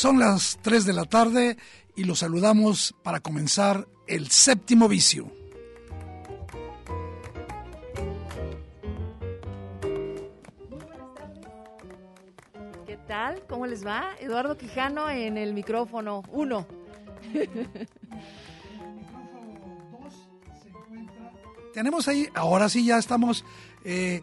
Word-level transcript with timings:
Son 0.00 0.18
las 0.18 0.58
3 0.62 0.86
de 0.86 0.94
la 0.94 1.04
tarde 1.04 1.58
y 1.94 2.04
los 2.04 2.20
saludamos 2.20 2.94
para 3.02 3.20
comenzar 3.20 3.86
el 4.06 4.30
séptimo 4.30 4.88
vicio. 4.88 5.30
¿Qué 12.86 12.96
tal? 13.06 13.42
¿Cómo 13.46 13.66
les 13.66 13.86
va? 13.86 14.14
Eduardo 14.18 14.56
Quijano 14.56 15.10
en 15.10 15.36
el 15.36 15.52
micrófono 15.52 16.22
1. 16.32 16.66
Tenemos 21.74 22.08
ahí, 22.08 22.26
ahora 22.32 22.70
sí 22.70 22.86
ya 22.86 22.96
estamos 22.96 23.44
eh, 23.84 24.22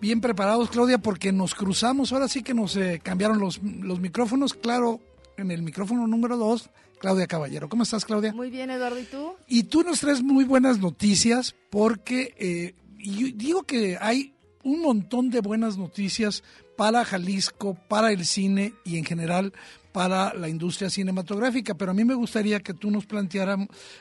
bien 0.00 0.22
preparados, 0.22 0.70
Claudia, 0.70 0.96
porque 0.96 1.32
nos 1.32 1.54
cruzamos, 1.54 2.14
ahora 2.14 2.28
sí 2.28 2.42
que 2.42 2.54
nos 2.54 2.74
eh, 2.76 3.02
cambiaron 3.04 3.38
los, 3.38 3.62
los 3.62 4.00
micrófonos, 4.00 4.54
claro, 4.54 5.02
en 5.38 5.50
el 5.50 5.62
micrófono 5.62 6.06
número 6.06 6.36
2, 6.36 6.70
Claudia 6.98 7.26
Caballero. 7.26 7.68
¿Cómo 7.68 7.84
estás, 7.84 8.04
Claudia? 8.04 8.32
Muy 8.32 8.50
bien, 8.50 8.70
Eduardo, 8.70 8.98
¿y 8.98 9.04
tú? 9.04 9.32
Y 9.46 9.62
tú 9.64 9.82
nos 9.82 10.00
traes 10.00 10.22
muy 10.22 10.44
buenas 10.44 10.78
noticias 10.78 11.54
porque 11.70 12.34
eh, 12.38 12.74
yo 12.98 13.28
digo 13.34 13.62
que 13.62 13.96
hay 14.00 14.34
un 14.64 14.82
montón 14.82 15.30
de 15.30 15.40
buenas 15.40 15.78
noticias 15.78 16.42
para 16.76 17.04
Jalisco, 17.04 17.76
para 17.88 18.12
el 18.12 18.24
cine 18.24 18.74
y 18.84 18.98
en 18.98 19.04
general 19.04 19.52
para 19.92 20.34
la 20.34 20.48
industria 20.48 20.90
cinematográfica, 20.90 21.74
pero 21.74 21.90
a 21.90 21.94
mí 21.94 22.04
me 22.04 22.14
gustaría 22.14 22.60
que 22.60 22.74
tú 22.74 22.90
nos 22.90 23.06
plantearas 23.06 23.58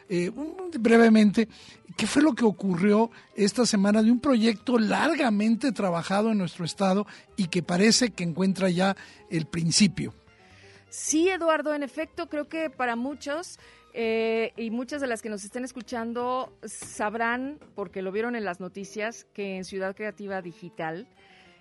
eh, 0.10 0.32
brevemente 0.80 1.48
qué 1.96 2.06
fue 2.06 2.22
lo 2.22 2.34
que 2.34 2.46
ocurrió 2.46 3.10
esta 3.36 3.66
semana 3.66 4.04
de 4.04 4.12
un 4.12 4.20
proyecto 4.20 4.78
largamente 4.78 5.72
trabajado 5.72 6.32
en 6.32 6.38
nuestro 6.38 6.66
estado 6.66 7.08
y 7.36 7.48
que 7.48 7.64
parece 7.64 8.12
que 8.12 8.24
encuentra 8.24 8.70
ya 8.70 8.96
el 9.32 9.48
principio. 9.48 10.14
Sí, 10.90 11.30
Eduardo, 11.30 11.74
en 11.74 11.84
efecto, 11.84 12.30
creo 12.30 12.48
que 12.48 12.70
para 12.70 12.96
muchos 12.96 13.60
eh, 13.94 14.54
y 14.56 14.70
muchas 14.70 15.02
de 15.02 15.08
las 15.08 15.22
que 15.22 15.30
nos 15.30 15.44
estén 15.44 15.64
escuchando 15.64 16.54
sabrán, 16.64 17.60
porque 17.76 18.02
lo 18.02 18.12
vieron 18.12 18.36
en 18.36 18.46
las 18.46 18.60
noticias, 18.60 19.26
que 19.34 19.58
en 19.58 19.66
Ciudad 19.66 19.96
Creativa 19.96 20.42
Digital, 20.42 21.08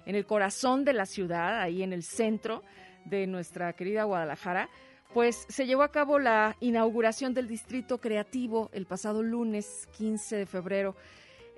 en 0.04 0.14
el 0.14 0.26
corazón 0.26 0.84
de 0.84 0.92
la 0.92 1.06
ciudad, 1.06 1.60
ahí 1.60 1.82
en 1.82 1.92
el 1.92 2.02
centro 2.02 2.62
de 3.04 3.26
nuestra 3.26 3.72
querida 3.72 4.04
Guadalajara, 4.04 4.68
pues 5.14 5.46
se 5.48 5.66
llevó 5.66 5.82
a 5.82 5.90
cabo 5.90 6.18
la 6.18 6.56
inauguración 6.60 7.32
del 7.32 7.48
Distrito 7.48 7.98
Creativo 7.98 8.68
el 8.72 8.86
pasado 8.86 9.22
lunes 9.22 9.88
15 9.96 10.36
de 10.36 10.46
febrero. 10.46 10.94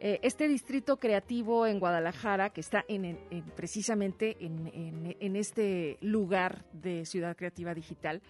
Eh, 0.00 0.20
este 0.22 0.46
distrito 0.46 0.98
creativo 0.98 1.66
en 1.66 1.80
Guadalajara, 1.80 2.50
que 2.50 2.60
está 2.60 2.84
en, 2.86 3.18
precisamente 3.56 4.36
en, 4.38 5.36
este 5.36 5.98
lugar 6.00 6.64
de 6.72 7.04
Ciudad 7.04 7.36
Creativa 7.36 7.74
Digital, 7.74 8.22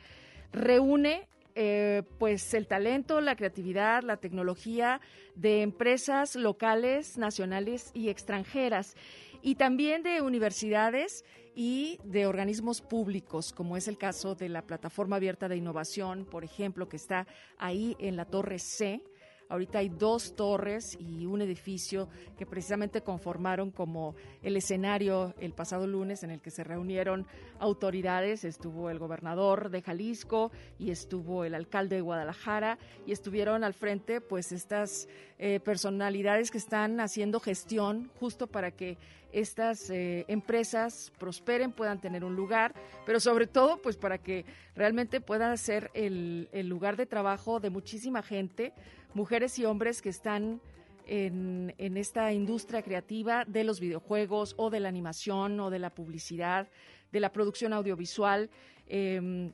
reúne 0.50 1.28
eh, 1.54 2.04
pues 2.18 2.54
el 2.54 2.66
talento, 2.66 3.20
la 3.20 3.36
creatividad, 3.36 4.02
la 4.02 4.16
tecnología 4.16 5.02
de 5.34 5.60
empresas 5.60 6.36
locales, 6.36 7.18
nacionales 7.18 7.90
y 7.92 8.08
extranjeras, 8.08 8.96
y 9.42 9.56
también 9.56 10.02
de 10.02 10.22
universidades 10.22 11.22
y 11.54 11.98
de 12.02 12.26
organismos 12.26 12.80
públicos, 12.80 13.52
como 13.52 13.76
es 13.76 13.88
el 13.88 13.98
caso 13.98 14.34
de 14.34 14.48
la 14.48 14.62
Plataforma 14.62 15.16
Abierta 15.16 15.48
de 15.48 15.56
Innovación, 15.56 16.24
por 16.24 16.44
ejemplo, 16.44 16.88
que 16.88 16.96
está 16.96 17.26
ahí 17.58 17.94
en 17.98 18.16
la 18.16 18.24
Torre 18.24 18.58
C 18.58 19.02
Ahorita 19.48 19.78
hay 19.78 19.88
dos 19.88 20.36
torres 20.36 20.98
y 21.00 21.24
un 21.24 21.40
edificio 21.40 22.08
que 22.36 22.44
precisamente 22.44 23.00
conformaron 23.00 23.70
como 23.70 24.14
el 24.42 24.56
escenario 24.56 25.34
el 25.40 25.52
pasado 25.52 25.86
lunes 25.86 26.22
en 26.22 26.30
el 26.30 26.40
que 26.40 26.50
se 26.50 26.64
reunieron 26.64 27.26
autoridades. 27.58 28.44
Estuvo 28.44 28.90
el 28.90 28.98
gobernador 28.98 29.70
de 29.70 29.80
Jalisco 29.80 30.52
y 30.78 30.90
estuvo 30.90 31.44
el 31.44 31.54
alcalde 31.54 31.96
de 31.96 32.02
Guadalajara 32.02 32.78
y 33.06 33.12
estuvieron 33.12 33.64
al 33.64 33.74
frente 33.74 34.20
pues 34.20 34.52
estas 34.52 35.08
eh, 35.38 35.60
personalidades 35.60 36.50
que 36.50 36.58
están 36.58 37.00
haciendo 37.00 37.40
gestión 37.40 38.10
justo 38.20 38.48
para 38.48 38.70
que 38.70 38.98
estas 39.32 39.90
eh, 39.90 40.24
empresas 40.28 41.12
prosperen, 41.18 41.72
puedan 41.72 42.00
tener 42.00 42.24
un 42.24 42.34
lugar, 42.34 42.74
pero 43.04 43.20
sobre 43.20 43.46
todo 43.46 43.80
pues 43.80 43.96
para 43.96 44.18
que 44.18 44.44
realmente 44.74 45.20
puedan 45.20 45.56
ser 45.58 45.90
el, 45.94 46.48
el 46.52 46.68
lugar 46.68 46.96
de 46.96 47.06
trabajo 47.06 47.60
de 47.60 47.70
muchísima 47.70 48.22
gente, 48.22 48.72
mujeres 49.14 49.58
y 49.58 49.64
hombres 49.64 50.02
que 50.02 50.08
están 50.08 50.60
en, 51.06 51.74
en, 51.78 51.96
esta 51.96 52.32
industria 52.32 52.82
creativa 52.82 53.44
de 53.46 53.64
los 53.64 53.80
videojuegos 53.80 54.54
o 54.58 54.70
de 54.70 54.80
la 54.80 54.88
animación 54.88 55.58
o 55.60 55.70
de 55.70 55.78
la 55.78 55.90
publicidad, 55.90 56.68
de 57.12 57.20
la 57.20 57.32
producción 57.32 57.72
audiovisual. 57.72 58.50
Em, 58.86 59.52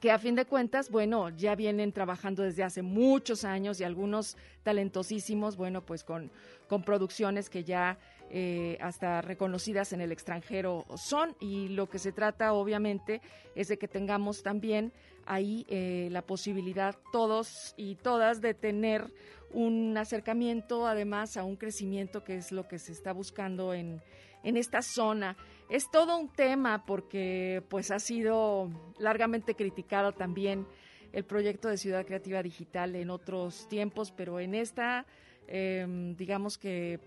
que 0.00 0.10
a 0.10 0.18
fin 0.18 0.34
de 0.34 0.44
cuentas, 0.44 0.90
bueno, 0.90 1.30
ya 1.30 1.54
vienen 1.54 1.92
trabajando 1.92 2.42
desde 2.42 2.62
hace 2.62 2.82
muchos 2.82 3.44
años 3.44 3.80
y 3.80 3.84
algunos 3.84 4.36
talentosísimos, 4.62 5.56
bueno, 5.56 5.84
pues 5.84 6.04
con, 6.04 6.30
con 6.68 6.82
producciones 6.82 7.48
que 7.48 7.64
ya 7.64 7.98
eh, 8.30 8.76
hasta 8.80 9.22
reconocidas 9.22 9.92
en 9.92 10.00
el 10.00 10.12
extranjero 10.12 10.84
son 10.96 11.34
y 11.40 11.68
lo 11.68 11.88
que 11.88 11.98
se 11.98 12.12
trata 12.12 12.52
obviamente 12.52 13.22
es 13.54 13.68
de 13.68 13.78
que 13.78 13.88
tengamos 13.88 14.42
también 14.42 14.92
ahí 15.24 15.64
eh, 15.68 16.08
la 16.10 16.22
posibilidad 16.22 16.96
todos 17.10 17.74
y 17.76 17.94
todas 17.94 18.40
de 18.40 18.54
tener 18.54 19.12
un 19.52 19.96
acercamiento 19.96 20.86
además 20.86 21.36
a 21.36 21.44
un 21.44 21.56
crecimiento 21.56 22.22
que 22.22 22.36
es 22.36 22.52
lo 22.52 22.68
que 22.68 22.78
se 22.78 22.92
está 22.92 23.12
buscando 23.12 23.72
en, 23.72 24.02
en 24.42 24.56
esta 24.56 24.82
zona. 24.82 25.36
Es 25.70 25.90
todo 25.90 26.18
un 26.18 26.28
tema 26.28 26.84
porque 26.84 27.62
pues 27.68 27.90
ha 27.90 27.98
sido 27.98 28.70
largamente 28.98 29.54
criticado 29.54 30.12
también 30.12 30.66
el 31.12 31.24
proyecto 31.24 31.68
de 31.68 31.78
Ciudad 31.78 32.06
Creativa 32.06 32.42
Digital 32.42 32.94
en 32.94 33.10
otros 33.10 33.68
tiempos, 33.68 34.12
pero 34.12 34.40
en 34.40 34.54
esta, 34.54 35.06
em, 35.46 36.14
digamos 36.16 36.58
que 36.58 37.00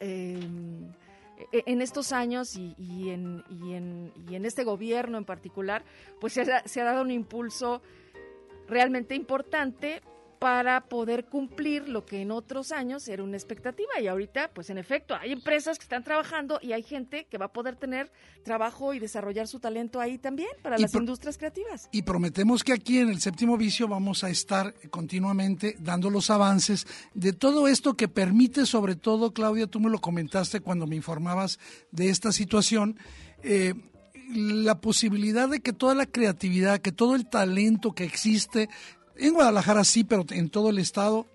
Em, 0.00 0.90
e, 1.52 1.62
en 1.66 1.82
estos 1.82 2.12
años 2.12 2.56
y, 2.56 2.74
en, 3.10 3.44
y, 3.48 3.74
en, 3.74 4.12
y, 4.28 4.34
en, 4.34 4.44
este 4.44 4.64
gobierno 4.64 5.18
en 5.18 5.24
particular, 5.24 5.84
pues 6.20 6.32
se 6.32 6.42
ha, 6.42 6.66
se 6.66 6.80
ha 6.80 6.84
dado 6.84 7.02
un 7.02 7.10
impulso 7.10 7.82
realmente 8.66 9.14
importante 9.14 10.00
para 10.40 10.80
poder 10.88 11.26
cumplir 11.26 11.86
lo 11.90 12.06
que 12.06 12.22
en 12.22 12.30
otros 12.30 12.72
años 12.72 13.06
era 13.08 13.22
una 13.22 13.36
expectativa. 13.36 14.00
Y 14.00 14.06
ahorita, 14.06 14.50
pues 14.54 14.70
en 14.70 14.78
efecto, 14.78 15.14
hay 15.14 15.32
empresas 15.32 15.78
que 15.78 15.82
están 15.82 16.02
trabajando 16.02 16.58
y 16.62 16.72
hay 16.72 16.82
gente 16.82 17.26
que 17.30 17.36
va 17.36 17.44
a 17.44 17.52
poder 17.52 17.76
tener 17.76 18.10
trabajo 18.42 18.94
y 18.94 18.98
desarrollar 18.98 19.46
su 19.48 19.60
talento 19.60 20.00
ahí 20.00 20.16
también 20.16 20.48
para 20.62 20.78
las 20.78 20.94
industrias 20.94 21.36
creativas. 21.36 21.90
Y 21.92 22.02
prometemos 22.02 22.64
que 22.64 22.72
aquí 22.72 23.00
en 23.00 23.10
el 23.10 23.20
séptimo 23.20 23.58
vicio 23.58 23.86
vamos 23.86 24.24
a 24.24 24.30
estar 24.30 24.72
continuamente 24.88 25.76
dando 25.78 26.08
los 26.08 26.30
avances 26.30 26.86
de 27.12 27.34
todo 27.34 27.68
esto 27.68 27.92
que 27.92 28.08
permite, 28.08 28.64
sobre 28.64 28.96
todo, 28.96 29.34
Claudia, 29.34 29.66
tú 29.66 29.78
me 29.78 29.90
lo 29.90 30.00
comentaste 30.00 30.60
cuando 30.60 30.86
me 30.86 30.96
informabas 30.96 31.58
de 31.92 32.08
esta 32.08 32.32
situación. 32.32 32.98
Eh, 33.42 33.74
la 34.32 34.80
posibilidad 34.80 35.48
de 35.48 35.60
que 35.60 35.72
toda 35.72 35.94
la 35.94 36.06
creatividad, 36.06 36.80
que 36.80 36.92
todo 36.92 37.14
el 37.14 37.28
talento 37.28 37.92
que 37.92 38.04
existe 38.04 38.68
en 39.20 39.34
Guadalajara 39.34 39.84
sí, 39.84 40.04
pero 40.04 40.24
en 40.30 40.50
todo 40.50 40.70
el 40.70 40.78
estado 40.78 41.26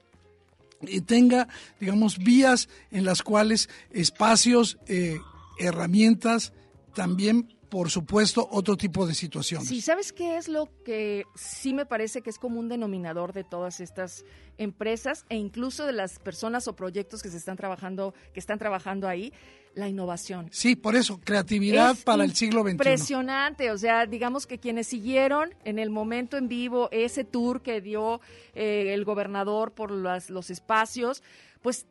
tenga, 1.06 1.48
digamos, 1.80 2.18
vías 2.18 2.70
en 2.92 3.06
las 3.06 3.22
cuales 3.22 3.70
espacios, 3.92 4.78
eh, 4.88 5.20
herramientas 5.58 6.54
también 6.94 7.55
por 7.76 7.92
supuesto, 7.92 8.48
otro 8.52 8.78
tipo 8.78 9.06
de 9.06 9.14
situaciones. 9.14 9.68
Sí, 9.68 9.82
¿sabes 9.82 10.14
qué 10.14 10.38
es 10.38 10.48
lo 10.48 10.70
que 10.86 11.26
sí 11.36 11.74
me 11.74 11.86
parece 11.86 12.22
que 12.22 12.30
es 12.30 12.40
como 12.40 12.58
un 12.58 12.70
denominador 12.70 13.34
de 13.34 13.44
todas 13.44 13.82
estas 13.82 14.24
empresas 14.58 15.26
e 15.28 15.36
incluso 15.36 15.86
de 15.86 15.92
las 15.92 16.18
personas 16.18 16.70
o 16.70 16.76
proyectos 16.78 17.22
que 17.22 17.28
se 17.28 17.36
están 17.36 17.58
trabajando, 17.58 18.14
que 18.34 18.40
están 18.40 18.60
trabajando 18.60 19.10
ahí? 19.10 19.34
La 19.74 19.90
innovación. 19.90 20.48
Sí, 20.54 20.78
por 20.78 20.96
eso, 20.96 21.20
creatividad 21.20 21.98
para 22.06 22.24
el 22.24 22.34
siglo 22.34 22.62
XXI. 22.62 22.72
Impresionante, 22.72 23.72
o 23.72 23.78
sea, 23.78 24.06
digamos 24.06 24.48
que 24.48 24.58
quienes 24.58 24.88
siguieron 24.88 25.54
en 25.66 25.78
el 25.78 25.90
momento 25.90 26.38
en 26.38 26.48
vivo 26.48 26.88
ese 26.94 27.26
tour 27.26 27.62
que 27.62 27.82
dio 27.82 28.22
eh, 28.54 28.94
el 28.94 29.04
gobernador 29.04 29.74
por 29.74 29.92
las, 29.92 30.30
los 30.30 30.50
espacios, 30.50 31.24
pues 31.62 31.88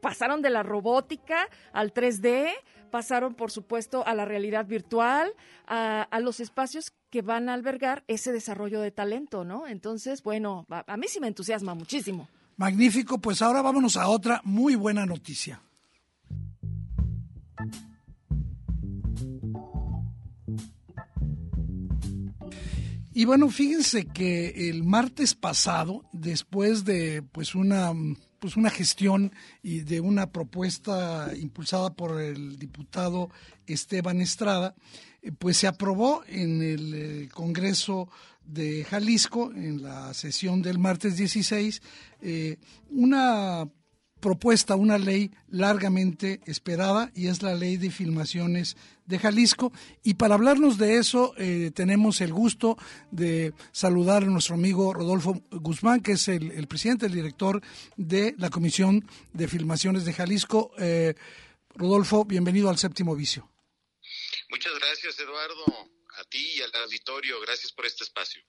pasaron 0.00 0.42
de 0.42 0.50
la 0.50 0.62
robótica 0.62 1.48
al 1.72 1.92
3D, 1.92 2.50
pasaron, 2.90 3.34
por 3.34 3.50
supuesto, 3.50 4.06
a 4.06 4.14
la 4.14 4.24
realidad 4.24 4.66
virtual, 4.66 5.32
a, 5.66 6.08
los 6.20 6.40
espacios 6.40 6.92
que 7.10 7.22
van 7.22 7.48
a 7.48 7.54
albergar 7.54 8.04
ese 8.08 8.32
desarrollo 8.32 8.80
de 8.80 8.90
talento, 8.90 9.44
¿no? 9.44 9.66
Entonces, 9.66 10.22
bueno, 10.22 10.66
a, 10.70 10.96
mí 10.96 11.06
sí 11.08 11.20
me 11.20 11.28
entusiasma 11.28 11.74
muchísimo. 11.74 12.28
Magnífico, 12.56 13.18
pues 13.18 13.42
ahora 13.42 13.62
vámonos 13.62 13.96
a 13.96 14.08
otra 14.08 14.40
muy 14.44 14.76
buena 14.76 15.04
noticia. 15.04 15.60
Y 23.12 23.24
bueno, 23.24 23.48
fíjense 23.48 24.06
que 24.06 24.68
el 24.68 24.84
martes 24.84 25.34
pasado, 25.34 26.04
después 26.12 26.84
de 26.84 27.22
pues 27.22 27.54
una 27.54 27.92
pues 28.38 28.56
una 28.56 28.70
gestión 28.70 29.32
y 29.62 29.80
de 29.80 30.00
una 30.00 30.30
propuesta 30.30 31.30
impulsada 31.36 31.94
por 31.94 32.20
el 32.20 32.58
diputado 32.58 33.30
Esteban 33.66 34.20
Estrada, 34.20 34.74
eh, 35.22 35.32
pues 35.32 35.56
se 35.56 35.66
aprobó 35.66 36.22
en 36.28 36.62
el 36.62 36.94
eh, 36.94 37.28
Congreso 37.32 38.08
de 38.44 38.84
Jalisco, 38.84 39.52
en 39.52 39.82
la 39.82 40.14
sesión 40.14 40.62
del 40.62 40.78
martes 40.78 41.16
16, 41.16 41.82
eh, 42.20 42.58
una 42.90 43.68
propuesta, 44.20 44.76
una 44.76 44.98
ley 44.98 45.30
largamente 45.48 46.40
esperada 46.46 47.10
y 47.14 47.28
es 47.28 47.42
la 47.42 47.54
ley 47.54 47.76
de 47.76 47.90
filmaciones 47.90 48.76
de 49.04 49.18
Jalisco. 49.18 49.72
Y 50.02 50.14
para 50.14 50.34
hablarnos 50.34 50.78
de 50.78 50.96
eso, 50.96 51.34
eh, 51.36 51.70
tenemos 51.74 52.20
el 52.20 52.32
gusto 52.32 52.76
de 53.10 53.52
saludar 53.72 54.22
a 54.22 54.26
nuestro 54.26 54.54
amigo 54.54 54.92
Rodolfo 54.94 55.42
Guzmán, 55.50 56.00
que 56.00 56.12
es 56.12 56.28
el, 56.28 56.66
presidente, 56.66 57.06
el 57.06 57.12
director 57.12 57.62
de 57.96 58.34
la 58.38 58.50
Comisión 58.50 59.08
de 59.32 59.48
Filmaciones 59.48 60.04
de 60.04 60.12
Jalisco. 60.12 60.72
Eh, 60.78 61.14
Rodolfo, 61.74 62.24
bienvenido 62.24 62.70
al 62.70 62.78
séptimo 62.78 63.14
vicio. 63.14 63.50
Muchas 64.48 64.72
gracias, 64.78 65.18
Eduardo. 65.20 65.64
A 66.18 66.24
ti 66.24 66.54
y 66.56 66.62
al 66.62 66.70
auditorio, 66.82 67.38
gracias 67.42 67.72
por 67.72 67.84
este 67.84 68.04
espacio. 68.04 68.40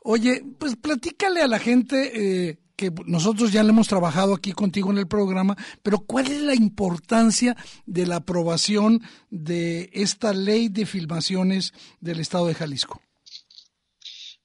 Oye, 0.00 0.42
pues 0.58 0.76
platícale 0.76 1.40
a 1.40 1.46
la 1.46 1.58
gente 1.58 2.48
eh, 2.48 2.58
que 2.78 2.92
nosotros 3.06 3.50
ya 3.50 3.64
le 3.64 3.70
hemos 3.70 3.88
trabajado 3.88 4.32
aquí 4.32 4.52
contigo 4.52 4.92
en 4.92 4.98
el 4.98 5.08
programa, 5.08 5.56
pero 5.82 5.98
¿cuál 5.98 6.30
es 6.30 6.40
la 6.42 6.54
importancia 6.54 7.56
de 7.86 8.06
la 8.06 8.16
aprobación 8.16 9.02
de 9.30 9.90
esta 9.92 10.32
ley 10.32 10.68
de 10.68 10.86
filmaciones 10.86 11.72
del 12.00 12.20
Estado 12.20 12.46
de 12.46 12.54
Jalisco? 12.54 13.02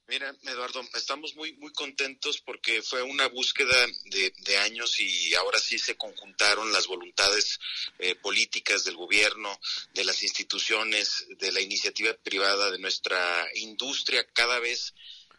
Mira, 0.08 0.34
Eduardo, 0.42 0.82
estamos 0.94 1.34
muy 1.36 1.54
muy 1.54 1.72
contentos 1.72 2.40
porque 2.40 2.82
fue 2.82 3.02
una 3.02 3.28
búsqueda 3.28 3.76
de, 4.06 4.58
años 4.58 4.98
y 5.00 5.34
ahora 5.34 5.58
sí 5.58 5.78
se 5.78 5.96
conjuntaron 5.96 6.72
las 6.72 6.88
voluntades 6.88 7.58
eh, 7.98 8.14
políticas 8.16 8.84
del 8.84 8.96
gobierno, 8.96 9.58
de 9.94 10.04
las 10.04 10.22
instituciones, 10.22 11.26
de 11.38 11.52
la 11.52 11.60
iniciativa 11.60 12.12
privada, 12.14 12.70
de 12.70 12.78
nuestra 12.78 13.48
industria 13.54 14.26
cada 14.32 14.58
vez 14.58 14.92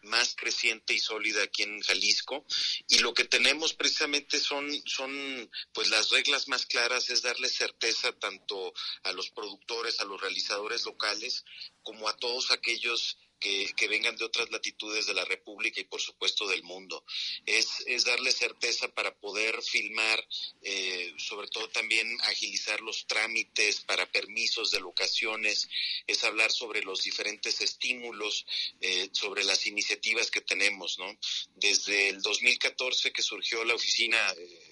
más 0.06 0.36
creciente 0.36 0.94
y 0.94 1.00
sólida 1.00 1.44
aquí 1.44 1.64
en 1.64 1.82
Jalisco. 1.82 2.46
Y 2.88 3.00
lo 3.00 3.14
que 3.14 3.26
tenemos 3.26 3.74
precisamente 3.74 4.40
son 4.40 4.70
son 4.86 5.50
pues 5.74 5.90
las 5.90 6.10
reglas 6.10 6.48
más 6.48 6.66
claras 6.66 7.10
es 7.10 7.22
darle 7.22 7.50
certeza 7.50 8.12
tanto 8.14 8.74
a 9.04 9.12
los 9.12 9.30
productores, 9.32 10.00
a 10.00 10.06
los 10.06 10.20
realizadores 10.22 10.86
locales 10.86 11.44
como 11.84 12.08
a 12.10 12.18
todos 12.18 12.52
aquellos 12.52 13.18
que, 13.40 13.88
vengan 13.88 14.16
de 14.18 14.26
otras 14.26 14.50
latitudes 14.52 15.06
de 15.06 15.14
la 15.14 15.26
República 15.26 15.80
y 15.80 15.84
por 15.84 16.02
supuesto 16.02 16.48
del 16.48 16.64
mundo. 16.64 17.04
Es, 17.46 17.84
es 17.86 18.06
darle 18.06 18.32
certeza 18.32 18.88
para 18.88 19.14
poder 19.16 19.62
filmar, 19.62 20.28
eh, 20.62 21.14
sobre 21.18 21.48
todo 21.48 21.70
también 21.70 22.18
agilizar 22.24 22.82
los 22.82 23.06
trámites 23.06 23.82
para 23.82 24.12
permisos 24.12 24.72
de 24.72 24.80
locaciones, 24.80 25.70
es 26.08 26.24
hablar 26.24 26.52
sobre 26.52 26.82
los 26.82 27.04
diferentes 27.04 27.62
estímulos, 27.62 28.46
eh, 28.82 29.10
sobre 29.12 29.44
las 29.44 29.68
iniciativas 29.68 30.32
que 30.32 30.42
tenemos, 30.42 30.98
¿no? 30.98 31.18
Desde 31.56 32.10
el 32.10 32.22
2014 32.22 33.12
que 33.12 33.22
surgió 33.22 33.64
la 33.64 33.76
oficina. 33.76 34.18
Eh, 34.38 34.65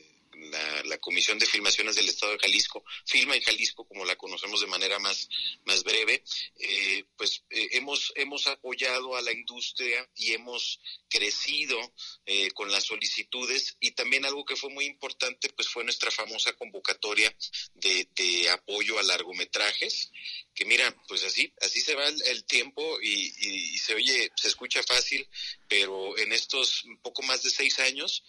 la, 0.52 0.98
Comisión 0.98 1.38
de 1.38 1.46
Filmaciones 1.46 1.96
del 1.96 2.08
Estado 2.08 2.32
de 2.34 2.40
Jalisco, 2.40 2.84
Filma 3.06 3.36
en 3.36 3.42
Jalisco, 3.42 3.86
como 3.86 4.06
la 4.06 4.16
conocemos 4.16 4.62
de 4.62 4.68
manera 4.68 5.00
más, 5.00 5.28
más 5.66 5.84
breve, 5.84 6.24
eh, 6.60 7.04
pues 7.18 7.44
eh, 7.50 7.70
hemos, 7.72 8.14
hemos 8.16 8.48
apoyado 8.48 9.16
a 9.16 9.22
la 9.22 9.34
industria 9.34 10.10
y 10.16 10.34
hemos 10.34 10.80
crecido 11.10 11.78
eh, 12.26 12.52
con 12.52 12.72
las 12.72 12.86
solicitudes 12.86 13.76
y 13.80 13.92
también 13.92 14.26
algo 14.26 14.46
que 14.46 14.56
fue 14.56 14.70
muy 14.70 14.86
importante, 14.86 15.50
pues 15.50 15.68
fue 15.68 15.84
nuestra 15.84 16.10
famosa 16.10 16.54
convocatoria 16.54 17.36
de, 17.76 18.08
de 18.16 18.50
apoyo 18.50 18.98
a 19.00 19.04
largometrajes, 19.04 20.12
que 20.56 20.66
mira, 20.66 20.96
pues 21.08 21.24
así, 21.24 21.52
así 21.62 21.82
se 21.82 21.96
va 21.96 22.08
el, 22.08 22.44
tiempo 22.46 23.02
y, 23.02 23.34
y 23.74 23.78
se 23.78 23.96
oye, 23.96 24.32
se 24.36 24.48
escucha 24.48 24.84
fácil, 24.84 25.28
pero 25.68 26.18
en 26.18 26.32
estos 26.32 26.86
poco 27.02 27.22
más 27.24 27.44
de 27.44 27.50
seis 27.50 27.80
años, 27.80 28.24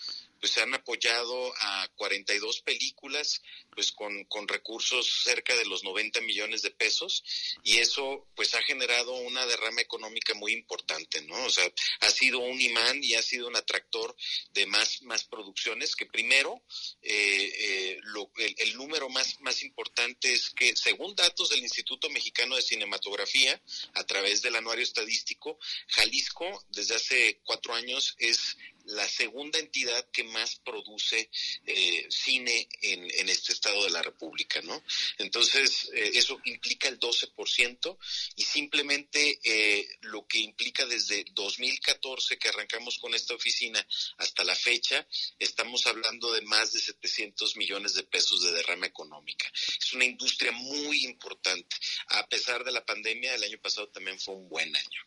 pues 0.45 0.53
se 0.53 0.61
han 0.61 0.75
apoyado 0.75 1.55
a 1.59 1.89
42 1.97 2.61
películas, 2.61 3.41
pues 3.71 3.93
con, 3.93 4.25
con 4.25 4.47
recursos 4.47 5.23
cerca 5.25 5.57
de 5.57 5.65
los 5.65 5.85
90 5.85 6.21
millones 6.21 6.61
de 6.61 6.71
pesos 6.71 7.25
y 7.63 7.79
eso 7.79 8.29
pues 8.37 8.55
ha 8.55 8.61
generado 8.61 9.15
una 9.15 9.47
derrama 9.47 9.81
económica 9.81 10.35
muy 10.35 10.53
importante, 10.53 11.23
¿no? 11.23 11.47
O 11.47 11.49
sea, 11.49 11.65
ha 12.01 12.11
sido 12.11 12.41
un 12.41 12.61
imán 12.61 13.03
y 13.03 13.15
ha 13.15 13.23
sido 13.23 13.49
un 13.49 13.57
atractor 13.57 14.15
de 14.53 14.67
más, 14.67 15.01
más 15.05 15.25
producciones 15.25 15.97
que 15.97 16.05
primero, 16.05 16.63
eh, 17.01 17.51
eh, 17.59 17.99
lo, 18.03 18.31
el, 18.37 18.55
el, 18.59 18.77
número 18.77 19.09
más, 19.09 19.41
más 19.41 19.63
importante 19.63 20.31
es 20.31 20.51
que 20.51 20.77
según 20.77 21.15
datos 21.15 21.49
del 21.49 21.61
Instituto 21.61 22.11
Mexicano 22.11 22.57
de 22.57 22.61
Cinematografía, 22.61 23.59
a 23.95 24.05
través 24.05 24.43
del 24.43 24.57
anuario 24.57 24.85
estadístico, 24.85 25.59
Jalisco 25.89 26.67
desde 26.69 26.97
hace 26.97 27.41
cuatro 27.45 27.73
años 27.73 28.15
es 28.19 28.59
la 28.85 29.09
segunda 29.09 29.59
entidad 29.59 30.09
que 30.11 30.25
más 30.25 30.57
produce 30.57 31.31
eh, 31.67 32.07
cine 32.11 32.69
en, 32.83 33.11
en, 33.19 33.29
este 33.29 33.53
estado 33.53 33.85
de 33.85 33.91
la 33.91 34.03
República, 34.03 34.61
¿no? 34.63 34.83
Entonces, 35.19 35.91
eh, 35.95 36.13
eso 36.15 36.41
implica 36.45 36.89
el 36.89 36.99
12% 36.99 37.99
y 38.37 38.43
simplemente 38.43 39.41
eh, 39.43 39.89
lo 40.03 40.27
que 40.27 40.39
implica 40.39 40.87
desde 40.87 41.25
2014 41.33 42.39
que 42.39 42.49
arrancamos 42.49 42.99
con 42.99 43.15
esta 43.15 43.35
oficina 43.35 43.85
hasta 44.19 44.45
la 44.45 44.55
fecha, 44.55 45.07
estamos 45.39 45.87
hablando 45.87 46.33
de 46.33 46.43
más 46.43 46.73
de 46.73 46.81
700 46.81 47.57
millones 47.57 47.95
de 47.95 48.05
pesos 48.05 48.43
de 48.43 48.53
derrama 48.53 48.87
económica. 48.87 49.51
Una 49.95 50.05
industria 50.05 50.53
muy 50.53 51.05
importante. 51.05 51.77
A 52.09 52.27
pesar 52.27 52.65
de 52.65 52.73
la 52.73 52.85
pandemia, 52.85 53.35
el 53.35 53.45
año 53.45 53.59
pasado 53.63 53.89
también 53.89 54.19
fue 54.19 54.35
un 54.35 54.49
buen 54.49 54.75
año. 54.75 55.01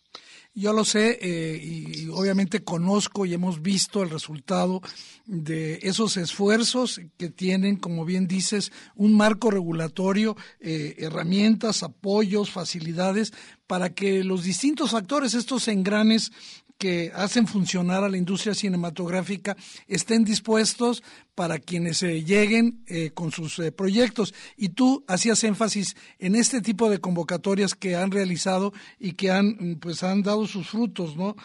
Yo 0.54 0.74
lo 0.74 0.86
sé 0.86 1.20
eh, 1.22 1.62
y, 1.62 2.08
obviamente 2.10 2.64
conozco 2.64 3.28
y 3.28 3.34
hemos 3.36 3.62
visto 3.62 4.02
el 4.02 4.10
resultado 4.10 4.82
de 5.26 5.78
esos 5.84 6.18
esfuerzos 6.18 7.00
que 7.18 7.30
tienen, 7.30 7.76
como 7.76 8.06
bien 8.06 8.28
dices, 8.28 8.72
un 8.96 9.16
marco 9.16 9.52
regulatorio, 9.52 10.36
eh, 10.60 10.96
herramientas, 10.98 11.84
apoyos, 11.84 12.50
facilidades 12.50 13.34
para 13.68 13.94
que 13.94 14.24
los 14.24 14.44
distintos 14.44 14.96
actores, 14.96 15.36
estos 15.36 15.68
engranes 15.68 16.32
que 16.78 17.12
hacen 17.16 17.48
funcionar 17.48 18.04
a 18.04 18.10
la 18.10 18.18
industria 18.18 18.54
cinematográfica 18.54 19.58
estén 19.88 20.24
dispuestos 20.24 21.04
para 21.36 21.60
quienes 21.60 22.04
eh, 22.04 22.24
lleguen 22.24 22.84
eh, 22.88 23.12
con 23.14 23.32
sus 23.32 23.60
eh, 23.60 23.72
proyectos. 23.72 24.34
Y 24.56 24.70
tú 24.70 25.04
hacías 25.08 25.44
énfasis 25.44 25.96
en 26.20 26.36
este 26.36 26.62
tipo 26.62 26.90
de 26.90 27.00
convocatorias 27.00 27.76
que 27.76 27.96
han 27.96 28.12
realizado 28.12 28.74
y 29.00 29.14
que 29.14 29.32
han, 29.32 29.58
mm, 29.60 29.76
pues, 29.80 30.04
han 30.04 30.24
dado 30.24 30.46
sus 30.48 30.68
frutos, 30.70 31.16
¿no? 31.16 31.36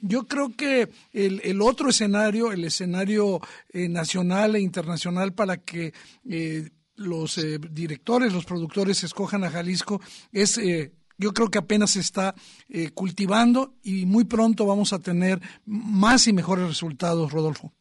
Yo 0.00 0.26
creo 0.26 0.50
que 0.56 0.88
el, 1.12 1.40
el 1.44 1.62
otro 1.62 1.88
escenario, 1.88 2.50
el 2.50 2.64
escenario 2.64 3.40
nacional 3.72 4.56
e 4.56 4.60
internacional 4.60 5.32
para 5.32 5.58
que 5.58 5.92
los 6.96 7.40
directores, 7.70 8.32
los 8.32 8.44
productores 8.44 9.04
escojan 9.04 9.44
a 9.44 9.50
Jalisco 9.50 10.00
es 10.32 10.58
yo 11.22 11.32
creo 11.32 11.50
que 11.50 11.58
apenas 11.58 11.92
se 11.92 12.00
está 12.00 12.34
eh, 12.68 12.90
cultivando 12.90 13.74
y 13.84 14.06
muy 14.06 14.24
pronto 14.24 14.66
vamos 14.66 14.92
a 14.92 14.98
tener 14.98 15.40
más 15.64 16.26
y 16.26 16.32
mejores 16.32 16.66
resultados, 16.66 17.30
Rodolfo. 17.30 17.72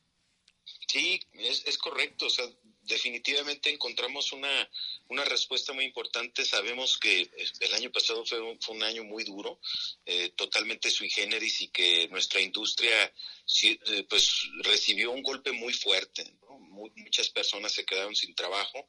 Sí, 0.87 1.19
es, 1.33 1.77
correcto. 1.77 2.27
O 2.27 2.29
sea, 2.29 2.45
definitivamente 2.83 3.71
encontramos 3.71 4.31
una, 4.33 4.69
una 5.07 5.25
respuesta 5.25 5.73
muy 5.73 5.85
importante. 5.85 6.45
Sabemos 6.45 6.97
que 6.97 7.31
el 7.61 7.73
año 7.73 7.91
pasado 7.91 8.25
fue 8.25 8.41
un, 8.41 8.59
fue 8.61 8.75
un 8.75 8.83
año 8.83 9.03
muy 9.03 9.23
duro, 9.23 9.59
eh, 10.05 10.33
totalmente 10.35 10.91
sui 10.91 11.09
generis 11.09 11.61
y 11.61 11.69
que 11.69 12.07
nuestra 12.09 12.41
industria 12.41 13.11
eh, 13.63 14.05
pues 14.09 14.47
recibió 14.63 15.11
un 15.11 15.23
golpe 15.23 15.51
muy 15.51 15.73
fuerte. 15.73 16.23
muchas 16.95 17.29
personas 17.29 17.73
se 17.73 17.85
quedaron 17.85 18.15
sin 18.15 18.33
trabajo. 18.33 18.87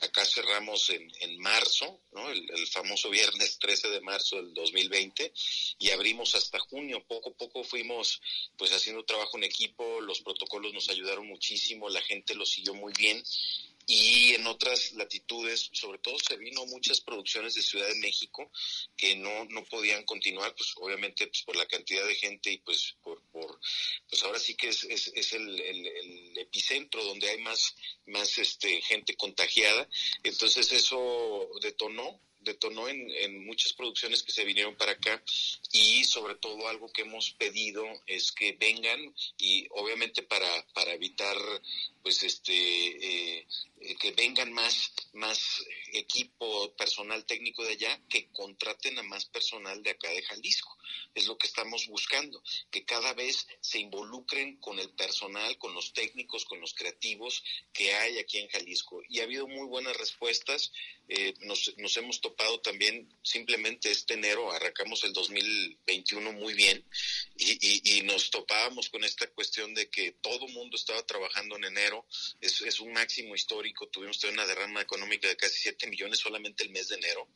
Acá 0.00 0.24
cerramos 0.24 0.90
en, 0.90 1.10
en 1.20 1.38
marzo, 1.38 2.00
¿no? 2.12 2.30
el, 2.30 2.50
el, 2.50 2.66
famoso 2.66 3.08
viernes 3.10 3.58
13 3.58 3.88
de 3.88 4.00
marzo 4.00 4.36
del 4.36 4.52
2020 4.52 5.32
y 5.78 5.90
abrimos 5.90 6.34
hasta 6.34 6.58
junio. 6.58 7.04
Poco 7.06 7.30
a 7.30 7.34
poco 7.34 7.64
fuimos 7.64 8.20
pues 8.56 8.72
haciendo 8.72 9.04
trabajo 9.04 9.36
en 9.38 9.44
equipo, 9.44 10.00
los 10.00 10.20
protocolos 10.20 10.72
nos 10.72 10.88
ayudaron 10.88 11.26
muchísimo, 11.26 11.88
la 11.88 12.02
gente 12.02 12.34
lo 12.34 12.44
siguió 12.44 12.74
muy 12.74 12.92
bien 12.92 13.22
y 13.94 14.32
en 14.32 14.46
otras 14.46 14.92
latitudes, 14.92 15.68
sobre 15.74 15.98
todo 15.98 16.16
se 16.18 16.38
vino 16.38 16.64
muchas 16.64 17.02
producciones 17.02 17.54
de 17.54 17.60
Ciudad 17.60 17.86
de 17.86 17.96
México 17.96 18.50
que 18.96 19.16
no, 19.16 19.44
no 19.50 19.62
podían 19.64 20.02
continuar, 20.04 20.54
pues 20.56 20.72
obviamente 20.76 21.26
pues, 21.26 21.42
por 21.42 21.56
la 21.56 21.66
cantidad 21.66 22.06
de 22.06 22.14
gente 22.14 22.50
y 22.50 22.56
pues 22.56 22.96
por, 23.02 23.22
por 23.24 23.60
pues 24.08 24.22
ahora 24.22 24.38
sí 24.38 24.54
que 24.54 24.68
es, 24.68 24.84
es, 24.84 25.08
es 25.14 25.34
el, 25.34 25.60
el, 25.60 25.86
el, 25.86 26.38
epicentro 26.38 27.04
donde 27.04 27.28
hay 27.28 27.38
más, 27.42 27.74
más 28.06 28.38
este, 28.38 28.80
gente 28.80 29.14
contagiada, 29.14 29.86
entonces 30.22 30.72
eso 30.72 31.50
detonó 31.60 32.18
detonó 32.42 32.88
en, 32.88 33.10
en, 33.10 33.44
muchas 33.46 33.72
producciones 33.72 34.22
que 34.22 34.32
se 34.32 34.44
vinieron 34.44 34.74
para 34.76 34.92
acá 34.92 35.22
y 35.72 36.04
sobre 36.04 36.34
todo 36.36 36.68
algo 36.68 36.92
que 36.92 37.02
hemos 37.02 37.32
pedido 37.32 37.84
es 38.06 38.32
que 38.32 38.52
vengan 38.52 39.14
y 39.38 39.66
obviamente 39.70 40.22
para, 40.22 40.66
para 40.74 40.92
evitar 40.92 41.36
pues 42.02 42.22
este 42.22 42.52
eh, 42.54 43.46
que 44.00 44.12
vengan 44.12 44.52
más 44.52 44.92
más 45.12 45.64
equipo 45.92 46.72
personal 46.74 47.24
técnico 47.24 47.64
de 47.64 47.72
allá 47.72 48.00
que 48.08 48.28
contraten 48.32 48.98
a 48.98 49.02
más 49.02 49.26
personal 49.26 49.82
de 49.82 49.90
acá 49.90 50.08
de 50.10 50.22
Jalisco 50.22 50.76
es 51.14 51.26
lo 51.26 51.38
que 51.38 51.46
estamos 51.46 51.86
buscando 51.86 52.42
que 52.70 52.84
cada 52.84 53.12
vez 53.14 53.46
se 53.60 53.78
involucren 53.78 54.56
con 54.56 54.78
el 54.78 54.90
personal 54.90 55.58
con 55.58 55.74
los 55.74 55.92
técnicos 55.92 56.44
con 56.44 56.60
los 56.60 56.74
creativos 56.74 57.42
que 57.72 57.92
hay 57.94 58.18
aquí 58.18 58.38
en 58.38 58.48
Jalisco. 58.48 59.02
Y 59.08 59.20
ha 59.20 59.24
habido 59.24 59.46
muy 59.46 59.66
buenas 59.66 59.96
respuestas. 59.96 60.72
Eh, 61.08 61.34
nos, 61.40 61.76
nos 61.78 61.96
hemos 61.96 62.20
topado 62.20 62.60
también 62.60 63.12
simplemente 63.22 63.90
este 63.90 64.14
enero 64.14 64.50
arrancamos 64.52 65.02
el 65.04 65.12
2021 65.12 66.32
muy 66.32 66.54
bien 66.54 66.84
y, 67.36 68.02
nos 68.02 68.30
topábamos 68.30 68.88
con 68.90 69.04
esta 69.04 69.26
cuestión 69.28 69.74
de 69.74 69.88
que 69.88 70.12
todo 70.12 70.48
mundo 70.48 70.76
estaba 70.76 71.04
trabajando 71.06 71.56
en 71.56 71.64
enero. 71.64 72.06
Es, 72.40 72.80
un 72.80 72.92
máximo 72.92 73.34
histórico. 73.34 73.88
Tuvimos 73.88 74.22
una 74.24 74.46
derrama 74.46 74.80
económica 74.80 75.28
de 75.28 75.36
casi 75.36 75.56
7 75.62 75.86
millones 75.88 76.18
solamente 76.18 76.64
el 76.64 76.70
mes 76.70 76.88
de 76.88 76.96
enero. 76.96 77.28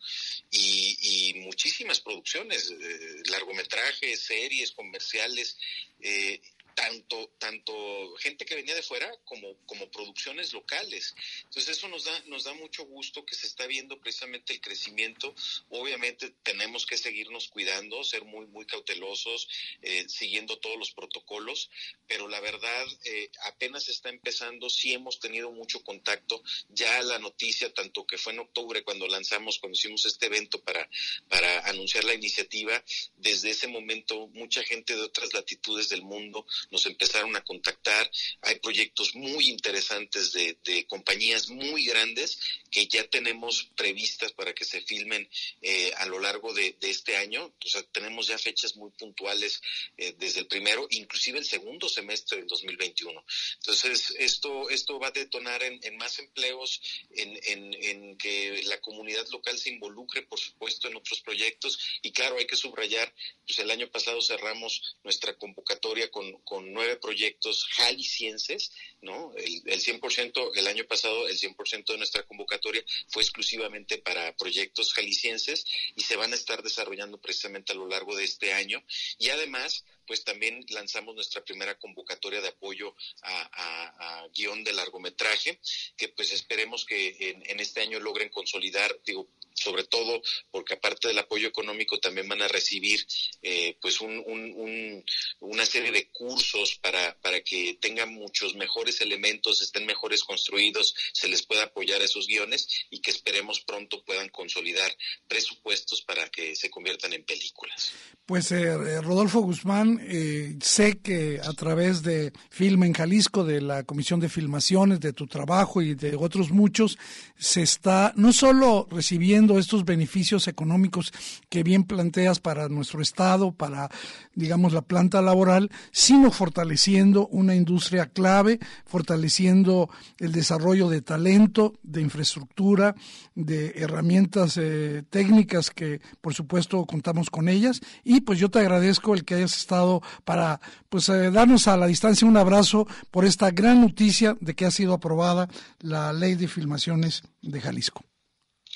Y, 0.51 0.97
y 1.01 1.35
muchísimas 1.35 2.01
producciones, 2.01 2.71
eh, 2.71 3.23
largometrajes, 3.47 4.21
series, 4.21 4.73
comerciales. 4.73 5.57
Eh, 6.01 6.41
tanto, 6.77 7.33
tanto 7.39 7.73
gente 8.19 8.45
que 8.45 8.55
venía 8.55 8.75
de 8.75 8.83
fuera 8.83 9.11
como, 9.25 9.57
como 9.65 9.91
producciones 9.91 10.53
locales. 10.53 11.15
Entonces 11.45 11.79
eso 11.79 11.89
nos 11.89 12.05
da, 12.05 12.23
nos 12.27 12.45
da 12.45 12.53
mucho 12.53 12.85
gusto 12.85 13.25
que 13.25 13.35
se 13.35 13.47
está 13.47 13.67
viendo 13.67 13.99
precisamente 13.99 14.53
el 14.53 14.61
crecimiento. 14.61 15.35
Obviamente 15.71 16.35
tenemos 16.43 16.85
que 16.85 16.99
seguirnos 16.99 17.49
cuidando, 17.49 18.05
ser 18.05 18.25
muy, 18.27 18.47
muy 18.49 18.67
cautelosos, 18.67 19.49
eh, 19.81 20.05
siguiendo 20.09 20.59
todos 20.59 20.79
los 20.79 20.93
protocolos, 20.93 21.71
pero 22.07 22.29
la 22.29 22.41
verdad 22.41 22.87
eh, 23.05 23.31
apenas 23.45 23.89
está 23.89 24.11
empezando, 24.11 24.69
sí 24.69 24.93
hemos 24.93 25.19
tenido 25.19 25.51
mucho 25.53 25.83
contacto. 25.83 26.43
Ya 26.69 27.03
la 27.05 27.19
noticia, 27.19 27.73
tanto 27.73 28.07
que 28.07 28.19
fue 28.19 28.35
en 28.35 28.41
octubre 28.41 28.85
cuando 28.85 29.09
lanzamos, 29.09 29.59
cuando 29.59 29.79
hicimos 29.79 30.05
este 30.05 30.27
evento 30.27 30.61
para, 30.61 30.87
para 31.31 31.67
anunciar 31.71 32.05
la 32.05 32.13
iniciativa, 32.13 32.85
desde 33.17 33.49
ese 33.49 33.67
momento 33.67 34.29
mucha 34.35 34.63
gente 34.63 34.95
de 34.95 35.01
otras 35.01 35.33
latitudes 35.33 35.89
del 35.89 36.03
mundo 36.03 36.47
nos 36.71 36.87
empezaron 36.87 37.35
a 37.37 37.45
contactar. 37.45 38.11
Hay 38.43 38.57
proyectos 38.57 39.15
muy 39.15 39.49
interesantes 39.49 40.33
de, 40.33 40.57
compañías 40.89 41.49
muy 41.49 41.85
grandes 41.85 42.39
que 42.71 42.87
ya 42.87 43.07
tenemos 43.09 43.71
previstas 43.77 44.33
para 44.33 44.55
que 44.55 44.65
se 44.65 44.81
filmen 44.83 45.29
eh, 45.63 45.93
a 45.97 46.07
lo 46.07 46.19
largo 46.19 46.53
de, 46.53 46.77
este 46.83 47.17
año. 47.17 47.53
O 47.65 47.69
sea, 47.69 47.83
tenemos 47.85 48.27
ya 48.27 48.39
fechas 48.39 48.77
muy 48.77 48.91
puntuales 48.91 49.61
eh, 49.97 50.15
desde 50.19 50.41
el 50.41 50.47
primero, 50.47 50.87
inclusive 50.91 51.39
el 51.39 51.45
segundo 51.45 51.89
semestre 51.89 52.39
del 52.39 52.47
2021. 52.47 53.25
Entonces, 53.61 54.15
esto, 54.19 54.69
esto 54.71 54.99
va 54.99 55.09
a 55.09 55.13
detonar 55.13 55.63
en, 55.63 55.97
más 55.97 56.19
empleos, 56.19 56.81
en, 57.11 57.39
en, 57.83 58.17
que 58.19 58.63
la 58.65 58.81
comunidad 58.81 59.27
local 59.29 59.59
se 59.59 59.71
involucre, 59.71 60.23
por 60.23 60.39
supuesto, 60.39 60.89
en 60.89 60.97
otros 60.97 61.21
proyectos. 61.21 61.79
Y 62.03 62.13
claro, 62.13 62.37
hay 62.37 62.47
que 62.47 62.57
subrayar, 62.57 63.13
pues 63.47 63.59
el 63.59 63.71
año 63.71 63.89
pasado 63.91 64.21
cerramos 64.21 64.97
nuestra 65.05 65.35
convocatoria 65.35 66.11
con, 66.11 66.33
con 66.43 66.56
con 66.57 66.73
nueve 66.73 66.97
proyectos 66.97 67.67
jaliscienses, 67.67 68.73
¿no? 69.03 69.35
El, 69.37 69.61
el 69.67 69.79
100%, 69.79 70.53
el 70.55 70.67
año 70.67 70.87
pasado, 70.87 71.29
el 71.29 71.37
100% 71.37 71.85
de 71.85 71.99
nuestra 71.99 72.23
convocatoria 72.23 72.83
fue 73.09 73.23
exclusivamente 73.23 73.99
para 73.99 74.35
proyectos 74.39 74.95
jaliscienses 74.95 75.67
y 75.97 76.01
se 76.01 76.17
van 76.17 76.33
a 76.33 76.35
estar 76.35 76.63
desarrollando 76.63 77.21
precisamente 77.21 77.73
a 77.73 77.77
lo 77.77 77.87
largo 77.87 78.17
de 78.17 78.25
este 78.25 78.55
año. 78.55 78.83
Y 79.19 79.29
además, 79.29 79.85
pues 80.07 80.25
también 80.25 80.65
lanzamos 80.71 81.15
nuestra 81.15 81.45
primera 81.45 81.79
convocatoria 81.79 82.41
de 82.41 82.49
apoyo 82.49 82.95
a, 83.23 84.27
guion 84.35 84.65
de 84.65 84.73
largometraje, 84.73 85.61
que 85.97 86.09
pues 86.09 86.33
esperemos 86.33 86.85
que 86.85 87.17
en, 87.19 87.43
en, 87.47 87.61
este 87.61 87.81
año 87.81 88.01
logren 88.01 88.29
consolidar, 88.29 89.01
digo, 89.05 89.29
sobre 89.57 89.85
todo 89.85 90.23
porque 90.51 90.75
aparte 90.75 91.09
del 91.09 91.19
apoyo 91.19 91.49
económico 91.49 91.99
también 91.99 92.29
van 92.29 92.43
a 92.43 92.49
recibir 92.49 93.05
eh, 93.43 93.77
pues 93.81 94.01
un, 94.01 95.05
una 95.41 95.67
serie 95.67 95.91
de 95.91 96.09
cursos 96.11 96.77
para, 96.77 97.19
para 97.21 97.41
que 97.41 97.79
tengan 97.81 98.13
muchos 98.13 98.55
mejores 98.55 99.01
elementos, 99.01 99.63
estén 99.63 99.87
mejores 99.87 100.23
construidos, 100.25 100.95
se 101.13 101.29
les 101.29 101.43
pueda 101.43 101.65
apoyar 101.65 102.03
esos 102.03 102.27
guiones 102.27 102.69
y 102.91 103.01
que 103.01 103.11
esperemos 103.11 103.61
pronto 103.61 104.05
puedan 104.05 104.29
consolidar 104.29 104.95
presupuestos 105.27 106.03
para 106.03 106.29
que 106.29 106.55
se 106.55 106.71
conviertan 106.71 107.15
en 107.15 107.25
películas. 107.25 107.93
Pues 108.27 108.51
eh, 108.53 109.01
Rodolfo 109.01 109.41
Guzmán, 109.41 109.96
eh, 110.03 110.57
sé 110.61 110.99
que 110.99 111.41
a 111.45 111.53
través 111.53 112.03
de 112.03 112.33
Film 112.51 112.85
en 112.85 112.93
Jalisco, 112.93 113.45
de 113.45 113.61
la 113.61 113.83
Comisión 113.85 114.21
de 114.21 114.29
Filmaciones, 114.29 115.01
de 115.01 115.13
tu 115.13 115.27
trabajo 115.27 115.83
y 115.83 115.95
de 115.95 116.17
otros 116.17 116.51
muchos, 116.51 116.99
se 117.37 117.63
está 117.63 118.13
no 118.17 118.33
solo 118.33 118.87
recibiendo 118.91 119.59
estos 119.59 119.85
beneficios 119.85 120.49
económicos 120.49 121.13
que 121.49 121.63
bien 121.63 121.85
planteas 121.85 122.41
para 122.41 122.69
nuestro 122.69 123.01
Estado, 123.01 123.53
para, 123.53 123.91
digamos, 124.35 124.73
la 124.73 124.83
planta 124.83 125.23
laboral, 125.23 125.71
sino 125.93 126.31
fortaleciendo 126.31 127.29
una 127.29 127.55
industria 127.55 128.07
clave, 128.07 128.59
fortaleciendo 128.85 129.91
el 130.19 130.33
desarrollo 130.33 130.89
de 130.89 131.03
talento, 131.03 131.75
de 131.83 132.01
infraestructura, 132.01 132.95
de 133.35 133.75
herramientas 133.77 134.57
eh, 134.57 135.03
técnicas 135.11 135.71
que, 135.71 136.01
por 136.21 136.35
supuesto, 136.35 136.85
contamos 136.87 137.31
con 137.31 137.49
ellas. 137.49 137.81
Y 138.05 138.23
pues 138.23 138.39
yo 138.39 138.51
te 138.51 138.59
agradezco 138.59 139.15
el 139.15 139.25
que 139.25 139.35
hayas 139.35 139.57
estado 139.57 139.86
para, 140.25 140.61
pues, 140.89 141.09
eh, 141.09 141.31
darnos 141.31 141.69
a 141.69 141.77
la 141.77 141.87
distancia 141.87 142.27
un 142.27 142.37
abrazo 142.37 142.87
por 143.11 143.25
esta 143.25 143.51
gran 143.51 143.81
noticia 143.81 144.37
de 144.41 144.55
que 144.55 144.67
ha 144.67 144.71
sido 144.71 144.95
aprobada 144.95 145.49
la 145.81 146.13
ley 146.13 146.35
de 146.35 146.49
filmaciones 146.49 147.23
de 147.43 147.61
Jalisco. 147.61 148.05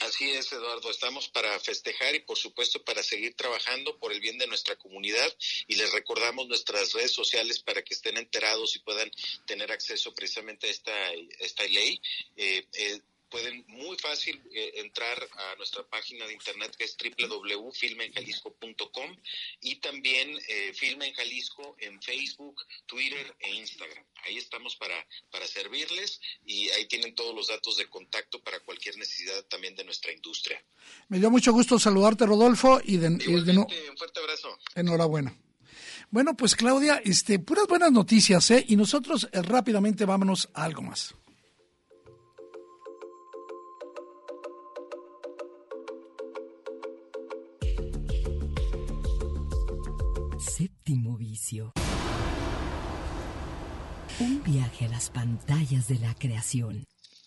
Así 0.01 0.31
es, 0.31 0.51
Eduardo. 0.51 0.91
Estamos 0.91 1.29
para 1.29 1.59
festejar 1.61 2.15
y, 2.15 2.21
por 2.21 2.39
supuesto, 2.39 2.83
para 2.83 3.03
seguir 3.03 3.35
trabajando 3.35 3.99
por 3.99 4.13
el 4.13 4.21
bien 4.21 4.39
de 4.39 4.47
nuestra 4.47 4.75
comunidad. 4.77 5.31
Y 5.67 5.75
les 5.75 5.93
recordamos 5.93 6.49
nuestras 6.49 6.95
redes 6.95 7.13
sociales 7.13 7.61
para 7.61 7.83
que 7.83 7.93
estén 7.93 8.17
enterados 8.17 8.75
y 8.77 8.79
puedan 8.79 9.11
tener 9.47 9.71
acceso 9.71 10.15
precisamente 10.15 10.69
a 10.69 10.71
esta, 10.71 11.13
esta 11.41 11.65
ley. 11.65 12.01
Eh, 12.37 12.67
eh, 12.73 13.01
pueden 13.29 13.65
fácil 14.11 14.43
eh, 14.53 14.73
entrar 14.77 15.17
a 15.17 15.57
nuestra 15.57 15.83
página 15.89 16.27
de 16.27 16.33
internet 16.33 16.75
que 16.77 16.85
es 16.85 16.97
www.filmenjalisco.com 16.97 19.17
y 19.61 19.77
también 19.77 20.37
eh, 20.49 20.73
Filma 20.75 21.07
en 21.07 21.15
Jalisco 21.15 21.77
en 21.79 22.03
Facebook, 22.03 22.61
Twitter 22.87 23.37
e 23.39 23.55
Instagram. 23.55 24.05
Ahí 24.25 24.37
estamos 24.37 24.75
para, 24.77 25.07
para 25.31 25.47
servirles 25.47 26.21
y 26.45 26.69
ahí 26.71 26.87
tienen 26.87 27.15
todos 27.15 27.33
los 27.35 27.47
datos 27.47 27.77
de 27.77 27.89
contacto 27.89 28.43
para 28.43 28.59
cualquier 28.61 28.97
necesidad 28.97 29.45
también 29.45 29.77
de 29.77 29.85
nuestra 29.85 30.13
industria. 30.13 30.61
Me 31.09 31.21
dio 31.21 31.31
mucho 31.31 31.53
gusto 31.53 31.79
saludarte, 31.79 32.27
Rodolfo, 32.27 32.81
y 32.83 32.97
de, 32.97 33.17
y 33.25 33.45
de 33.45 33.53
no... 33.53 33.69
un 33.91 33.97
fuerte 33.97 34.19
abrazo. 34.19 34.59
Enhorabuena. 34.75 35.33
Bueno, 36.11 36.37
pues 36.37 36.57
Claudia, 36.57 37.01
este, 37.05 37.39
puras 37.39 37.69
buenas 37.69 37.93
noticias, 37.93 38.51
¿eh? 38.51 38.65
Y 38.67 38.75
nosotros 38.75 39.29
eh, 39.31 39.41
rápidamente 39.43 40.05
vámonos 40.05 40.49
a 40.55 40.65
algo 40.65 40.83
más. 40.83 41.15
Un 54.21 54.43
viaje 54.43 54.87
a 54.87 54.89
las 54.89 55.11
pantallas 55.11 55.89
de 55.89 55.99
la 55.99 56.15
creación. 56.15 56.85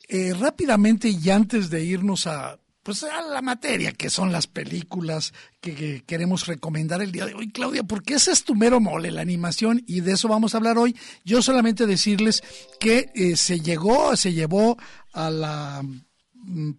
eh, 0.09 0.33
rápidamente 0.33 1.09
y 1.09 1.29
antes 1.29 1.69
de 1.69 1.83
irnos 1.83 2.27
a 2.27 2.59
pues 2.83 3.03
a 3.03 3.21
la 3.21 3.41
materia 3.41 3.93
que 3.93 4.09
son 4.09 4.33
las 4.33 4.45
películas 4.45 5.33
que, 5.61 6.03
queremos 6.05 6.45
recomendar 6.47 7.01
el 7.01 7.13
día 7.13 7.25
de 7.25 7.33
hoy, 7.33 7.49
Claudia, 7.49 7.83
porque 7.83 8.15
ese 8.15 8.31
es 8.31 8.43
tu 8.43 8.55
mero 8.55 8.81
mole, 8.81 9.09
la 9.09 9.21
animación, 9.21 9.81
y 9.87 10.01
de 10.01 10.11
eso 10.11 10.27
vamos 10.27 10.53
a 10.53 10.57
hablar 10.57 10.77
hoy. 10.77 10.93
Yo 11.23 11.41
solamente 11.41 11.85
decirles 11.85 12.43
que 12.81 13.09
eh, 13.15 13.37
se 13.37 13.61
llegó, 13.61 14.17
se 14.17 14.33
llevó 14.33 14.77
a 15.13 15.29
la 15.29 15.81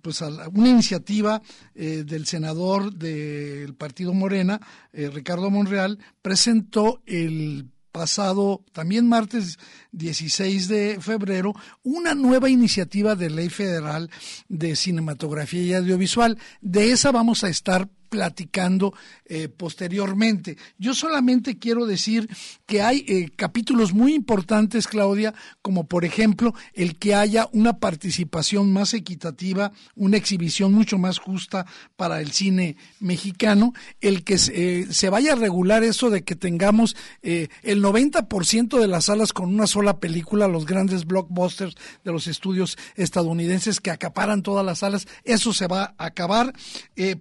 pues 0.03 0.23
a 0.23 0.29
una 0.49 0.69
iniciativa 0.69 1.43
eh, 1.75 2.05
del 2.07 2.27
senador 2.27 2.93
del 2.93 3.75
partido 3.75 4.13
Morena, 4.15 4.61
eh, 4.93 5.11
Ricardo 5.13 5.51
Monreal, 5.51 5.99
presentó 6.23 7.03
el 7.07 7.71
pasado, 7.93 8.65
también 8.73 9.09
martes 9.09 9.59
16 9.93 10.67
de 10.67 10.99
febrero, 11.01 11.55
una 11.85 12.15
nueva 12.15 12.51
iniciativa 12.51 13.15
de 13.15 13.31
ley 13.31 13.51
federal 13.51 14.11
de 14.49 14.75
cinematografía 14.75 15.63
y 15.63 15.75
audiovisual. 15.75 16.37
De 16.61 16.91
esa 16.91 17.13
vamos 17.13 17.45
a 17.45 17.49
estar 17.49 17.89
platicando 18.15 18.95
eh, 19.27 19.49
posteriormente. 19.49 20.57
Yo 20.79 20.95
solamente 20.95 21.59
quiero 21.59 21.85
decir 21.85 22.29
que 22.65 22.81
hay 22.81 23.05
eh, 23.09 23.29
capítulos 23.35 23.93
muy 23.93 24.15
importantes, 24.15 24.87
Claudia, 24.87 25.35
como 25.63 25.89
por 25.89 26.05
ejemplo 26.05 26.55
el 26.75 26.97
que 26.97 27.17
haya 27.17 27.49
una 27.51 27.81
participación 27.81 28.73
más 28.73 28.95
equitativa, 28.95 29.73
una 29.97 30.17
exhibición 30.17 30.73
mucho 30.73 30.97
más 30.97 31.19
justa 31.19 31.67
para 31.97 32.21
el 32.21 32.31
cine 32.31 32.77
mexicano, 33.01 33.73
el 34.01 34.23
que 34.23 34.39
se, 34.39 34.83
eh, 34.83 35.11
vaya 35.11 35.33
a 35.33 35.37
regular 35.37 35.83
eso 35.83 36.09
de 36.09 36.23
que 36.23 36.37
tengamos 36.37 36.95
el 37.23 37.83
90% 37.83 38.79
de 38.79 38.87
las 38.87 39.07
salas 39.07 39.33
con 39.33 39.53
una 39.53 39.67
sola 39.67 39.99
película, 39.99 40.47
los 40.47 40.67
grandes 40.67 41.05
blockbusters 41.05 41.75
de 42.05 42.13
los 42.13 42.29
estudios 42.29 42.79
estadounidenses 42.95 43.81
que 43.81 43.91
acaparan 43.91 44.43
todas 44.43 44.65
las 44.65 44.81
salas, 44.81 45.09
eso 45.25 45.53
se 45.53 45.67
va 45.67 45.95
a 45.99 46.07
acabar. 46.07 46.53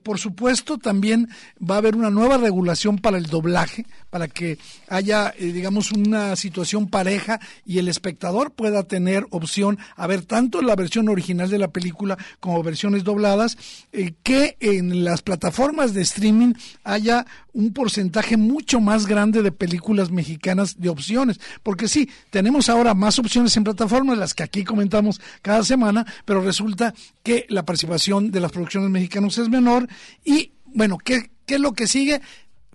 por 0.03 0.19
supuesto, 0.19 0.77
también 0.83 1.29
va 1.59 1.75
a 1.75 1.77
haber 1.79 1.95
una 1.95 2.11
nueva 2.11 2.37
regulación 2.37 2.99
para 2.99 3.17
el 3.17 3.25
doblaje, 3.25 3.87
para 4.11 4.27
que 4.27 4.59
haya, 4.87 5.33
eh, 5.39 5.45
digamos, 5.45 5.91
una 5.91 6.35
situación 6.35 6.87
pareja 6.87 7.39
y 7.65 7.79
el 7.79 7.87
espectador 7.87 8.51
pueda 8.51 8.83
tener 8.83 9.25
opción 9.31 9.79
a 9.95 10.05
ver 10.05 10.21
tanto 10.21 10.61
la 10.61 10.75
versión 10.75 11.09
original 11.09 11.49
de 11.49 11.57
la 11.57 11.69
película 11.69 12.19
como 12.39 12.61
versiones 12.61 13.03
dobladas, 13.03 13.57
eh, 13.91 14.13
que 14.21 14.57
en 14.59 15.03
las 15.03 15.23
plataformas 15.23 15.95
de 15.95 16.03
streaming 16.03 16.53
haya 16.83 17.25
un 17.53 17.73
porcentaje 17.73 18.37
mucho 18.37 18.79
más 18.79 19.05
grande 19.07 19.41
de 19.41 19.51
películas 19.51 20.11
mexicanas 20.11 20.79
de 20.79 20.89
opciones, 20.89 21.39
porque 21.63 21.87
sí, 21.87 22.09
tenemos 22.29 22.69
ahora 22.69 22.93
más 22.93 23.17
opciones 23.19 23.55
en 23.57 23.63
plataformas, 23.63 24.17
las 24.17 24.33
que 24.33 24.43
aquí 24.43 24.63
comentamos 24.63 25.21
cada 25.41 25.63
semana, 25.63 26.05
pero 26.25 26.41
resulta 26.41 26.93
que 27.23 27.45
la 27.49 27.63
participación 27.63 28.31
de 28.31 28.39
las 28.39 28.51
producciones 28.51 28.89
mexicanas 28.89 29.37
es 29.37 29.49
menor 29.49 29.87
y 30.25 30.51
bueno, 30.73 30.97
¿qué, 30.97 31.29
¿qué 31.45 31.55
es 31.55 31.61
lo 31.61 31.73
que 31.73 31.87
sigue? 31.87 32.21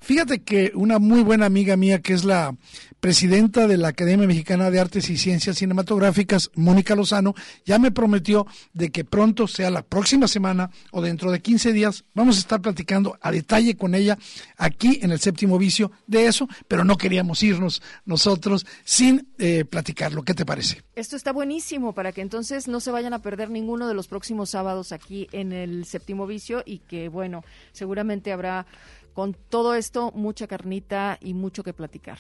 Fíjate 0.01 0.43
que 0.43 0.73
una 0.75 0.99
muy 0.99 1.23
buena 1.23 1.47
amiga 1.47 1.77
mía, 1.77 2.01
que 2.01 2.13
es 2.13 2.25
la 2.25 2.55
presidenta 3.01 3.67
de 3.67 3.77
la 3.77 3.89
Academia 3.89 4.27
Mexicana 4.27 4.71
de 4.71 4.81
Artes 4.81 5.09
y 5.11 5.17
Ciencias 5.17 5.59
Cinematográficas, 5.59 6.51
Mónica 6.55 6.95
Lozano, 6.95 7.35
ya 7.65 7.79
me 7.79 7.91
prometió 7.91 8.47
de 8.73 8.91
que 8.91 9.05
pronto, 9.05 9.47
sea 9.47 9.71
la 9.71 9.83
próxima 9.83 10.27
semana 10.27 10.71
o 10.91 11.01
dentro 11.01 11.31
de 11.31 11.41
15 11.41 11.73
días, 11.73 12.05
vamos 12.15 12.37
a 12.37 12.41
estar 12.41 12.61
platicando 12.61 13.19
a 13.21 13.31
detalle 13.31 13.77
con 13.77 13.95
ella 13.95 14.19
aquí 14.57 14.99
en 15.03 15.13
el 15.13 15.21
séptimo 15.21 15.59
vicio 15.59 15.93
de 16.07 16.27
eso, 16.27 16.49
pero 16.67 16.85
no 16.85 16.97
queríamos 16.97 17.43
irnos 17.43 17.83
nosotros 18.05 18.67
sin 18.85 19.29
eh, 19.39 19.65
platicarlo. 19.65 20.23
¿Qué 20.23 20.35
te 20.35 20.45
parece? 20.45 20.83
Esto 20.95 21.17
está 21.17 21.33
buenísimo 21.33 21.93
para 21.93 22.13
que 22.13 22.21
entonces 22.21 22.67
no 22.67 22.81
se 22.81 22.91
vayan 22.91 23.13
a 23.13 23.23
perder 23.23 23.51
ninguno 23.51 23.87
de 23.87 23.95
los 23.95 24.09
próximos 24.09 24.51
sábados 24.51 24.93
aquí 24.93 25.29
en 25.33 25.53
el 25.53 25.85
séptimo 25.85 26.27
vicio 26.27 26.63
y 26.67 26.79
que, 26.79 27.09
bueno, 27.09 27.45
seguramente 27.73 28.33
habrá 28.33 28.67
con 29.15 29.35
todo 29.35 29.75
esto 29.75 30.13
mucha 30.15 30.47
carnita 30.47 31.19
y 31.21 31.35
mucho 31.35 31.63
que 31.63 31.73
platicar. 31.73 32.19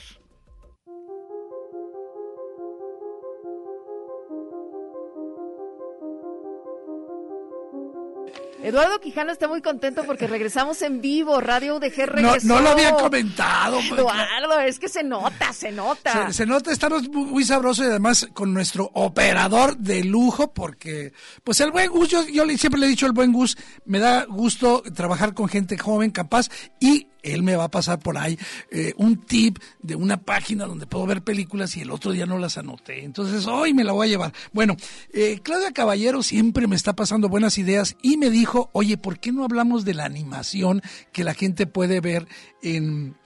Eduardo 8.63 9.01
Quijano 9.01 9.31
está 9.31 9.47
muy 9.47 9.63
contento 9.63 10.05
porque 10.05 10.27
regresamos 10.27 10.83
en 10.83 11.01
vivo. 11.01 11.41
Radio 11.41 11.77
UDG 11.77 12.07
regresó. 12.07 12.47
No, 12.47 12.57
no 12.57 12.61
lo 12.61 12.69
había 12.71 12.93
comentado. 12.95 13.79
Eduardo, 13.81 14.61
es 14.61 14.79
que 14.79 14.89
se 14.89 15.05
nota, 15.05 15.53
se 15.53 15.71
nota. 15.71 16.33
Se, 16.33 16.45
nota, 16.45 16.73
estamos 16.73 17.09
muy, 17.09 17.45
sabrosos 17.45 17.87
y 17.87 17.89
además 17.89 18.29
con 18.33 18.53
nuestro 18.53 18.91
operador 18.95 19.77
de 19.77 20.03
lujo 20.03 20.53
porque, 20.53 21.13
pues 21.45 21.61
el 21.61 21.71
buen 21.71 21.91
Gus, 21.91 22.09
yo, 22.09 22.27
yo 22.27 22.45
siempre 22.57 22.81
le 22.81 22.87
he 22.87 22.91
dicho 22.91 23.07
el 23.07 23.13
buen 23.13 23.33
Gus, 23.33 23.57
me 23.85 24.01
da 24.01 24.25
gusto 24.25 24.83
trabajar 24.95 25.35
con 25.35 25.49
gente 25.49 25.79
joven, 25.79 26.11
capaz 26.11 26.49
y 26.81 27.09
él 27.23 27.43
me 27.43 27.57
va 27.57 27.65
a 27.65 27.71
pasar 27.71 27.99
por 27.99 28.19
ahí 28.19 28.39
eh, 28.71 28.95
un 28.97 29.17
tip 29.17 29.59
de 29.81 29.95
una 29.95 30.19
página 30.19 30.67
donde 30.67 30.87
puedo 30.87 31.07
ver 31.07 31.23
películas 31.23 31.77
y 31.77 31.81
el 31.81 31.91
otro 31.91 32.13
día 32.13 32.27
no 32.27 32.39
las 32.39 32.59
anoté. 32.59 33.05
Entonces 33.05 33.47
hoy 33.47 33.75
me 33.75 33.85
la 33.85 33.93
voy 33.93 34.09
a 34.09 34.11
llevar. 34.11 34.33
Bueno, 34.53 34.77
eh, 35.13 35.41
Claudia 35.43 35.73
Caballero 35.73 36.23
siempre 36.23 36.67
me 36.67 36.77
está 36.77 36.95
pasando 36.95 37.29
buenas 37.29 37.59
ideas 37.59 37.97
y 38.03 38.17
me 38.17 38.31
dijo, 38.31 38.71
oye, 38.73 38.97
¿por 38.97 39.19
qué 39.19 39.33
no 39.33 39.45
hablamos 39.45 39.85
de 39.85 39.95
la 39.95 40.05
animación 40.05 40.83
que 41.13 41.25
la 41.25 41.35
gente 41.35 41.67
puede 41.67 42.01
ver 42.01 42.27
en 42.63 43.17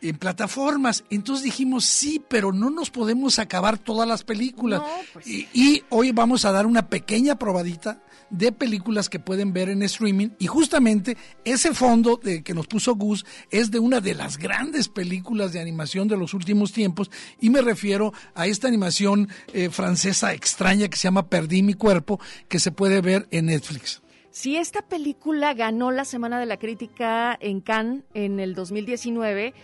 en 0.00 0.16
plataformas. 0.16 1.04
Entonces 1.10 1.44
dijimos, 1.44 1.84
sí, 1.84 2.22
pero 2.28 2.52
no 2.52 2.70
nos 2.70 2.90
podemos 2.90 3.38
acabar 3.38 3.78
todas 3.78 4.06
las 4.06 4.24
películas. 4.24 4.80
Pues 5.12 5.26
y, 5.26 5.48
y, 5.52 5.82
hoy 5.88 6.12
vamos 6.12 6.44
a 6.44 6.52
dar 6.52 6.66
una 6.66 6.88
pequeña 6.88 7.36
probadita 7.36 8.02
de 8.30 8.52
películas 8.52 9.08
que 9.08 9.18
pueden 9.18 9.52
ver 9.52 9.68
en 9.68 9.82
streaming. 9.82 10.30
Y 10.38 10.46
justamente 10.46 11.16
ese 11.44 11.74
fondo 11.74 12.20
de, 12.22 12.42
que 12.42 12.54
nos 12.54 12.66
puso 12.66 12.94
Gus 12.94 13.24
es 13.50 13.70
de 13.70 13.78
una 13.78 14.00
de 14.00 14.14
las 14.14 14.38
grandes 14.38 14.88
películas 14.88 15.52
de 15.52 15.60
animación 15.60 16.08
de 16.08 16.16
los 16.16 16.34
últimos 16.34 16.72
tiempos. 16.72 17.10
Y 17.40 17.50
me 17.50 17.62
refiero 17.62 18.12
a 18.34 18.46
esta 18.46 18.68
animación 18.68 19.28
eh, 19.52 19.70
francesa 19.70 20.32
extraña 20.32 20.88
que 20.88 20.96
se 20.96 21.04
llama 21.04 21.28
Perdí 21.28 21.62
mi 21.62 21.74
cuerpo 21.74 22.20
que 22.48 22.58
se 22.58 22.72
puede 22.72 23.00
ver 23.00 23.26
en 23.30 23.46
Netflix. 23.46 24.02
Si 24.30 24.56
esta 24.56 24.82
película 24.82 25.54
ganó 25.54 25.90
la 25.90 26.04
Semana 26.04 26.38
de 26.38 26.46
la 26.46 26.58
Crítica 26.58 27.36
en 27.40 27.60
Cannes 27.60 28.04
en 28.14 28.40
el 28.40 28.54
2019 28.54 29.54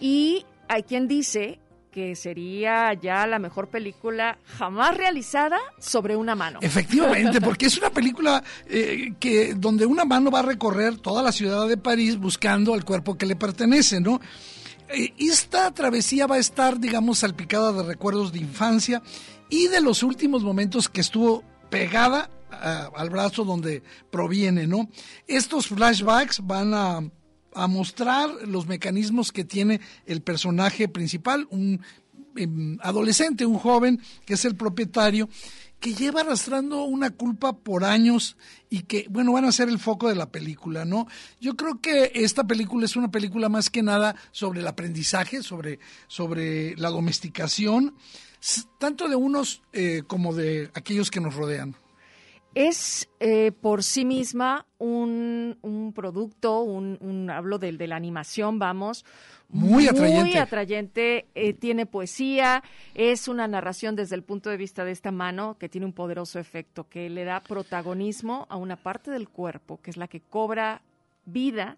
y 0.00 0.44
hay 0.68 0.82
quien 0.82 1.06
dice 1.06 1.60
que 1.94 2.16
sería 2.16 2.92
ya 2.94 3.24
la 3.24 3.38
mejor 3.38 3.68
película 3.68 4.36
jamás 4.58 4.96
realizada 4.96 5.58
sobre 5.78 6.16
una 6.16 6.34
mano. 6.34 6.58
Efectivamente, 6.60 7.40
porque 7.40 7.66
es 7.66 7.78
una 7.78 7.90
película 7.90 8.42
eh, 8.66 9.14
que 9.20 9.54
donde 9.54 9.86
una 9.86 10.04
mano 10.04 10.28
va 10.32 10.40
a 10.40 10.42
recorrer 10.42 10.98
toda 10.98 11.22
la 11.22 11.30
ciudad 11.30 11.68
de 11.68 11.76
París 11.76 12.18
buscando 12.18 12.74
al 12.74 12.84
cuerpo 12.84 13.16
que 13.16 13.26
le 13.26 13.36
pertenece, 13.36 14.00
¿no? 14.00 14.20
Eh, 14.88 15.14
esta 15.18 15.72
travesía 15.72 16.26
va 16.26 16.34
a 16.34 16.40
estar, 16.40 16.80
digamos, 16.80 17.20
salpicada 17.20 17.72
de 17.72 17.84
recuerdos 17.84 18.32
de 18.32 18.40
infancia 18.40 19.00
y 19.48 19.68
de 19.68 19.80
los 19.80 20.02
últimos 20.02 20.42
momentos 20.42 20.88
que 20.88 21.00
estuvo 21.00 21.44
pegada 21.70 22.28
al 22.50 23.10
brazo 23.10 23.44
donde 23.44 23.82
proviene, 24.10 24.66
¿no? 24.66 24.88
Estos 25.26 25.68
flashbacks 25.68 26.40
van 26.44 26.72
a 26.72 27.00
a 27.54 27.66
mostrar 27.66 28.30
los 28.46 28.66
mecanismos 28.66 29.32
que 29.32 29.44
tiene 29.44 29.80
el 30.06 30.22
personaje 30.22 30.88
principal, 30.88 31.46
un 31.50 31.80
em, 32.36 32.78
adolescente, 32.82 33.46
un 33.46 33.58
joven 33.58 34.00
que 34.24 34.34
es 34.34 34.44
el 34.44 34.56
propietario, 34.56 35.28
que 35.80 35.94
lleva 35.94 36.22
arrastrando 36.22 36.84
una 36.84 37.10
culpa 37.10 37.58
por 37.58 37.84
años 37.84 38.36
y 38.70 38.84
que, 38.84 39.06
bueno, 39.10 39.32
van 39.32 39.44
a 39.44 39.52
ser 39.52 39.68
el 39.68 39.78
foco 39.78 40.08
de 40.08 40.14
la 40.14 40.30
película, 40.30 40.84
¿no? 40.84 41.06
Yo 41.40 41.56
creo 41.56 41.80
que 41.80 42.10
esta 42.14 42.44
película 42.44 42.86
es 42.86 42.96
una 42.96 43.10
película 43.10 43.48
más 43.50 43.68
que 43.68 43.82
nada 43.82 44.16
sobre 44.32 44.60
el 44.60 44.66
aprendizaje, 44.66 45.42
sobre, 45.42 45.78
sobre 46.06 46.74
la 46.76 46.88
domesticación, 46.88 47.94
tanto 48.78 49.08
de 49.08 49.16
unos 49.16 49.62
eh, 49.72 50.02
como 50.06 50.34
de 50.34 50.70
aquellos 50.74 51.10
que 51.10 51.20
nos 51.20 51.34
rodean 51.34 51.76
es 52.54 53.08
eh, 53.20 53.52
por 53.52 53.82
sí 53.82 54.04
misma 54.04 54.66
un, 54.78 55.58
un 55.62 55.92
producto, 55.92 56.60
un, 56.60 57.30
hablo 57.30 57.58
de, 57.58 57.72
de, 57.72 57.86
la 57.86 57.96
animación, 57.96 58.58
vamos. 58.58 59.04
Muy 59.48 59.86
atrayente. 59.86 60.30
Muy 60.30 60.36
atrayente, 60.36 61.26
eh, 61.34 61.52
tiene 61.52 61.86
poesía, 61.86 62.62
es 62.94 63.28
una 63.28 63.46
narración 63.46 63.94
desde 63.94 64.16
el 64.16 64.22
punto 64.22 64.50
de 64.50 64.56
vista 64.56 64.84
de 64.84 64.90
esta 64.92 65.12
mano 65.12 65.56
que 65.58 65.68
tiene 65.68 65.86
un 65.86 65.92
poderoso 65.92 66.38
efecto, 66.38 66.88
que 66.88 67.08
le 67.08 67.24
da 67.24 67.40
protagonismo 67.40 68.46
a 68.48 68.56
una 68.56 68.76
parte 68.76 69.10
del 69.10 69.28
cuerpo, 69.28 69.80
que 69.80 69.90
es 69.90 69.96
la 69.96 70.08
que 70.08 70.20
cobra 70.20 70.82
vida 71.24 71.76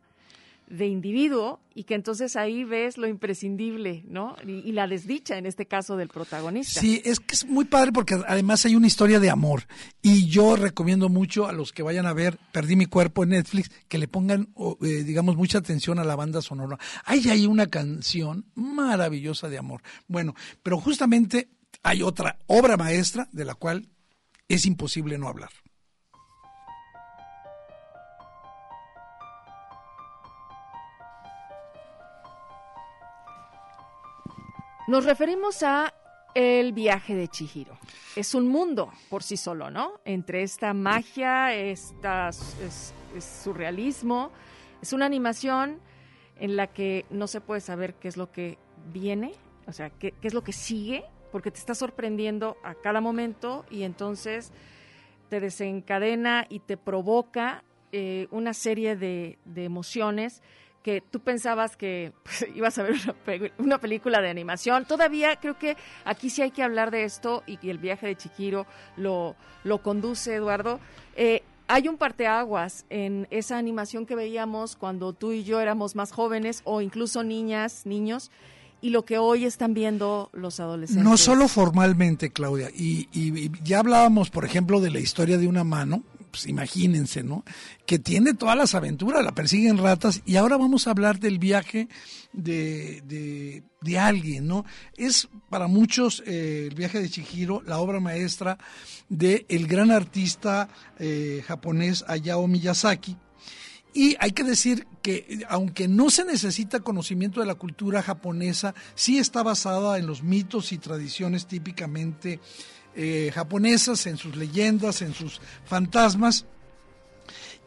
de 0.68 0.86
individuo 0.86 1.60
y 1.74 1.84
que 1.84 1.94
entonces 1.94 2.36
ahí 2.36 2.64
ves 2.64 2.98
lo 2.98 3.06
imprescindible, 3.06 4.04
¿no? 4.08 4.36
Y, 4.46 4.72
la 4.72 4.86
desdicha 4.86 5.38
en 5.38 5.46
este 5.46 5.66
caso 5.66 5.96
del 5.96 6.08
protagonista. 6.08 6.80
Sí, 6.80 7.00
es 7.04 7.20
que 7.20 7.34
es 7.34 7.46
muy 7.46 7.64
padre 7.64 7.92
porque 7.92 8.14
además 8.26 8.64
hay 8.66 8.74
una 8.74 8.86
historia 8.86 9.20
de 9.20 9.30
amor 9.30 9.64
y 10.02 10.26
yo 10.26 10.56
recomiendo 10.56 11.08
mucho 11.08 11.46
a 11.46 11.52
los 11.52 11.72
que 11.72 11.82
vayan 11.82 12.06
a 12.06 12.12
ver 12.12 12.38
Perdí 12.52 12.76
mi 12.76 12.86
cuerpo 12.86 13.22
en 13.22 13.30
Netflix 13.30 13.70
que 13.88 13.98
le 13.98 14.08
pongan, 14.08 14.48
eh, 14.82 15.04
digamos, 15.04 15.36
mucha 15.36 15.58
atención 15.58 15.98
a 15.98 16.04
la 16.04 16.16
banda 16.16 16.42
sonora. 16.42 16.78
Hay 17.04 17.28
ahí 17.28 17.46
una 17.46 17.66
canción 17.66 18.46
maravillosa 18.54 19.48
de 19.48 19.58
amor. 19.58 19.82
Bueno, 20.08 20.34
pero 20.62 20.78
justamente 20.80 21.50
hay 21.82 22.02
otra 22.02 22.38
obra 22.46 22.76
maestra 22.76 23.28
de 23.32 23.44
la 23.44 23.54
cual 23.54 23.88
es 24.48 24.66
imposible 24.66 25.18
no 25.18 25.28
hablar. 25.28 25.50
Nos 34.86 35.04
referimos 35.04 35.64
a 35.64 35.92
el 36.36 36.72
viaje 36.72 37.16
de 37.16 37.26
Chihiro. 37.26 37.76
Es 38.14 38.36
un 38.36 38.46
mundo 38.46 38.92
por 39.10 39.24
sí 39.24 39.36
solo, 39.36 39.68
¿no? 39.68 40.00
Entre 40.04 40.44
esta 40.44 40.74
magia, 40.74 41.52
esta, 41.52 42.28
es, 42.28 42.94
surrealismo, 43.18 44.30
es 44.80 44.92
una 44.92 45.06
animación 45.06 45.80
en 46.38 46.54
la 46.54 46.68
que 46.68 47.04
no 47.10 47.26
se 47.26 47.40
puede 47.40 47.60
saber 47.60 47.94
qué 47.94 48.06
es 48.06 48.16
lo 48.16 48.30
que 48.30 48.58
viene, 48.92 49.32
o 49.66 49.72
sea, 49.72 49.90
qué, 49.90 50.14
es 50.22 50.34
lo 50.34 50.44
que 50.44 50.52
sigue, 50.52 51.04
porque 51.32 51.50
te 51.50 51.58
está 51.58 51.74
sorprendiendo 51.74 52.56
a 52.62 52.74
cada 52.76 53.00
momento 53.00 53.64
y 53.68 53.82
entonces 53.82 54.52
te 55.30 55.40
desencadena 55.40 56.46
y 56.48 56.60
te 56.60 56.76
provoca 56.76 57.64
eh, 57.90 58.28
una 58.30 58.54
serie 58.54 58.94
de, 58.94 59.40
de 59.46 59.64
emociones 59.64 60.42
que 60.86 61.00
tú 61.00 61.18
pensabas 61.18 61.76
que 61.76 62.12
pues, 62.22 62.46
ibas 62.54 62.78
a 62.78 62.84
ver 62.84 62.94
una, 63.58 63.78
película 63.78 64.20
de 64.20 64.30
animación. 64.30 64.84
Todavía 64.84 65.34
creo 65.34 65.58
que 65.58 65.76
aquí 66.04 66.30
sí 66.30 66.42
hay 66.42 66.52
que 66.52 66.62
hablar 66.62 66.92
de 66.92 67.02
esto 67.02 67.42
y, 67.44 67.58
el 67.68 67.78
viaje 67.78 68.06
de 68.06 68.14
Chiquiro 68.14 68.66
lo, 68.96 69.34
lo 69.64 69.82
conduce 69.82 70.36
Eduardo. 70.36 70.78
Eh, 71.16 71.42
hay 71.66 71.88
un 71.88 71.96
parteaguas 71.96 72.86
en 72.88 73.26
esa 73.32 73.58
animación 73.58 74.06
que 74.06 74.14
veíamos 74.14 74.76
cuando 74.76 75.12
tú 75.12 75.32
y 75.32 75.42
yo 75.42 75.58
éramos 75.58 75.96
más 75.96 76.12
jóvenes 76.12 76.60
o 76.62 76.80
incluso 76.80 77.24
niñas, 77.24 77.84
niños, 77.84 78.30
y 78.80 78.90
lo 78.90 79.04
que 79.04 79.18
hoy 79.18 79.44
están 79.44 79.74
viendo 79.74 80.30
los 80.32 80.60
adolescentes. 80.60 81.02
No 81.02 81.16
solo 81.16 81.48
formalmente, 81.48 82.30
Claudia, 82.30 82.70
y, 82.72 83.08
y, 83.12 83.50
ya 83.64 83.80
hablábamos, 83.80 84.30
por 84.30 84.44
ejemplo, 84.44 84.80
de 84.80 84.92
la 84.92 85.00
historia 85.00 85.36
de 85.36 85.48
una 85.48 85.64
mano, 85.64 86.04
pues 86.30 86.46
imagínense, 86.46 87.22
¿no? 87.22 87.44
Que 87.86 87.98
tiene 87.98 88.34
todas 88.34 88.56
las 88.56 88.74
aventuras, 88.74 89.24
la 89.24 89.34
persiguen 89.34 89.78
ratas 89.78 90.22
y 90.24 90.36
ahora 90.36 90.56
vamos 90.56 90.86
a 90.86 90.90
hablar 90.90 91.18
del 91.18 91.38
viaje 91.38 91.88
de, 92.32 93.62
de, 93.80 93.98
alguien, 93.98 94.46
¿no? 94.46 94.64
Es 94.96 95.28
para 95.48 95.68
muchos 95.68 96.22
eh, 96.26 96.66
el 96.68 96.74
viaje 96.74 97.00
de 97.00 97.08
Chihiro 97.08 97.62
la 97.64 97.78
obra 97.78 98.00
maestra 98.00 98.58
del 99.08 99.46
el 99.48 99.66
gran 99.66 99.90
artista 99.90 100.68
eh, 100.98 101.42
japonés 101.46 102.04
Hayao 102.06 102.46
Miyazaki. 102.46 103.16
Y 103.94 104.14
hay 104.20 104.32
que 104.32 104.44
decir 104.44 104.86
que 105.00 105.42
aunque 105.48 105.88
no 105.88 106.10
se 106.10 106.26
necesita 106.26 106.80
conocimiento 106.80 107.40
de 107.40 107.46
la 107.46 107.54
cultura 107.54 108.02
japonesa, 108.02 108.74
sí 108.94 109.16
está 109.16 109.42
basada 109.42 109.96
en 109.96 110.06
los 110.06 110.22
mitos 110.22 110.72
y 110.72 110.78
tradiciones 110.78 111.46
típicamente 111.46 112.40
eh, 112.96 113.30
japonesas, 113.34 114.06
en 114.06 114.16
sus 114.16 114.36
leyendas, 114.36 115.02
en 115.02 115.14
sus 115.14 115.40
fantasmas. 115.64 116.46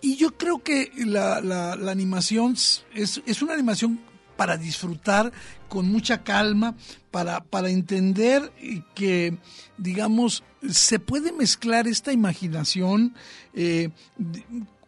Y 0.01 0.15
yo 0.15 0.37
creo 0.37 0.63
que 0.63 0.91
la, 0.95 1.73
animación 1.73 2.53
es, 2.53 3.21
es, 3.25 3.41
una 3.41 3.53
animación 3.53 3.99
para 4.37 4.57
disfrutar 4.57 5.31
con 5.67 5.91
mucha 5.91 6.23
calma, 6.23 6.75
para, 7.11 7.43
para 7.43 7.69
entender 7.69 8.51
que, 8.95 9.37
digamos, 9.77 10.43
se 10.67 10.99
puede 10.99 11.31
mezclar 11.31 11.87
esta 11.87 12.11
imaginación 12.13 13.13
eh, 13.53 13.89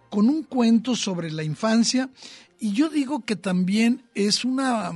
con 0.09 0.29
un 0.29 0.43
cuento 0.43 0.95
sobre 0.95 1.31
la 1.31 1.43
infancia. 1.43 2.09
Y 2.59 2.71
yo 2.71 2.89
digo 2.89 3.25
que 3.25 3.35
también 3.35 4.03
es 4.15 4.45
una 4.45 4.91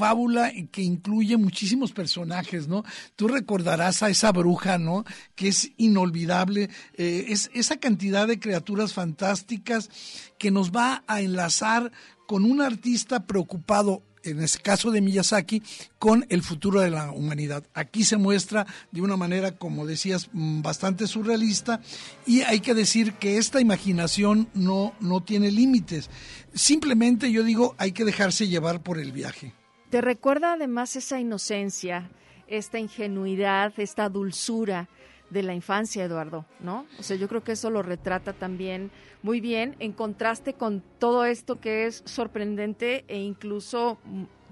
fábula 0.00 0.50
que 0.72 0.80
incluye 0.80 1.36
muchísimos 1.36 1.92
personajes, 1.92 2.68
¿no? 2.68 2.84
Tú 3.16 3.28
recordarás 3.28 4.02
a 4.02 4.08
esa 4.08 4.32
bruja, 4.32 4.78
¿no? 4.78 5.04
Que 5.34 5.48
es 5.48 5.72
inolvidable, 5.76 6.70
eh, 6.94 7.26
es 7.28 7.50
esa 7.52 7.76
cantidad 7.76 8.26
de 8.26 8.40
criaturas 8.40 8.94
fantásticas 8.94 9.90
que 10.38 10.50
nos 10.50 10.70
va 10.70 11.04
a 11.06 11.20
enlazar 11.20 11.92
con 12.26 12.46
un 12.46 12.62
artista 12.62 13.26
preocupado 13.26 14.02
en 14.22 14.40
este 14.42 14.60
caso 14.60 14.90
de 14.90 15.00
Miyazaki, 15.00 15.62
con 15.98 16.26
el 16.28 16.42
futuro 16.42 16.80
de 16.80 16.90
la 16.90 17.10
humanidad. 17.10 17.64
Aquí 17.74 18.04
se 18.04 18.16
muestra 18.16 18.66
de 18.92 19.02
una 19.02 19.16
manera, 19.16 19.56
como 19.58 19.86
decías, 19.86 20.28
mm, 20.32 20.62
bastante 20.62 21.06
surrealista 21.06 21.80
y 22.26 22.40
hay 22.42 22.60
que 22.60 22.74
decir 22.74 23.14
que 23.14 23.36
esta 23.36 23.60
imaginación 23.60 24.48
no, 24.54 24.94
no 25.00 25.22
tiene 25.22 25.50
límites. 25.50 26.08
Simplemente 26.54 27.30
yo 27.32 27.42
digo, 27.44 27.74
hay 27.78 27.92
que 27.92 28.04
dejarse 28.04 28.48
llevar 28.48 28.82
por 28.82 28.98
el 28.98 29.12
viaje. 29.12 29.54
Te 29.90 30.00
recuerda 30.00 30.52
además 30.52 30.94
esa 30.94 31.18
inocencia, 31.18 32.08
esta 32.46 32.78
ingenuidad, 32.78 33.72
esta 33.76 34.08
dulzura 34.08 34.88
de 35.30 35.42
la 35.42 35.52
infancia, 35.52 36.04
Eduardo, 36.04 36.44
¿no? 36.60 36.86
O 37.00 37.02
sea, 37.02 37.16
yo 37.16 37.26
creo 37.26 37.42
que 37.42 37.52
eso 37.52 37.70
lo 37.70 37.82
retrata 37.82 38.32
también 38.32 38.92
muy 39.22 39.40
bien 39.40 39.74
en 39.80 39.92
contraste 39.92 40.54
con 40.54 40.80
todo 41.00 41.24
esto 41.24 41.60
que 41.60 41.86
es 41.86 42.02
sorprendente 42.04 43.04
e 43.08 43.18
incluso, 43.18 43.98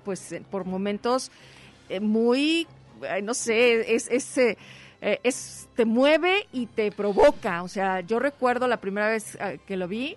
pues, 0.05 0.33
eh, 0.33 0.43
por 0.51 0.65
momentos 0.65 1.31
eh, 1.89 2.01
muy, 2.01 2.67
no 3.23 3.33
sé, 3.33 3.95
es, 3.95 4.09
es, 4.11 4.39
eh, 4.39 4.57
es, 5.01 5.69
te 5.77 5.85
mueve 5.85 6.49
y 6.53 6.67
te 6.67 6.91
provoca. 6.91 7.63
O 7.63 7.69
sea, 7.69 8.01
yo 8.01 8.19
recuerdo 8.19 8.67
la 8.67 8.81
primera 8.81 9.09
vez 9.09 9.39
que 9.67 9.77
lo 9.77 9.87
vi, 9.87 10.17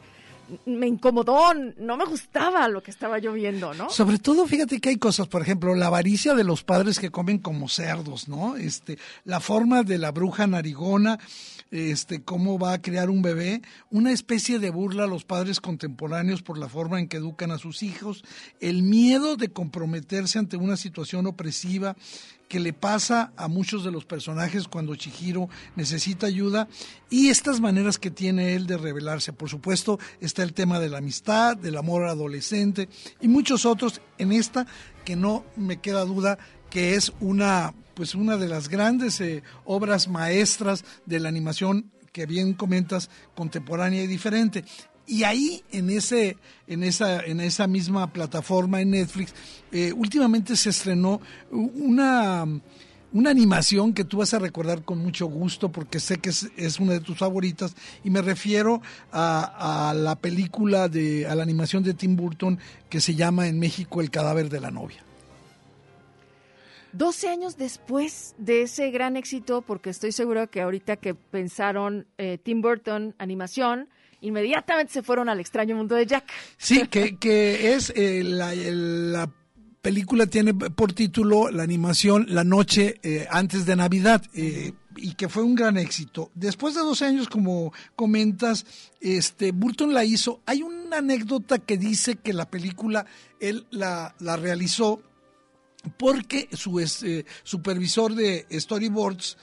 me 0.65 0.87
incomodó, 0.87 1.53
no 1.77 1.97
me 1.97 2.05
gustaba 2.05 2.67
lo 2.67 2.81
que 2.81 2.91
estaba 2.91 3.19
yo 3.19 3.33
viendo, 3.33 3.73
¿no? 3.73 3.89
Sobre 3.89 4.17
todo, 4.17 4.45
fíjate 4.47 4.79
que 4.79 4.89
hay 4.89 4.97
cosas, 4.97 5.27
por 5.27 5.41
ejemplo, 5.41 5.75
la 5.75 5.87
avaricia 5.87 6.33
de 6.33 6.43
los 6.43 6.63
padres 6.63 6.99
que 6.99 7.11
comen 7.11 7.39
como 7.39 7.69
cerdos, 7.69 8.27
¿no? 8.27 8.55
Este, 8.55 8.97
la 9.23 9.39
forma 9.39 9.83
de 9.83 9.97
la 9.97 10.11
bruja 10.11 10.47
narigona, 10.47 11.19
este, 11.71 12.21
cómo 12.23 12.59
va 12.59 12.73
a 12.73 12.81
crear 12.81 13.09
un 13.09 13.21
bebé, 13.21 13.61
una 13.89 14.11
especie 14.11 14.59
de 14.59 14.69
burla 14.69 15.05
a 15.05 15.07
los 15.07 15.23
padres 15.23 15.61
contemporáneos 15.61 16.41
por 16.41 16.57
la 16.57 16.67
forma 16.67 16.99
en 16.99 17.07
que 17.07 17.17
educan 17.17 17.51
a 17.51 17.57
sus 17.57 17.83
hijos, 17.83 18.23
el 18.59 18.83
miedo 18.83 19.37
de 19.37 19.49
comprometerse 19.49 20.39
ante 20.39 20.57
una 20.57 20.77
situación 20.77 21.27
opresiva, 21.27 21.95
que 22.51 22.59
le 22.59 22.73
pasa 22.73 23.31
a 23.37 23.47
muchos 23.47 23.85
de 23.85 23.91
los 23.91 24.03
personajes 24.03 24.67
cuando 24.67 24.93
Chihiro 24.97 25.47
necesita 25.77 26.27
ayuda 26.27 26.67
y 27.09 27.29
estas 27.29 27.61
maneras 27.61 27.97
que 27.97 28.11
tiene 28.11 28.55
él 28.55 28.67
de 28.67 28.77
revelarse. 28.77 29.31
Por 29.31 29.47
supuesto, 29.47 29.99
está 30.19 30.43
el 30.43 30.51
tema 30.51 30.77
de 30.81 30.89
la 30.89 30.97
amistad, 30.97 31.55
del 31.55 31.77
amor 31.77 32.03
adolescente 32.03 32.89
y 33.21 33.29
muchos 33.29 33.65
otros 33.65 34.01
en 34.17 34.33
esta 34.33 34.67
que 35.05 35.15
no 35.15 35.45
me 35.55 35.77
queda 35.77 36.03
duda 36.03 36.39
que 36.69 36.95
es 36.95 37.13
una 37.21 37.73
pues 37.93 38.15
una 38.15 38.35
de 38.35 38.49
las 38.49 38.67
grandes 38.67 39.21
eh, 39.21 39.43
obras 39.63 40.09
maestras 40.09 40.83
de 41.05 41.21
la 41.21 41.29
animación 41.29 41.89
que 42.11 42.25
bien 42.25 42.53
comentas 42.53 43.09
contemporánea 43.33 44.03
y 44.03 44.07
diferente 44.07 44.65
y 45.07 45.23
ahí 45.23 45.63
en 45.71 45.89
ese 45.89 46.37
en 46.67 46.83
esa 46.83 47.19
en 47.21 47.39
esa 47.39 47.67
misma 47.67 48.11
plataforma 48.11 48.81
en 48.81 48.91
Netflix 48.91 49.33
eh, 49.71 49.93
últimamente 49.93 50.55
se 50.55 50.69
estrenó 50.69 51.21
una 51.51 52.45
una 53.13 53.29
animación 53.29 53.93
que 53.93 54.05
tú 54.05 54.17
vas 54.17 54.33
a 54.33 54.39
recordar 54.39 54.83
con 54.83 54.99
mucho 54.99 55.25
gusto 55.25 55.69
porque 55.69 55.99
sé 55.99 56.17
que 56.17 56.29
es, 56.29 56.79
una 56.79 56.93
de 56.93 57.01
tus 57.01 57.17
favoritas 57.17 57.75
y 58.03 58.09
me 58.09 58.21
refiero 58.21 58.81
a, 59.11 59.89
a, 59.89 59.93
la 59.93 60.15
película 60.15 60.87
de 60.87 61.27
a 61.27 61.35
la 61.35 61.43
animación 61.43 61.83
de 61.83 61.93
Tim 61.93 62.15
Burton 62.15 62.57
que 62.89 63.01
se 63.01 63.15
llama 63.15 63.47
en 63.47 63.59
México 63.59 63.99
El 63.99 64.11
cadáver 64.11 64.49
de 64.49 64.61
la 64.61 64.71
novia. 64.71 65.03
12 66.93 67.29
años 67.29 67.57
después 67.57 68.35
de 68.37 68.63
ese 68.63 68.91
gran 68.91 69.15
éxito, 69.15 69.61
porque 69.61 69.89
estoy 69.89 70.11
seguro 70.11 70.49
que 70.49 70.61
ahorita 70.61 70.97
que 70.97 71.13
pensaron 71.13 72.05
eh, 72.17 72.37
Tim 72.37 72.61
Burton 72.61 73.15
animación, 73.17 73.87
inmediatamente 74.21 74.93
se 74.93 75.03
fueron 75.03 75.29
al 75.29 75.39
extraño 75.39 75.75
mundo 75.75 75.95
de 75.95 76.05
Jack. 76.05 76.31
Sí, 76.57 76.87
que, 76.89 77.17
que 77.17 77.73
es 77.73 77.91
eh, 77.95 78.23
la, 78.23 79.29
película 79.81 80.27
tiene 80.27 80.53
por 80.53 80.93
título 80.93 81.49
la 81.49 81.63
animación 81.63 82.27
La 82.29 82.43
noche 82.43 82.99
eh, 83.01 83.27
antes 83.31 83.65
de 83.65 83.75
Navidad 83.75 84.23
eh, 84.35 84.73
y 84.95 85.15
que 85.15 85.27
fue 85.27 85.41
un 85.41 85.55
gran 85.55 85.75
éxito. 85.77 86.29
Después 86.35 86.75
de 86.75 86.81
12 86.81 87.05
años, 87.05 87.27
como 87.27 87.73
comentas, 87.95 88.65
este 88.99 89.51
Burton 89.51 89.91
la 89.91 90.05
hizo. 90.05 90.39
Hay 90.45 90.61
una 90.61 90.97
anécdota 90.97 91.57
que 91.57 91.77
dice 91.77 92.17
que 92.17 92.31
la 92.31 92.47
película 92.47 93.07
él 93.39 93.65
la, 93.71 94.13
la 94.19 94.37
realizó 94.37 95.01
porque 95.97 96.47
su 96.51 96.79
supervisor 97.43 98.13
de 98.13 98.45
storyboards, 98.51 99.35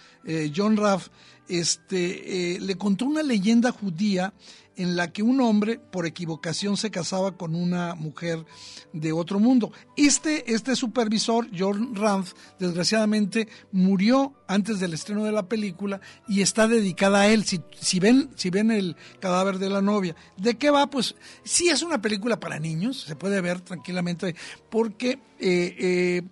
John 0.54 0.76
Raff, 0.76 1.08
este, 1.48 2.58
le 2.60 2.76
contó 2.76 3.06
una 3.06 3.24
leyenda 3.24 3.72
judía 3.72 4.32
en 4.78 4.96
la 4.96 5.12
que 5.12 5.22
un 5.22 5.40
hombre 5.40 5.78
por 5.78 6.06
equivocación 6.06 6.76
se 6.76 6.90
casaba 6.90 7.36
con 7.36 7.54
una 7.54 7.94
mujer 7.96 8.46
de 8.92 9.12
otro 9.12 9.40
mundo. 9.40 9.72
Este, 9.96 10.52
este 10.52 10.76
supervisor, 10.76 11.48
John 11.56 11.94
Ranth, 11.94 12.28
desgraciadamente 12.58 13.48
murió 13.72 14.34
antes 14.46 14.78
del 14.78 14.94
estreno 14.94 15.24
de 15.24 15.32
la 15.32 15.48
película 15.48 16.00
y 16.28 16.42
está 16.42 16.68
dedicada 16.68 17.22
a 17.22 17.28
él. 17.28 17.44
Si, 17.44 17.60
si, 17.78 17.98
ven, 17.98 18.30
si 18.36 18.50
ven 18.50 18.70
el 18.70 18.96
cadáver 19.18 19.58
de 19.58 19.68
la 19.68 19.82
novia, 19.82 20.14
¿de 20.36 20.56
qué 20.56 20.70
va? 20.70 20.88
Pues 20.88 21.16
sí 21.42 21.68
es 21.68 21.82
una 21.82 22.00
película 22.00 22.38
para 22.38 22.60
niños, 22.60 23.02
se 23.02 23.16
puede 23.16 23.40
ver 23.40 23.60
tranquilamente, 23.60 24.36
porque 24.70 25.18
eh, 25.40 25.76
eh, 25.78 26.22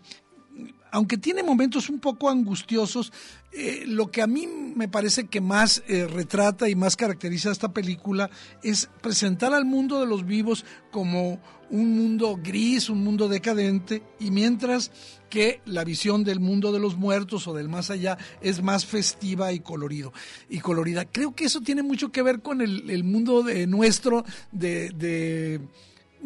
aunque 0.90 1.18
tiene 1.18 1.42
momentos 1.42 1.88
un 1.88 1.99
poco 1.99 2.31
angustiosos, 2.31 3.12
eh, 3.53 3.85
lo 3.87 4.11
que 4.11 4.22
a 4.22 4.27
mí 4.27 4.46
me 4.46 4.88
parece 4.88 5.27
que 5.27 5.40
más 5.40 5.83
eh, 5.88 6.07
retrata 6.07 6.68
y 6.68 6.75
más 6.75 6.96
caracteriza 6.96 7.51
esta 7.51 7.72
película 7.72 8.31
es 8.62 8.88
presentar 9.01 9.55
al 9.55 9.64
mundo 9.64 10.01
de 10.01 10.07
los 10.07 10.27
vivos 10.27 10.64
como 10.90 11.40
un 11.70 11.96
mundo 11.96 12.38
gris, 12.42 12.88
un 12.90 13.03
mundo 13.03 13.29
decadente, 13.29 14.03
y 14.20 14.31
mientras 14.31 14.90
que 15.31 15.61
la 15.64 15.85
visión 15.85 16.22
del 16.22 16.38
mundo 16.38 16.70
de 16.70 16.79
los 16.79 16.96
muertos 16.96 17.49
o 17.49 17.55
del 17.55 17.68
más 17.68 17.90
allá 17.90 18.16
es 18.40 18.62
más 18.62 18.87
festiva 18.87 19.53
y 19.53 19.61
colorido 19.61 20.12
y 20.49 20.61
colorida. 20.61 21.05
Creo 21.07 21.35
que 21.35 21.46
eso 21.46 21.61
tiene 21.61 21.83
mucho 21.83 22.12
que 22.12 22.22
ver 22.22 22.40
con 22.40 22.61
el, 22.61 23.05
mundo 23.05 23.42
de 23.42 23.66
nuestro 23.66 24.25
de 24.53 25.61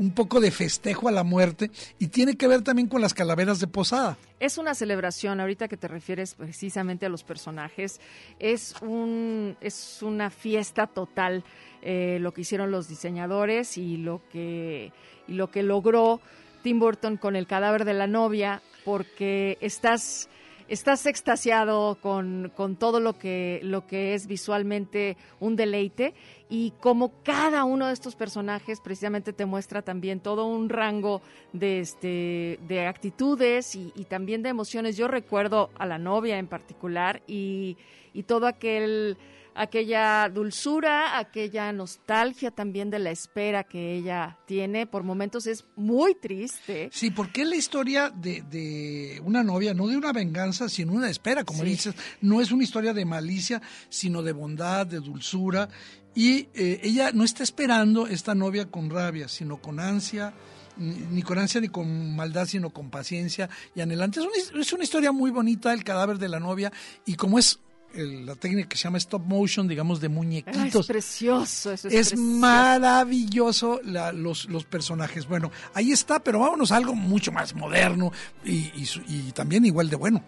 un 0.01 0.13
poco 0.13 0.41
de 0.41 0.51
festejo 0.51 1.09
a 1.09 1.13
la 1.13 1.25
muerte 1.25 1.71
y 1.99 2.09
tiene 2.09 2.39
que 2.39 2.49
ver 2.49 2.63
también 2.63 2.89
con 2.89 3.03
las 3.03 3.13
calaveras 3.13 3.61
de 3.61 3.67
posada. 3.67 4.17
Es 4.41 4.57
una 4.57 4.75
celebración, 4.75 5.41
ahorita 5.41 5.69
que 5.69 5.77
te 5.77 5.89
refieres 5.89 6.35
precisamente 6.35 7.05
a 7.05 7.11
los 7.11 7.23
personajes, 7.23 8.01
es, 8.39 8.75
un, 8.81 9.59
es 9.61 9.99
una 10.01 10.31
fiesta 10.31 10.87
total 10.87 11.45
eh, 11.83 12.17
lo 12.19 12.33
que 12.33 12.41
hicieron 12.41 12.71
los 12.71 12.89
diseñadores 12.89 13.77
y 13.77 13.99
lo 13.99 14.23
que, 14.33 14.91
y 15.29 15.35
lo 15.35 15.51
que 15.51 15.63
logró 15.63 16.23
Tim 16.63 16.79
Burton 16.79 17.19
con 17.19 17.37
el 17.37 17.47
cadáver 17.47 17.85
de 17.85 17.93
la 17.93 18.07
novia, 18.07 18.63
porque 18.87 19.59
estás 19.61 20.31
estás 20.71 21.05
extasiado 21.07 21.99
con, 22.01 22.53
con, 22.57 22.77
todo 22.77 23.01
lo 23.01 23.19
que, 23.19 23.59
lo 23.65 23.89
que 23.89 24.15
es 24.15 24.29
visualmente 24.29 25.17
un 25.41 25.57
deleite 25.57 26.15
y 26.49 26.73
como 26.81 27.13
cada 27.25 27.65
uno 27.65 27.89
de 27.89 27.93
estos 27.93 28.15
personajes 28.15 28.81
precisamente 28.81 29.33
te 29.33 29.47
muestra 29.47 29.83
también 29.83 30.21
todo 30.21 30.47
un 30.47 30.69
rango 30.69 31.23
de, 31.53 31.81
este, 31.81 32.61
de 32.69 32.87
actitudes 32.87 33.75
y, 33.75 33.91
también 34.09 34.43
de 34.43 34.49
emociones. 34.49 34.97
Yo 34.97 35.09
recuerdo 35.09 35.71
a 35.77 35.87
la 35.87 35.99
novia 35.99 36.39
en 36.39 36.47
particular 36.47 37.21
y, 37.27 37.77
y 38.15 38.23
todo 38.23 38.47
aquel 38.47 39.19
aquella 39.55 40.29
dulzura, 40.29 41.19
aquella 41.19 41.73
nostalgia 41.73 42.51
también 42.51 42.91
de 42.91 42.99
la 42.99 43.11
espera 43.11 43.65
que 43.65 43.97
ella 43.97 44.39
tiene. 44.47 44.87
Por 44.87 45.03
momentos 45.03 45.47
es 45.47 45.65
muy 45.77 46.15
triste. 46.15 46.89
Sí, 46.93 47.11
porque 47.11 47.43
es 47.43 47.49
la 47.49 47.57
historia 47.57 48.11
de, 48.11 48.43
de 48.43 49.21
una 49.25 49.43
novia, 49.43 49.75
no 49.75 49.87
de 49.89 49.97
una 49.97 50.13
venganza, 50.13 50.69
sino 50.69 50.93
una 50.93 51.11
espera, 51.11 51.45
como 51.45 51.63
dices. 51.63 51.95
No 52.21 52.41
es 52.41 52.53
una 52.53 52.65
historia 52.65 52.93
de 52.93 53.05
malicia, 53.05 53.61
sino 53.89 54.23
de 54.23 54.33
bondad, 54.33 54.87
de 54.87 55.01
dulzura. 55.01 55.69
Y 56.15 56.49
eh, 56.55 56.81
ella 56.83 57.13
no 57.13 57.25
está 57.25 57.43
esperando 57.43 58.07
esta 58.07 58.35
novia 58.35 58.67
con 58.67 58.91
rabia, 58.91 59.29
sino 59.29 59.59
con 59.59 59.79
ansia, 59.79 60.35
ni, 60.77 61.23
con 61.23 61.39
ansia 61.39 61.61
ni 61.61 61.69
con 61.69 62.17
maldad, 62.17 62.47
sino 62.47 62.71
con 62.71 62.91
paciencia 62.91 63.49
y 63.75 63.81
anhelante. 63.81 64.21
Es 64.21 64.27
una, 64.27 64.61
es 64.61 64.73
una 64.73 64.85
historia 64.85 65.13
muy 65.13 65.31
bonita, 65.31 65.73
el 65.73 65.85
cadáver 65.85 66.19
de 66.19 66.29
la 66.29 66.41
novia, 66.41 66.73
y 67.07 67.15
como 67.15 67.39
es 67.39 67.61
la 67.95 68.35
técnica 68.37 68.69
que 68.69 68.77
se 68.77 68.85
llama 68.85 68.99
stop 68.99 69.25
motion, 69.27 69.67
digamos, 69.67 70.01
de 70.01 70.09
muñequitos. 70.09 70.83
es 70.83 70.87
precioso, 70.87 71.73
eso 71.73 71.89
es, 71.89 72.17
maravilloso 72.17 73.81
los, 73.83 74.49
los 74.49 74.65
personajes. 74.65 75.27
Bueno, 75.27 75.51
ahí 75.75 75.93
está, 75.93 76.21
pero 76.21 76.41
vámonos 76.41 76.73
a 76.73 76.77
algo 76.77 76.95
mucho 76.95 77.33
más 77.33 77.55
moderno 77.55 78.13
y, 78.45 78.71
y 79.09 79.33
también 79.33 79.65
igual 79.65 79.91
de 79.91 79.97
bueno. 79.97 80.23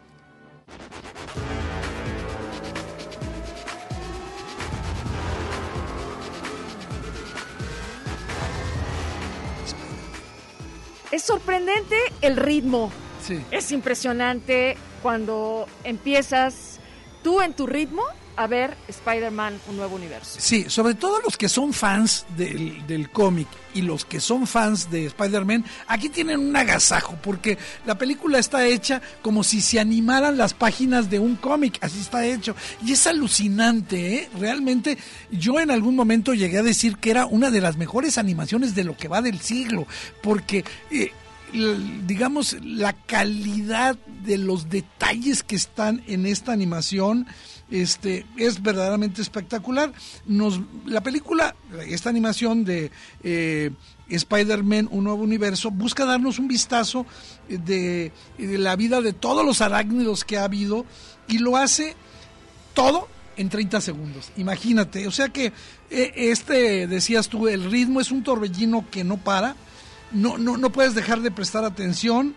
Es 11.12 11.22
sorprendente 11.24 11.96
el 12.22 12.36
ritmo. 12.36 12.90
Sí. 13.22 13.40
Es 13.50 13.70
impresionante 13.70 14.78
cuando 15.02 15.66
empiezas 15.84 16.71
tú 17.22 17.40
en 17.40 17.52
tu 17.54 17.66
ritmo 17.66 18.02
a 18.36 18.46
ver 18.46 18.76
Spider-Man, 18.88 19.60
un 19.68 19.76
nuevo 19.76 19.96
universo. 19.96 20.38
Sí, 20.40 20.64
sobre 20.68 20.94
todo 20.94 21.20
los 21.20 21.36
que 21.36 21.48
son 21.48 21.72
fans 21.72 22.24
del, 22.36 22.86
del 22.86 23.10
cómic 23.10 23.48
y 23.74 23.82
los 23.82 24.04
que 24.04 24.20
son 24.20 24.46
fans 24.46 24.90
de 24.90 25.06
Spider-Man, 25.06 25.64
aquí 25.86 26.08
tienen 26.08 26.40
un 26.40 26.56
agasajo, 26.56 27.18
porque 27.22 27.58
la 27.86 27.98
película 27.98 28.38
está 28.38 28.66
hecha 28.66 29.02
como 29.20 29.44
si 29.44 29.60
se 29.60 29.80
animaran 29.80 30.36
las 30.36 30.54
páginas 30.54 31.10
de 31.10 31.18
un 31.18 31.36
cómic, 31.36 31.78
así 31.82 32.00
está 32.00 32.24
hecho. 32.24 32.54
Y 32.84 32.92
es 32.92 33.06
alucinante, 33.06 34.14
¿eh? 34.14 34.30
Realmente 34.38 34.98
yo 35.30 35.60
en 35.60 35.70
algún 35.70 35.94
momento 35.94 36.34
llegué 36.34 36.58
a 36.58 36.62
decir 36.62 36.96
que 36.96 37.10
era 37.10 37.26
una 37.26 37.50
de 37.50 37.60
las 37.60 37.76
mejores 37.76 38.18
animaciones 38.18 38.74
de 38.74 38.84
lo 38.84 38.96
que 38.96 39.08
va 39.08 39.22
del 39.22 39.40
siglo, 39.40 39.86
porque... 40.22 40.64
Eh, 40.90 41.12
digamos, 41.52 42.56
la 42.62 42.92
calidad 42.92 43.96
de 44.24 44.38
los 44.38 44.68
detalles 44.68 45.42
que 45.42 45.56
están 45.56 46.02
en 46.06 46.26
esta 46.26 46.52
animación 46.52 47.26
este, 47.70 48.26
es 48.36 48.62
verdaderamente 48.62 49.22
espectacular. 49.22 49.92
Nos, 50.26 50.60
la 50.86 51.02
película, 51.02 51.54
esta 51.86 52.10
animación 52.10 52.64
de 52.64 52.90
eh, 53.22 53.70
Spider-Man, 54.08 54.88
un 54.90 55.04
nuevo 55.04 55.22
universo, 55.22 55.70
busca 55.70 56.04
darnos 56.04 56.38
un 56.38 56.48
vistazo 56.48 57.06
de, 57.48 58.12
de 58.38 58.58
la 58.58 58.76
vida 58.76 59.00
de 59.00 59.12
todos 59.12 59.44
los 59.44 59.60
arácnidos 59.60 60.24
que 60.24 60.38
ha 60.38 60.44
habido 60.44 60.86
y 61.28 61.38
lo 61.38 61.56
hace 61.56 61.96
todo 62.74 63.08
en 63.36 63.48
30 63.48 63.80
segundos. 63.80 64.30
Imagínate, 64.36 65.06
o 65.06 65.10
sea 65.10 65.28
que 65.28 65.52
eh, 65.90 66.12
este, 66.14 66.86
decías 66.86 67.28
tú, 67.28 67.48
el 67.48 67.70
ritmo 67.70 68.00
es 68.00 68.10
un 68.10 68.22
torbellino 68.22 68.86
que 68.90 69.04
no 69.04 69.16
para 69.18 69.56
no, 70.12 70.38
no, 70.38 70.56
no 70.56 70.70
puedes 70.70 70.94
dejar 70.94 71.20
de 71.20 71.30
prestar 71.30 71.64
atención. 71.64 72.34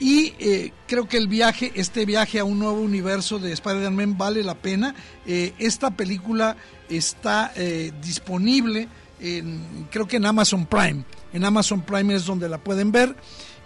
Y 0.00 0.34
eh, 0.38 0.72
creo 0.86 1.08
que 1.08 1.16
el 1.16 1.26
viaje, 1.26 1.72
este 1.74 2.06
viaje 2.06 2.38
a 2.38 2.44
un 2.44 2.58
nuevo 2.58 2.80
universo 2.80 3.38
de 3.38 3.52
Spider-Man 3.52 4.16
vale 4.16 4.44
la 4.44 4.54
pena. 4.54 4.94
Eh, 5.26 5.54
esta 5.58 5.90
película 5.90 6.56
está 6.88 7.52
eh, 7.56 7.92
disponible, 8.00 8.88
en, 9.20 9.88
creo 9.90 10.06
que 10.06 10.16
en 10.16 10.26
Amazon 10.26 10.66
Prime. 10.66 11.04
En 11.32 11.44
Amazon 11.44 11.82
Prime 11.82 12.14
es 12.14 12.24
donde 12.26 12.48
la 12.48 12.58
pueden 12.58 12.92
ver. 12.92 13.16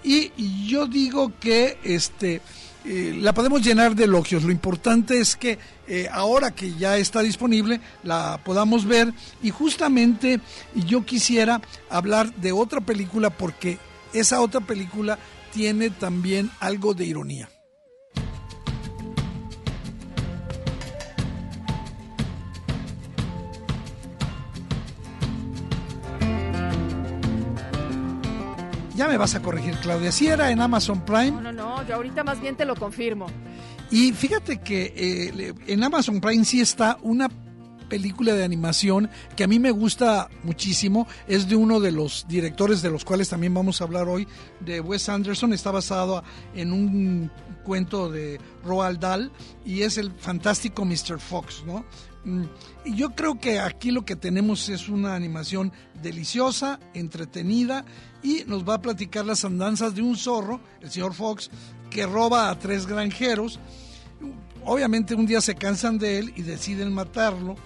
Y, 0.03 0.33
y 0.37 0.67
yo 0.67 0.87
digo 0.87 1.33
que 1.39 1.79
este, 1.85 2.41
eh, 2.85 3.17
la 3.21 3.33
podemos 3.33 3.63
llenar 3.63 3.95
de 3.95 4.05
elogios. 4.05 4.43
Lo 4.43 4.53
importante 4.53 5.21
es 5.21 5.37
que 5.37 5.59
eh, 5.87 6.09
ahora 6.11 6.51
que 6.51 6.75
ya 6.75 6.97
está 6.97 7.21
disponible, 7.21 7.81
la 8.03 8.41
podamos 8.45 8.85
ver. 8.87 9.13
Y 9.43 9.51
justamente 9.51 10.41
yo 10.75 11.05
quisiera 11.05 11.61
hablar 11.89 12.35
de 12.35 12.53
otra 12.53 12.81
película 12.81 13.31
porque 13.31 13.79
esa 14.13 14.41
otra 14.41 14.61
película 14.61 15.19
tiene 15.53 15.91
también 15.91 16.51
algo 16.61 16.95
de 16.95 17.05
ironía. 17.07 17.49
Ya 29.03 29.09
me 29.09 29.17
vas 29.17 29.35
a 29.35 29.43
corregir, 29.43 29.75
Claudia. 29.83 30.13
Si 30.13 30.29
era 30.29 30.53
en 30.53 30.61
Amazon 30.61 31.05
Prime. 31.05 31.33
No, 31.33 31.41
no, 31.41 31.53
no, 31.53 31.89
yo 31.89 31.97
ahorita 31.97 32.23
más 32.23 32.41
bien 32.41 32.55
te 32.55 32.65
lo 32.65 32.77
confirmo. 32.77 33.27
Y 33.91 34.13
fíjate 34.13 34.61
que 34.61 34.95
eh, 34.97 35.55
en 35.67 35.83
Amazon 35.83 36.21
Prime 36.21 36.45
sí 36.45 36.61
está 36.61 36.99
una 37.03 37.29
película 37.89 38.33
de 38.35 38.45
animación 38.45 39.11
que 39.35 39.43
a 39.43 39.49
mí 39.49 39.59
me 39.59 39.73
gusta 39.73 40.29
muchísimo. 40.45 41.09
Es 41.27 41.49
de 41.49 41.57
uno 41.57 41.81
de 41.81 41.91
los 41.91 42.27
directores 42.29 42.81
de 42.81 42.91
los 42.91 43.05
cuales 43.05 43.29
también 43.29 43.53
vamos 43.53 43.81
a 43.81 43.85
hablar 43.87 44.07
hoy, 44.07 44.29
de 44.61 44.81
Wes 44.81 45.09
Anderson. 45.09 45.53
Está 45.53 45.73
basado 45.73 46.23
en 46.55 46.73
un 46.73 47.29
cuento 47.65 48.09
de 48.09 48.41
Roald 48.65 49.01
Dahl 49.01 49.33
y 49.65 49.83
es 49.83 49.99
el 49.99 50.13
fantástico 50.13 50.85
Mr. 50.85 51.19
Fox, 51.19 51.65
¿no? 51.67 51.85
Mm, 52.25 52.45
y 52.85 52.95
yo 52.95 53.17
creo 53.17 53.41
que 53.41 53.59
aquí 53.59 53.91
lo 53.91 54.05
que 54.05 54.15
tenemos 54.15 54.69
es 54.69 54.89
una 54.89 55.17
animación 55.17 55.73
deliciosa, 56.01 56.79
entretenida 56.95 57.85
y 58.23 58.45
nos 58.47 58.69
va 58.69 58.75
a 58.75 58.83
platicar 58.83 59.25
las 59.25 59.45
andanzas 59.45 59.95
de 59.95 60.03
un 60.03 60.17
zorro, 60.17 60.61
el 60.81 60.91
señor 60.91 61.15
Fox, 61.15 61.51
que 61.91 62.07
roba 62.07 62.51
a 62.51 62.59
tres 62.59 62.87
granjeros. 62.87 63.59
Obviamente 64.65 65.15
un 65.15 65.27
día 65.27 65.41
se 65.41 65.55
cansan 65.55 65.99
de 65.99 66.19
él 66.19 66.33
y 66.37 66.43
deciden 66.43 66.93
matarlo, 66.93 67.57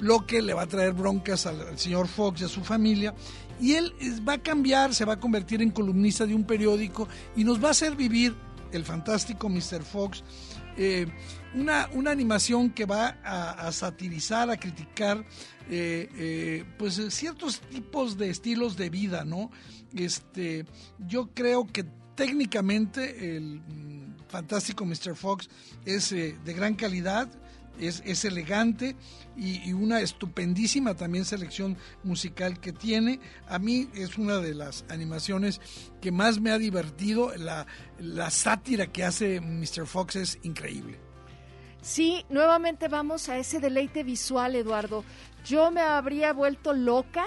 lo 0.00 0.26
que 0.26 0.42
le 0.42 0.54
va 0.54 0.62
a 0.62 0.66
traer 0.66 0.92
broncas 0.92 1.46
al, 1.46 1.78
señor 1.78 2.08
Fox 2.08 2.40
y 2.40 2.44
a 2.44 2.48
su 2.48 2.62
familia. 2.62 3.14
Y 3.60 3.74
él 3.74 3.92
va 4.26 4.34
a 4.34 4.42
cambiar, 4.42 4.94
se 4.94 5.04
va 5.04 5.14
a 5.14 5.20
convertir 5.20 5.62
en 5.62 5.70
columnista 5.70 6.26
de 6.26 6.34
un 6.34 6.44
periódico 6.44 7.08
y 7.36 7.44
nos 7.44 7.62
va 7.62 7.68
a 7.68 7.70
hacer 7.70 7.94
vivir 7.94 8.34
el 8.72 8.84
fantástico 8.84 9.48
Mr. 9.48 9.82
Fox. 9.82 10.22
Eh, 10.76 11.06
una, 11.54 11.88
una, 11.92 12.10
animación 12.10 12.70
que 12.70 12.84
va 12.84 13.16
a, 13.24 13.70
satirizar, 13.70 14.50
a 14.50 14.56
criticar 14.56 15.24
eh, 15.70 16.08
eh, 16.16 16.64
pues 16.78 17.00
ciertos 17.10 17.60
tipos 17.60 18.18
de 18.18 18.30
estilos 18.30 18.76
de 18.76 18.90
vida, 18.90 19.24
¿no? 19.24 19.50
Este, 19.94 20.66
yo 20.98 21.30
creo 21.32 21.66
que 21.66 21.84
técnicamente 22.14 23.36
el 23.36 23.60
mm, 23.60 24.28
fantástico 24.28 24.84
Mr. 24.84 25.14
Fox 25.16 25.48
es 25.84 26.12
eh, 26.12 26.36
de 26.44 26.52
gran 26.52 26.74
calidad, 26.74 27.30
es, 27.78 28.02
es 28.04 28.24
elegante 28.24 28.94
y, 29.36 29.72
una 29.72 30.00
estupendísima 30.00 30.94
también 30.94 31.24
selección 31.24 31.76
musical 32.04 32.60
que 32.60 32.72
tiene. 32.72 33.18
A 33.48 33.58
mí 33.58 33.88
es 33.94 34.16
una 34.18 34.38
de 34.38 34.54
las 34.54 34.84
animaciones 34.88 35.60
que 36.00 36.12
más 36.12 36.40
me 36.40 36.50
ha 36.50 36.58
divertido. 36.58 37.34
La, 37.36 37.66
la 37.98 38.30
sátira 38.30 38.86
que 38.86 39.02
hace 39.02 39.40
Mr. 39.40 39.86
Fox 39.86 40.16
es 40.16 40.38
increíble. 40.42 40.98
Sí, 41.84 42.24
nuevamente 42.30 42.88
vamos 42.88 43.28
a 43.28 43.36
ese 43.36 43.60
deleite 43.60 44.04
visual, 44.04 44.56
Eduardo. 44.56 45.04
Yo 45.44 45.70
me 45.70 45.82
habría 45.82 46.32
vuelto 46.32 46.72
loca 46.72 47.26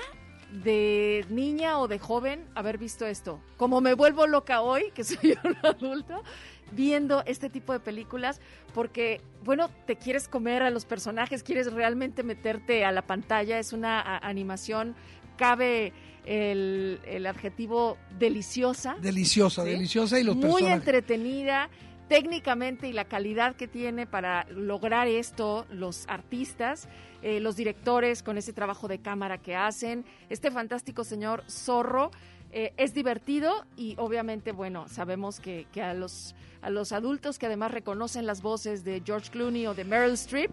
de 0.52 1.24
niña 1.30 1.78
o 1.78 1.88
de 1.88 2.00
joven 2.00 2.44
haber 2.56 2.80
visto 2.80 3.06
esto. 3.06 3.40
Como 3.58 3.82
me 3.82 3.94
vuelvo 3.94 4.26
loca 4.26 4.62
hoy, 4.62 4.86
que 4.96 5.04
soy 5.04 5.38
un 5.44 5.56
adulto, 5.62 6.24
viendo 6.72 7.24
este 7.28 7.52
tipo 7.52 7.72
de 7.72 7.80
películas, 7.80 8.42
porque, 8.74 9.22
bueno, 9.44 9.70
te 9.86 9.96
quieres 9.96 10.28
comer 10.28 10.64
a 10.64 10.72
los 10.72 10.86
personajes, 10.86 11.44
quieres 11.44 11.72
realmente 11.72 12.24
meterte 12.24 12.84
a 12.84 12.92
la 12.92 13.04
pantalla, 13.04 13.60
es 13.60 13.74
una 13.74 14.18
animación, 14.18 14.96
cabe 15.38 15.94
el, 16.26 17.26
adjetivo 17.28 18.00
deliciosa. 18.18 18.98
Deliciosa, 19.00 19.64
deliciosa 19.64 20.20
y 20.20 20.24
los 20.24 20.36
Muy 20.36 20.66
entretenida 20.66 21.70
técnicamente 22.08 22.88
y 22.88 22.94
la 22.94 23.06
calidad 23.06 23.56
que 23.56 23.68
tiene 23.68 24.06
para 24.08 24.46
lograr 24.50 25.08
esto 25.08 25.66
los 25.70 26.08
artistas, 26.08 26.88
eh, 27.22 27.40
los 27.40 27.56
directores 27.56 28.24
con 28.24 28.38
ese 28.38 28.54
trabajo 28.54 28.88
de 28.88 29.00
cámara 29.00 29.38
que 29.38 29.56
hacen, 29.56 30.06
este 30.30 30.52
fantástico 30.52 31.04
señor 31.04 31.44
Zorro. 31.50 32.12
Eh, 32.52 32.74
es 32.78 32.94
divertido 32.94 33.66
y 33.76 33.96
obviamente, 33.98 34.54
bueno, 34.54 34.88
sabemos 34.88 35.42
que, 35.42 35.68
que 35.74 35.82
a, 35.82 35.94
los, 35.94 36.34
a 36.62 36.70
los 36.70 36.94
adultos 36.94 37.38
que 37.38 37.46
además 37.46 37.72
reconocen 37.72 38.26
las 38.26 38.42
voces 38.42 38.86
de 38.86 39.02
George 39.06 39.30
Clooney 39.32 39.68
o 39.68 39.74
de 39.74 39.84
Meryl 39.84 40.14
Streep, 40.14 40.52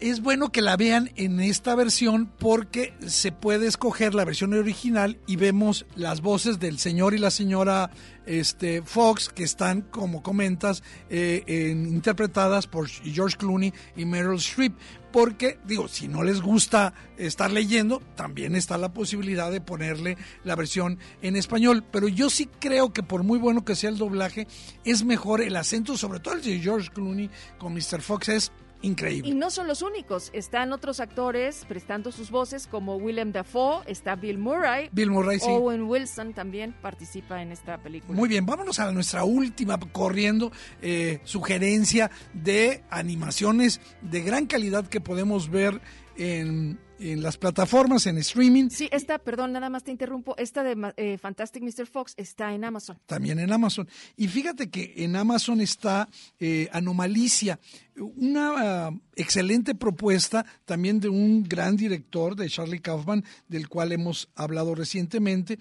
es 0.00 0.20
bueno 0.22 0.50
que 0.52 0.62
la 0.62 0.76
vean 0.76 1.10
en 1.16 1.40
esta 1.40 1.74
versión 1.74 2.26
porque 2.38 2.94
se 3.06 3.32
puede 3.32 3.66
escoger 3.66 4.14
la 4.14 4.24
versión 4.24 4.54
original 4.54 5.18
y 5.26 5.36
vemos 5.36 5.86
las 5.96 6.20
voces 6.20 6.58
del 6.58 6.78
señor 6.78 7.14
y 7.14 7.18
la 7.18 7.30
señora 7.30 7.90
este, 8.26 8.82
Fox 8.82 9.28
que 9.28 9.42
están, 9.42 9.82
como 9.82 10.22
comentas, 10.22 10.82
eh, 11.10 11.72
interpretadas 11.88 12.66
por 12.66 12.88
George 12.88 13.36
Clooney 13.36 13.72
y 13.96 14.04
Meryl 14.04 14.36
Streep. 14.36 14.76
Porque, 15.10 15.58
digo, 15.64 15.88
si 15.88 16.06
no 16.06 16.22
les 16.22 16.42
gusta 16.42 16.92
estar 17.16 17.50
leyendo, 17.50 18.02
también 18.14 18.54
está 18.54 18.76
la 18.76 18.92
posibilidad 18.92 19.50
de 19.50 19.62
ponerle 19.62 20.18
la 20.44 20.54
versión 20.54 20.98
en 21.22 21.34
español. 21.34 21.82
Pero 21.90 22.08
yo 22.08 22.28
sí 22.28 22.48
creo 22.60 22.92
que 22.92 23.02
por 23.02 23.22
muy 23.22 23.38
bueno 23.38 23.64
que 23.64 23.74
sea 23.74 23.88
el 23.88 23.96
doblaje, 23.96 24.46
es 24.84 25.04
mejor 25.04 25.40
el 25.40 25.56
acento, 25.56 25.96
sobre 25.96 26.20
todo 26.20 26.34
el 26.34 26.42
de 26.42 26.60
George 26.60 26.90
Clooney 26.90 27.30
con 27.56 27.72
Mr. 27.72 28.02
Fox, 28.02 28.28
es 28.28 28.52
Increíble. 28.82 29.30
Y 29.30 29.34
no 29.34 29.50
son 29.50 29.66
los 29.66 29.82
únicos, 29.82 30.30
están 30.32 30.72
otros 30.72 31.00
actores 31.00 31.64
prestando 31.66 32.12
sus 32.12 32.30
voces 32.30 32.66
como 32.66 32.96
Willem 32.96 33.32
Dafoe, 33.32 33.82
está 33.86 34.14
Bill 34.14 34.38
Murray. 34.38 34.88
Bill 34.92 35.10
Murray, 35.10 35.40
sí. 35.40 35.46
Owen 35.48 35.82
Wilson 35.82 36.32
también 36.32 36.74
participa 36.80 37.42
en 37.42 37.50
esta 37.50 37.78
película. 37.78 38.16
Muy 38.16 38.28
bien, 38.28 38.46
vámonos 38.46 38.78
a 38.78 38.92
nuestra 38.92 39.24
última 39.24 39.78
corriendo 39.92 40.52
eh, 40.80 41.20
sugerencia 41.24 42.10
de 42.32 42.84
animaciones 42.90 43.80
de 44.00 44.20
gran 44.20 44.46
calidad 44.46 44.86
que 44.86 45.00
podemos 45.00 45.50
ver 45.50 45.80
en 46.18 46.78
en 46.98 47.22
las 47.22 47.36
plataformas, 47.36 48.06
en 48.06 48.18
streaming. 48.18 48.70
Sí, 48.70 48.88
esta, 48.92 49.18
perdón, 49.18 49.52
nada 49.52 49.70
más 49.70 49.84
te 49.84 49.90
interrumpo, 49.90 50.36
esta 50.36 50.62
de 50.62 50.92
eh, 50.96 51.18
Fantastic 51.18 51.62
Mr. 51.62 51.86
Fox 51.86 52.14
está 52.16 52.52
en 52.52 52.64
Amazon. 52.64 52.98
También 53.06 53.38
en 53.38 53.52
Amazon. 53.52 53.88
Y 54.16 54.28
fíjate 54.28 54.70
que 54.70 54.94
en 54.96 55.16
Amazon 55.16 55.60
está 55.60 56.08
eh, 56.40 56.68
Anomalicia, 56.72 57.58
una 57.96 58.86
ah, 58.86 58.90
excelente 59.16 59.74
propuesta 59.74 60.44
también 60.64 61.00
de 61.00 61.08
un 61.08 61.44
gran 61.44 61.76
director, 61.76 62.36
de 62.36 62.48
Charlie 62.48 62.80
Kaufman, 62.80 63.24
del 63.48 63.68
cual 63.68 63.92
hemos 63.92 64.28
hablado 64.34 64.74
recientemente, 64.74 65.58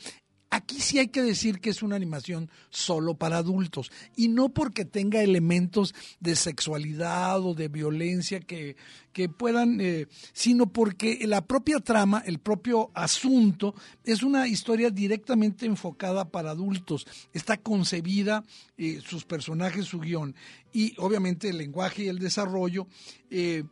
Aquí 0.57 0.81
sí 0.81 0.97
hay 0.97 1.09
que 1.09 1.21
decir 1.21 1.59
que 1.59 1.69
es 1.69 1.83
una 1.83 1.95
animación 1.95 2.49
solo 2.71 3.13
para 3.13 3.37
adultos 3.37 3.91
y 4.15 4.27
no 4.27 4.49
porque 4.49 4.85
tenga 4.85 5.21
elementos 5.21 5.93
de 6.19 6.35
sexualidad 6.35 7.39
o 7.41 7.53
de 7.53 7.67
violencia 7.67 8.39
que, 8.39 8.75
que 9.13 9.29
puedan, 9.29 9.79
eh, 9.79 10.07
sino 10.33 10.65
porque 10.65 11.19
la 11.27 11.45
propia 11.45 11.79
trama, 11.79 12.23
el 12.25 12.39
propio 12.39 12.89
asunto 12.95 13.75
es 14.03 14.23
una 14.23 14.47
historia 14.47 14.89
directamente 14.89 15.67
enfocada 15.67 16.25
para 16.31 16.49
adultos. 16.49 17.05
Está 17.33 17.57
concebida, 17.57 18.43
eh, 18.79 18.99
sus 19.05 19.25
personajes, 19.25 19.85
su 19.85 19.99
guion 19.99 20.33
y 20.73 20.95
obviamente 20.97 21.49
el 21.49 21.59
lenguaje 21.59 22.05
y 22.05 22.07
el 22.07 22.17
desarrollo. 22.17 22.87
Eh, 23.29 23.63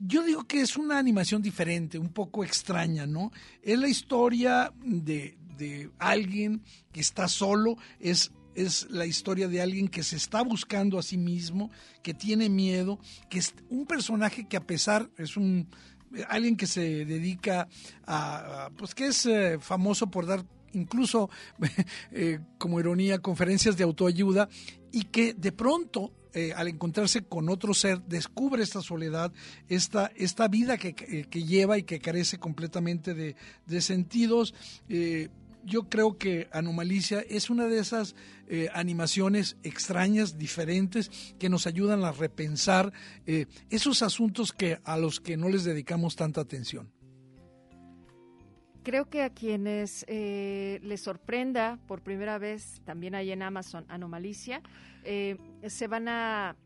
yo 0.00 0.24
digo 0.24 0.44
que 0.44 0.60
es 0.60 0.76
una 0.76 0.98
animación 0.98 1.40
diferente, 1.40 1.98
un 1.98 2.12
poco 2.12 2.42
extraña, 2.42 3.06
¿no? 3.06 3.30
Es 3.62 3.78
la 3.78 3.88
historia 3.88 4.72
de, 4.84 5.36
de 5.56 5.90
alguien 5.98 6.62
que 6.92 7.00
está 7.00 7.28
solo, 7.28 7.76
es, 8.00 8.32
es 8.54 8.88
la 8.90 9.06
historia 9.06 9.48
de 9.48 9.60
alguien 9.60 9.88
que 9.88 10.02
se 10.02 10.16
está 10.16 10.42
buscando 10.42 10.98
a 10.98 11.02
sí 11.02 11.16
mismo, 11.16 11.70
que 12.02 12.14
tiene 12.14 12.48
miedo, 12.48 12.98
que 13.28 13.38
es 13.38 13.54
un 13.68 13.86
personaje 13.86 14.46
que 14.48 14.56
a 14.56 14.66
pesar 14.66 15.10
es 15.16 15.36
un 15.36 15.68
alguien 16.28 16.56
que 16.56 16.66
se 16.66 17.04
dedica 17.04 17.68
a, 18.06 18.70
pues 18.76 18.94
que 18.94 19.08
es 19.08 19.26
eh, 19.26 19.58
famoso 19.60 20.06
por 20.08 20.26
dar 20.26 20.44
incluso 20.72 21.30
eh, 22.12 22.40
como 22.58 22.80
ironía 22.80 23.18
conferencias 23.18 23.76
de 23.76 23.84
autoayuda 23.84 24.48
y 24.92 25.04
que 25.04 25.34
de 25.34 25.52
pronto 25.52 26.12
eh, 26.32 26.52
al 26.54 26.68
encontrarse 26.68 27.22
con 27.22 27.48
otro 27.48 27.72
ser, 27.72 28.02
descubre 28.02 28.62
esta 28.62 28.82
soledad, 28.82 29.32
esta, 29.68 30.12
esta 30.16 30.48
vida 30.48 30.76
que, 30.76 30.94
que, 30.94 31.44
lleva 31.44 31.78
y 31.78 31.82
que 31.82 31.98
carece 31.98 32.38
completamente 32.38 33.14
de, 33.14 33.36
de 33.64 33.80
sentidos 33.80 34.52
yo 35.66 35.88
creo 35.88 36.16
que 36.16 36.48
Anomalicia 36.52 37.20
es 37.28 37.50
una 37.50 37.66
de 37.66 37.80
esas 37.80 38.14
eh, 38.48 38.68
animaciones 38.72 39.56
extrañas, 39.62 40.38
diferentes, 40.38 41.10
que 41.38 41.48
nos 41.48 41.66
ayudan 41.66 42.04
a 42.04 42.12
repensar 42.12 42.92
eh, 43.26 43.46
esos 43.68 44.02
asuntos 44.02 44.52
que 44.52 44.78
a 44.84 44.96
los 44.96 45.20
que 45.20 45.36
no 45.36 45.48
les 45.48 45.64
dedicamos 45.64 46.16
tanta 46.16 46.40
atención. 46.40 46.90
Creo 48.84 49.10
que 49.10 49.22
a 49.22 49.30
quienes 49.30 50.04
eh, 50.06 50.78
les 50.84 51.00
sorprenda 51.00 51.80
por 51.88 52.02
primera 52.02 52.38
vez, 52.38 52.80
también 52.84 53.16
hay 53.16 53.32
en 53.32 53.42
Amazon 53.42 53.84
Anomalicia, 53.88 54.62
se 55.04 55.86
van 55.86 56.08
a 56.08 56.56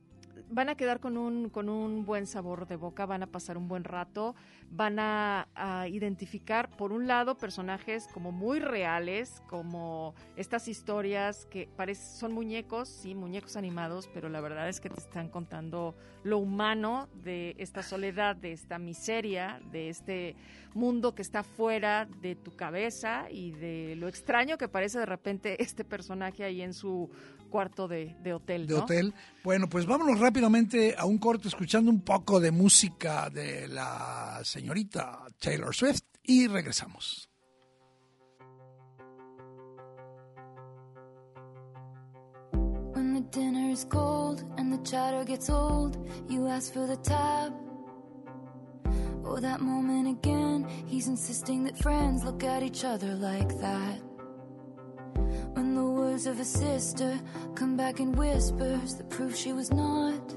van 0.50 0.68
a 0.68 0.74
quedar 0.74 1.00
con 1.00 1.16
un, 1.16 1.48
con 1.48 1.68
un 1.68 2.04
buen 2.04 2.26
sabor 2.26 2.66
de 2.66 2.76
boca, 2.76 3.06
van 3.06 3.22
a 3.22 3.26
pasar 3.26 3.56
un 3.56 3.68
buen 3.68 3.84
rato, 3.84 4.34
van 4.70 4.98
a, 4.98 5.46
identificar, 5.88 6.68
por 6.76 6.92
un 6.92 7.06
lado, 7.06 7.36
personajes 7.36 8.08
como 8.12 8.32
muy 8.32 8.60
reales, 8.60 9.42
como 9.48 10.14
estas 10.36 10.68
historias 10.68 11.46
que 11.46 11.68
parecen, 11.76 12.18
son 12.18 12.32
muñecos, 12.32 12.88
sí, 12.88 13.14
muñecos 13.14 13.56
animados, 13.56 14.08
pero 14.12 14.28
la 14.28 14.40
verdad 14.40 14.68
es 14.68 14.80
que 14.80 14.90
te 14.90 15.00
están 15.00 15.28
contando 15.28 15.94
lo 16.22 16.38
humano 16.38 17.08
de 17.14 17.54
esta 17.58 17.82
soledad, 17.82 18.36
de 18.36 18.52
esta 18.52 18.78
miseria, 18.78 19.60
de 19.70 19.88
este 19.88 20.36
mundo 20.74 21.14
que 21.14 21.22
está 21.22 21.42
fuera 21.42 22.06
de 22.20 22.36
tu 22.36 22.54
cabeza 22.54 23.30
y 23.30 23.52
de 23.52 23.94
lo 23.96 24.08
extraño 24.08 24.58
que 24.58 24.68
parece 24.68 24.98
de 24.98 25.06
repente 25.06 25.62
este 25.62 25.84
personaje 25.84 26.44
ahí 26.44 26.62
en 26.62 26.74
su 26.74 27.10
cuarto 27.50 27.88
de, 27.88 28.14
hotel. 28.32 28.66
De 28.66 28.74
hotel. 28.74 29.14
Bueno, 29.44 29.68
pues 29.68 29.84
vámonos 29.84 30.20
rápidamente 30.40 30.94
a 30.96 31.04
un 31.04 31.18
corte 31.18 31.48
escuchando 31.48 31.90
un 31.90 32.00
poco 32.00 32.40
de 32.40 32.50
música 32.50 33.28
de 33.28 33.68
la 33.68 34.40
señorita 34.42 35.26
Taylor 35.38 35.74
Swift 35.74 36.04
y 36.22 36.46
regresamos. 36.46 37.28
When 42.94 43.12
the 43.12 43.20
dinner 43.30 43.70
is 43.70 43.84
cold 43.84 44.42
and 44.56 44.72
the 44.72 44.82
chatter 44.82 45.24
gets 45.26 45.50
old, 45.50 45.98
you 46.26 46.48
ask 46.48 46.72
for 46.72 46.86
the 46.86 46.96
tab. 46.96 47.52
Oh, 49.22 49.40
that 49.40 49.60
moment 49.60 50.08
again, 50.08 50.66
he's 50.86 51.06
insisting 51.06 51.64
that 51.64 51.76
friends 51.76 52.24
look 52.24 52.42
at 52.44 52.62
each 52.62 52.82
other 52.84 53.14
like 53.14 53.60
that. 53.60 54.09
When 55.54 55.74
the 55.74 55.84
words 55.84 56.26
of 56.26 56.40
a 56.40 56.44
sister 56.44 57.18
come 57.54 57.76
back 57.76 58.00
in 58.00 58.12
whispers 58.12 58.94
that 58.96 59.08
prove 59.10 59.34
she 59.36 59.52
was 59.52 59.72
not. 59.72 60.34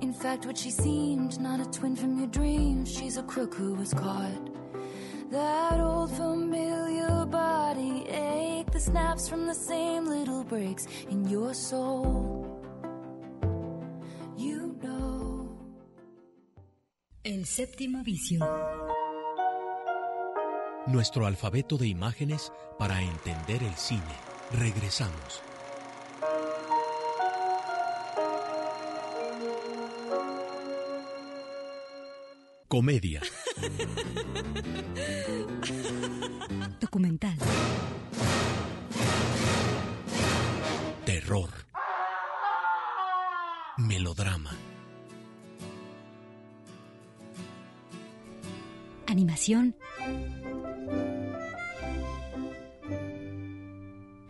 In 0.00 0.12
fact, 0.12 0.46
what 0.46 0.58
she 0.58 0.70
seemed, 0.70 1.40
not 1.40 1.60
a 1.60 1.70
twin 1.70 1.96
from 1.96 2.18
your 2.18 2.28
dreams, 2.28 2.92
she's 2.92 3.16
a 3.16 3.22
crook 3.22 3.54
who 3.54 3.74
was 3.74 3.94
caught. 3.94 4.50
That 5.30 5.80
old 5.80 6.10
familiar 6.12 7.24
body 7.24 8.06
ache, 8.08 8.70
the 8.70 8.80
snaps 8.80 9.28
from 9.28 9.46
the 9.46 9.54
same 9.54 10.06
little 10.06 10.44
breaks 10.44 10.86
in 11.08 11.28
your 11.28 11.54
soul. 11.54 12.60
You 14.36 14.76
know. 14.82 15.48
El 17.24 17.44
séptimo 17.46 18.02
vicio. 18.04 18.40
Nuestro 20.86 21.26
alfabeto 21.26 21.76
de 21.78 21.88
imágenes 21.88 22.52
para 22.78 23.02
entender 23.02 23.62
el 23.62 23.74
cine. 23.74 24.02
Regresamos. 24.52 25.42
Comedia. 32.68 33.20
Documental. 36.80 37.36
Terror. 41.04 41.50
Melodrama. 43.76 44.56
Animación. 49.06 49.76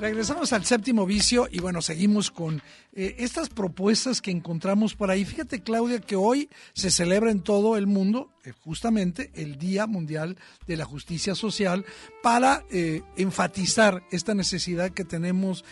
Regresamos 0.00 0.52
al 0.52 0.64
séptimo 0.64 1.06
vicio 1.06 1.48
y 1.50 1.58
bueno, 1.58 1.82
seguimos 1.82 2.30
con 2.30 2.62
eh, 2.92 3.16
estas 3.18 3.48
propuestas 3.48 4.22
que 4.22 4.30
encontramos 4.30 4.94
por 4.94 5.10
ahí. 5.10 5.24
Fíjate, 5.24 5.60
Claudia, 5.60 5.98
que 5.98 6.14
hoy 6.14 6.48
se 6.72 6.92
celebra 6.92 7.32
en 7.32 7.40
todo 7.40 7.76
el 7.76 7.88
mundo 7.88 8.30
eh, 8.44 8.52
justamente 8.60 9.32
el 9.34 9.58
Día 9.58 9.88
Mundial 9.88 10.36
de 10.68 10.76
la 10.76 10.84
Justicia 10.84 11.34
Social 11.34 11.84
para 12.22 12.64
eh, 12.70 13.02
enfatizar 13.16 14.04
esta 14.12 14.34
necesidad 14.34 14.92
que 14.92 15.04
tenemos 15.04 15.64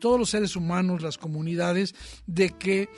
todos 0.00 0.18
los 0.18 0.30
seres 0.30 0.56
humanos, 0.56 1.00
las 1.00 1.16
comunidades, 1.16 1.94
de 2.26 2.50
que 2.50 2.88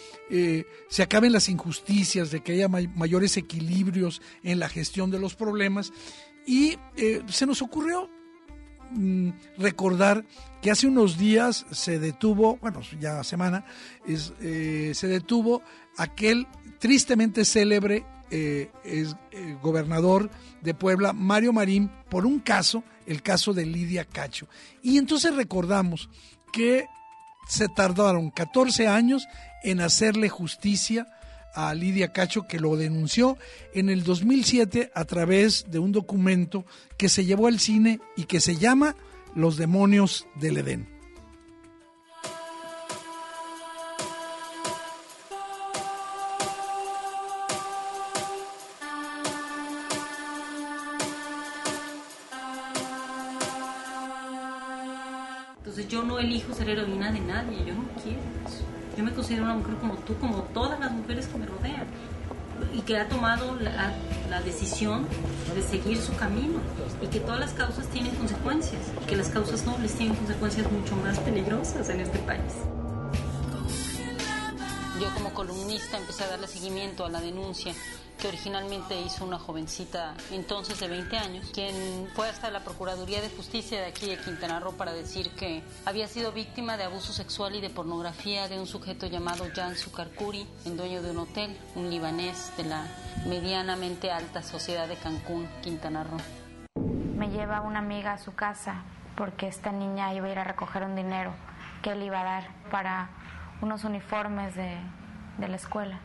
se 0.88 1.02
acaben 1.02 1.32
las 1.32 1.50
injusticias, 1.50 2.30
de 2.30 2.42
que 2.42 2.52
haya 2.52 2.68
mayores 2.68 3.36
equilibrios 3.36 4.22
en 4.42 4.58
la 4.58 4.68
gestión 4.68 5.10
de 5.10 5.18
los 5.18 5.34
problemas. 5.34 5.92
Y 6.46 6.78
se 7.28 7.44
nos 7.44 7.60
ocurrió 7.60 8.08
Mm, 8.90 9.30
recordar 9.56 10.24
que 10.60 10.70
hace 10.70 10.88
unos 10.88 11.16
días 11.16 11.64
se 11.70 11.98
detuvo, 11.98 12.56
bueno, 12.56 12.80
ya 12.98 13.22
semana, 13.22 13.64
eh, 14.06 14.92
se 14.94 15.06
detuvo 15.06 15.62
aquel 15.96 16.48
tristemente 16.78 17.44
célebre 17.44 18.04
eh, 18.32 18.70
eh, 18.84 19.06
gobernador 19.62 20.30
de 20.60 20.74
Puebla, 20.74 21.12
Mario 21.12 21.52
Marín, 21.52 21.90
por 22.08 22.26
un 22.26 22.40
caso, 22.40 22.82
el 23.06 23.22
caso 23.22 23.52
de 23.52 23.64
Lidia 23.64 24.04
Cacho. 24.04 24.48
Y 24.82 24.98
entonces 24.98 25.34
recordamos 25.34 26.08
que 26.52 26.86
se 27.48 27.68
tardaron 27.68 28.30
14 28.30 28.88
años 28.88 29.26
en 29.62 29.80
hacerle 29.80 30.28
justicia 30.28 31.06
a 31.54 31.74
Lidia 31.74 32.12
Cacho, 32.12 32.46
que 32.46 32.60
lo 32.60 32.76
denunció 32.76 33.36
en 33.74 33.88
el 33.88 34.04
2007 34.04 34.90
a 34.94 35.04
través 35.04 35.70
de 35.70 35.78
un 35.78 35.92
documento 35.92 36.64
que 36.96 37.08
se 37.08 37.24
llevó 37.24 37.46
al 37.46 37.60
cine 37.60 38.00
y 38.16 38.24
que 38.24 38.40
se 38.40 38.56
llama 38.56 38.96
Los 39.34 39.56
demonios 39.56 40.26
del 40.36 40.58
Edén. 40.58 41.00
Entonces 55.58 55.88
yo 55.88 56.02
no 56.02 56.18
elijo 56.18 56.52
ser 56.52 56.68
heroína 56.68 57.12
de 57.12 57.20
nadie. 57.20 57.79
Yo 59.00 59.06
me 59.06 59.14
considero 59.14 59.44
una 59.44 59.54
mujer 59.54 59.76
como 59.76 59.94
tú, 59.94 60.14
como 60.18 60.42
todas 60.52 60.78
las 60.78 60.92
mujeres 60.92 61.26
que 61.26 61.38
me 61.38 61.46
rodean. 61.46 61.86
Y 62.74 62.82
que 62.82 62.98
ha 62.98 63.08
tomado 63.08 63.56
la, 63.58 63.94
la, 64.28 64.42
decisión 64.42 65.06
de 65.54 65.62
seguir 65.62 65.96
su 65.96 66.14
camino. 66.16 66.60
Y 67.00 67.06
que 67.06 67.18
todas 67.18 67.40
las 67.40 67.54
causas 67.54 67.86
tienen 67.86 68.14
consecuencias. 68.16 68.82
Y 69.02 69.06
que 69.06 69.16
las 69.16 69.30
causas 69.30 69.64
nobles 69.64 69.94
tienen 69.94 70.16
consecuencias 70.16 70.70
mucho 70.70 70.96
más 70.96 71.18
peligrosas 71.20 71.88
en 71.88 72.00
este 72.00 72.18
país. 72.18 72.52
Yo 75.00 75.08
como 75.14 75.32
columnista 75.32 75.96
empecé 75.96 76.24
a 76.24 76.28
darle 76.28 76.46
seguimiento 76.46 77.06
a 77.06 77.08
la 77.08 77.22
denuncia 77.22 77.72
que 78.20 78.28
originalmente 78.28 79.00
hizo 79.00 79.24
una 79.24 79.38
jovencita 79.38 80.12
entonces 80.30 80.78
de 80.78 80.88
20 80.88 81.16
años, 81.16 81.50
quien 81.54 82.06
fue 82.14 82.28
hasta 82.28 82.50
la 82.50 82.60
Procuraduría 82.60 83.22
de 83.22 83.30
Justicia 83.30 83.80
de 83.80 83.86
aquí 83.86 84.10
de 84.10 84.18
Quintana 84.18 84.60
Roo 84.60 84.76
para 84.76 84.92
decir 84.92 85.30
que 85.30 85.62
había 85.86 86.06
sido 86.06 86.32
víctima 86.32 86.76
de 86.76 86.84
abuso 86.84 87.14
sexual 87.14 87.54
y 87.54 87.62
de 87.62 87.70
pornografía 87.70 88.46
de 88.48 88.60
un 88.60 88.66
sujeto 88.66 89.06
llamado 89.06 89.46
Jan 89.54 89.74
Sukarkuri, 89.74 90.46
el 90.66 90.76
dueño 90.76 91.00
de 91.00 91.12
un 91.12 91.18
hotel, 91.20 91.58
un 91.76 91.88
libanés 91.88 92.52
de 92.58 92.64
la 92.64 92.84
medianamente 93.26 94.10
alta 94.10 94.42
sociedad 94.42 94.86
de 94.86 94.96
Cancún, 94.96 95.48
Quintana 95.62 96.04
Roo. 96.04 96.20
Me 97.16 97.30
lleva 97.30 97.62
una 97.62 97.78
amiga 97.78 98.12
a 98.12 98.18
su 98.18 98.34
casa 98.34 98.82
porque 99.16 99.48
esta 99.48 99.72
niña 99.72 100.12
iba 100.12 100.26
a 100.26 100.30
ir 100.30 100.38
a 100.38 100.44
recoger 100.44 100.82
un 100.82 100.94
dinero 100.94 101.32
que 101.80 101.92
él 101.92 102.02
iba 102.02 102.20
a 102.20 102.24
dar 102.24 102.70
para 102.70 103.08
unos 103.62 103.84
uniformes 103.84 104.54
de, 104.54 104.76
de 105.38 105.48
la 105.48 105.56
escuela 105.56 106.00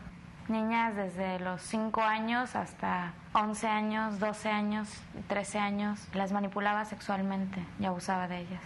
niñas 0.49 0.95
desde 0.95 1.39
los 1.39 1.61
5 1.61 2.01
años 2.01 2.55
hasta 2.55 3.13
11 3.33 3.67
años, 3.67 4.19
12 4.19 4.49
años, 4.49 4.89
13 5.27 5.57
años. 5.59 5.99
Las 6.13 6.31
manipulaba 6.31 6.85
sexualmente 6.85 7.65
y 7.79 7.85
abusaba 7.85 8.27
de 8.27 8.41
ellas. 8.41 8.63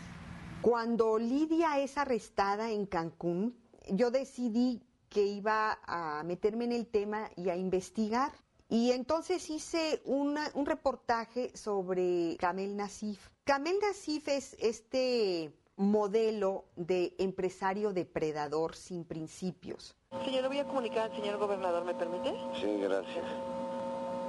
Cuando 0.62 1.18
Lidia 1.18 1.80
es 1.80 1.98
arrestada 1.98 2.70
en 2.72 2.86
Cancún, 2.86 3.56
yo 3.90 4.12
decidí 4.12 4.84
que 5.10 5.26
iba 5.26 5.80
a 5.86 6.24
meterme 6.24 6.66
en 6.66 6.74
el 6.74 6.88
tema 6.88 7.30
y 7.36 7.50
a 7.50 7.56
investigar. 7.56 8.32
Y 8.68 8.92
entonces 8.92 9.50
hice 9.50 10.02
un 10.06 10.38
reportaje 10.66 11.56
sobre 11.56 12.38
Kamel 12.40 12.76
Nasif. 12.78 13.30
Kamel 13.44 13.78
Nasif 13.82 14.28
es 14.28 14.56
este 14.60 15.52
modelo 15.80 16.66
de 16.76 17.16
empresario 17.20 17.94
depredador 17.94 18.76
sin 18.76 19.06
principios. 19.06 19.96
Señor, 20.26 20.42
le 20.42 20.48
voy 20.50 20.60
a 20.60 20.66
comunicar 20.66 21.10
al 21.10 21.16
señor 21.16 21.38
gobernador, 21.38 21.86
¿me 21.86 21.96
permite? 21.96 22.32
Sí, 22.60 22.82
gracias. 22.82 23.26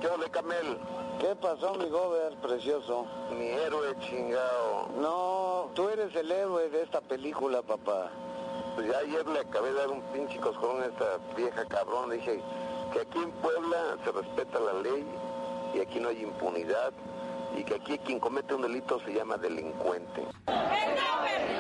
¿Qué 0.01 0.07
ole, 0.07 0.31
Camel? 0.31 0.79
¿Qué 1.19 1.35
pasó, 1.35 1.75
mi 1.75 1.89
gober, 1.89 2.37
precioso? 2.37 3.05
Mi 3.37 3.49
héroe 3.49 3.97
chingado. 3.99 4.91
No, 5.01 5.71
tú 5.75 5.89
eres 5.89 6.15
el 6.15 6.31
héroe 6.31 6.71
de 6.71 6.85
esta 6.85 7.01
película, 7.01 7.63
papá. 7.63 8.13
Pues 8.77 8.87
ya 8.87 8.99
ayer 8.99 9.27
le 9.27 9.41
acabé 9.41 9.71
de 9.71 9.75
dar 9.75 9.91
un 9.91 10.03
pinche 10.13 10.39
coscorón 10.39 10.83
a 10.83 10.87
esta 10.87 11.19
vieja 11.37 11.65
cabrón. 11.65 12.11
dije 12.11 12.41
que 12.93 13.01
aquí 13.01 13.19
en 13.19 13.33
Puebla 13.33 13.99
se 14.05 14.13
respeta 14.13 14.61
la 14.61 14.75
ley 14.83 15.05
y 15.75 15.81
aquí 15.81 15.99
no 15.99 16.11
hay 16.11 16.23
impunidad 16.23 16.93
y 17.57 17.65
que 17.65 17.75
aquí 17.75 17.99
quien 17.99 18.21
comete 18.21 18.55
un 18.55 18.63
delito 18.63 19.01
se 19.01 19.13
llama 19.13 19.37
delincuente. 19.37 20.23
¡El 20.47 20.95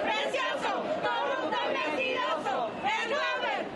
precioso, 0.02 0.82
corrupto 1.02 1.56
y 1.64 1.68
mentiroso! 1.78 2.70
¡El 2.84 3.10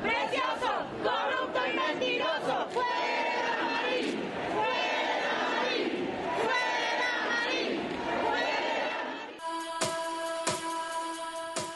precioso, 0.03 0.71
corrupto 1.03 1.61
y 1.67 1.73
mentiroso! 1.77 2.55
¡Fuera 2.71 3.53
Marín! 3.63 4.15
¡Fuera 4.55 5.27
Marín! 5.43 5.93
¡Fuera 6.43 7.09
Marín! 7.29 7.73
¡Fuera 8.23 8.65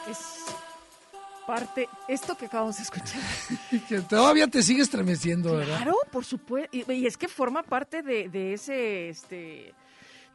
Es 0.09 0.19
parte, 1.45 1.89
esto 2.07 2.35
que 2.37 2.45
acabamos 2.45 2.77
de 2.77 2.83
escuchar. 2.83 3.21
que 3.89 4.01
todavía 4.01 4.47
te 4.47 4.61
sigue 4.63 4.81
estremeciendo, 4.81 5.55
¿verdad? 5.57 5.77
Claro, 5.77 5.97
por 6.11 6.23
supuesto. 6.25 6.69
Y, 6.75 6.91
y, 6.91 7.07
es 7.07 7.17
que 7.17 7.27
forma 7.27 7.63
parte 7.63 8.01
de, 8.01 8.29
de 8.29 8.53
ese, 8.53 9.09
este, 9.09 9.73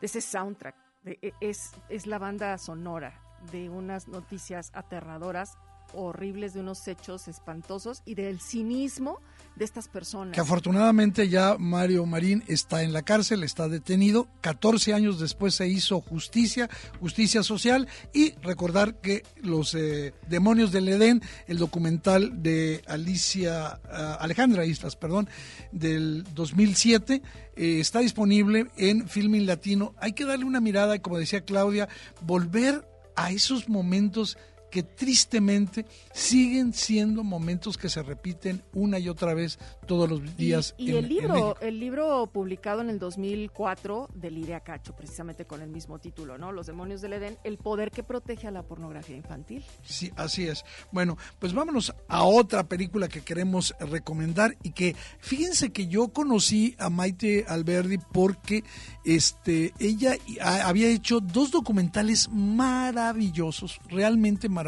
ese 0.05 0.21
soundtrack. 0.21 0.77
De, 1.03 1.19
e, 1.21 1.33
es, 1.41 1.73
es 1.89 2.07
la 2.07 2.19
banda 2.19 2.57
sonora 2.59 3.21
de 3.53 3.69
unas 3.69 4.09
noticias 4.09 4.71
aterradoras, 4.75 5.59
horribles, 5.93 6.55
de 6.55 6.61
unos 6.61 6.87
hechos 6.89 7.29
espantosos 7.29 8.03
y 8.05 8.15
del 8.15 8.41
cinismo 8.41 9.21
de 9.57 9.65
estas 9.65 9.89
personas. 9.89 10.35
Que 10.35 10.41
afortunadamente 10.41 11.29
ya 11.29 11.57
Mario 11.59 12.07
Marín 12.07 12.43
está 12.49 12.83
en 12.83 12.93
la 12.93 13.03
cárcel, 13.03 13.43
está 13.43 13.69
detenido. 13.69 14.29
14 14.41 14.95
años 14.95 15.21
después 15.21 15.55
se 15.55 15.69
hizo 15.69 16.01
justicia, 16.01 16.69
justicia 17.01 17.43
social 17.43 17.89
y 18.13 18.33
recordar 18.43 19.01
que 19.01 19.23
los 19.41 19.75
eh, 19.75 20.15
demonios 20.29 20.73
del 20.73 20.89
Edén, 20.89 21.23
el 21.47 21.59
documental 21.59 22.43
de 22.43 22.83
Alicia 22.87 23.81
uh, 23.85 24.23
Alejandra 24.23 24.67
Islas, 24.67 24.97
perdón, 24.97 25.29
del 25.73 26.25
2007 26.35 27.23
eh, 27.57 27.81
está 27.81 28.01
disponible 28.01 28.67
en 28.77 29.09
Filming 29.09 29.47
Latino. 29.47 29.95
Hay 29.99 30.13
que 30.13 30.25
darle 30.25 30.45
una 30.45 30.61
mirada 30.61 30.99
como 31.01 31.19
decía 31.19 31.45
Claudia, 31.45 31.89
volver 32.23 32.87
a 33.17 33.31
esos 33.31 33.69
momentos 33.69 34.37
que 34.75 34.83
tristemente 34.83 35.87
siguen 36.13 36.73
siendo 36.73 37.23
momentos 37.23 37.79
que 37.79 37.89
se 37.89 38.03
repiten 38.03 38.61
una 38.73 38.99
y 38.99 39.09
otra 39.09 39.33
vez 39.33 39.57
todos 39.87 40.11
los 40.11 40.37
días. 40.37 40.75
Y, 40.77 40.91
en- 40.91 40.97
el 40.97 41.09
libro, 41.09 41.57
el 41.61 41.79
libro 41.79 42.27
publicado 42.27 42.81
en 42.81 42.91
el 42.91 42.99
2004 42.99 44.09
de 44.17 44.33
Lidia 44.33 44.59
Cacho, 44.61 44.97
precisamente 44.97 45.45
con 45.45 45.63
el 45.63 45.71
mismo 45.71 46.01
título, 46.01 46.39
¿no? 46.39 46.51
Los 46.51 46.67
demonios 46.67 47.01
del 47.03 47.13
Edén, 47.13 47.39
el 47.45 47.57
poder 47.57 47.93
que 47.93 48.03
protege 48.03 48.49
a 48.49 48.51
la 48.51 48.65
pornografía 48.65 49.15
infantil. 49.17 49.65
Sí, 49.85 50.11
así 50.17 50.49
es. 50.49 50.65
Bueno, 50.91 51.17
pues 51.39 51.53
vámonos 51.55 51.95
a 52.09 52.25
otra 52.25 52.65
película 52.65 53.07
que 53.07 53.21
queremos 53.21 53.77
recomendar 53.79 54.57
y 54.65 54.73
que 54.73 54.97
fíjense 55.21 55.71
que 55.71 55.87
yo 55.87 56.09
conocí 56.09 56.75
a 56.81 56.91
Maite 56.91 57.45
Alberdi 57.47 57.99
porque 58.13 58.65
este 59.05 59.73
ella 59.79 60.17
había 60.65 60.89
hecho 60.89 61.21
dos 61.21 61.53
documentales 61.53 62.29
maravillosos, 62.29 63.79
realmente 63.89 64.49
maravillosos. 64.49 64.64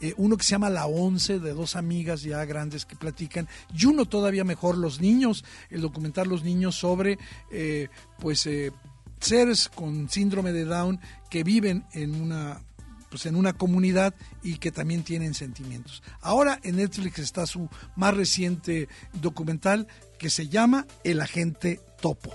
Eh, 0.00 0.14
uno 0.16 0.36
que 0.36 0.44
se 0.44 0.50
llama 0.50 0.70
La 0.70 0.86
Once 0.86 1.38
de 1.38 1.52
dos 1.52 1.76
amigas 1.76 2.22
ya 2.22 2.44
grandes 2.44 2.84
que 2.84 2.96
platican 2.96 3.48
y 3.76 3.86
uno 3.86 4.06
todavía 4.06 4.44
mejor 4.44 4.76
Los 4.76 5.00
Niños, 5.00 5.44
el 5.70 5.80
documental 5.80 6.28
Los 6.28 6.44
Niños 6.44 6.76
sobre 6.76 7.18
eh, 7.50 7.88
pues 8.18 8.46
eh, 8.46 8.72
seres 9.20 9.68
con 9.68 10.08
síndrome 10.08 10.52
de 10.52 10.64
Down 10.64 11.00
que 11.30 11.44
viven 11.44 11.84
en 11.92 12.20
una 12.20 12.60
pues 13.08 13.26
en 13.26 13.36
una 13.36 13.52
comunidad 13.52 14.14
y 14.42 14.56
que 14.56 14.72
también 14.72 15.04
tienen 15.04 15.32
sentimientos. 15.34 16.02
Ahora 16.20 16.58
en 16.64 16.76
Netflix 16.76 17.20
está 17.20 17.46
su 17.46 17.68
más 17.94 18.14
reciente 18.14 18.88
documental 19.12 19.86
que 20.18 20.28
se 20.28 20.48
llama 20.48 20.86
El 21.04 21.20
agente 21.20 21.80
topo. 22.00 22.34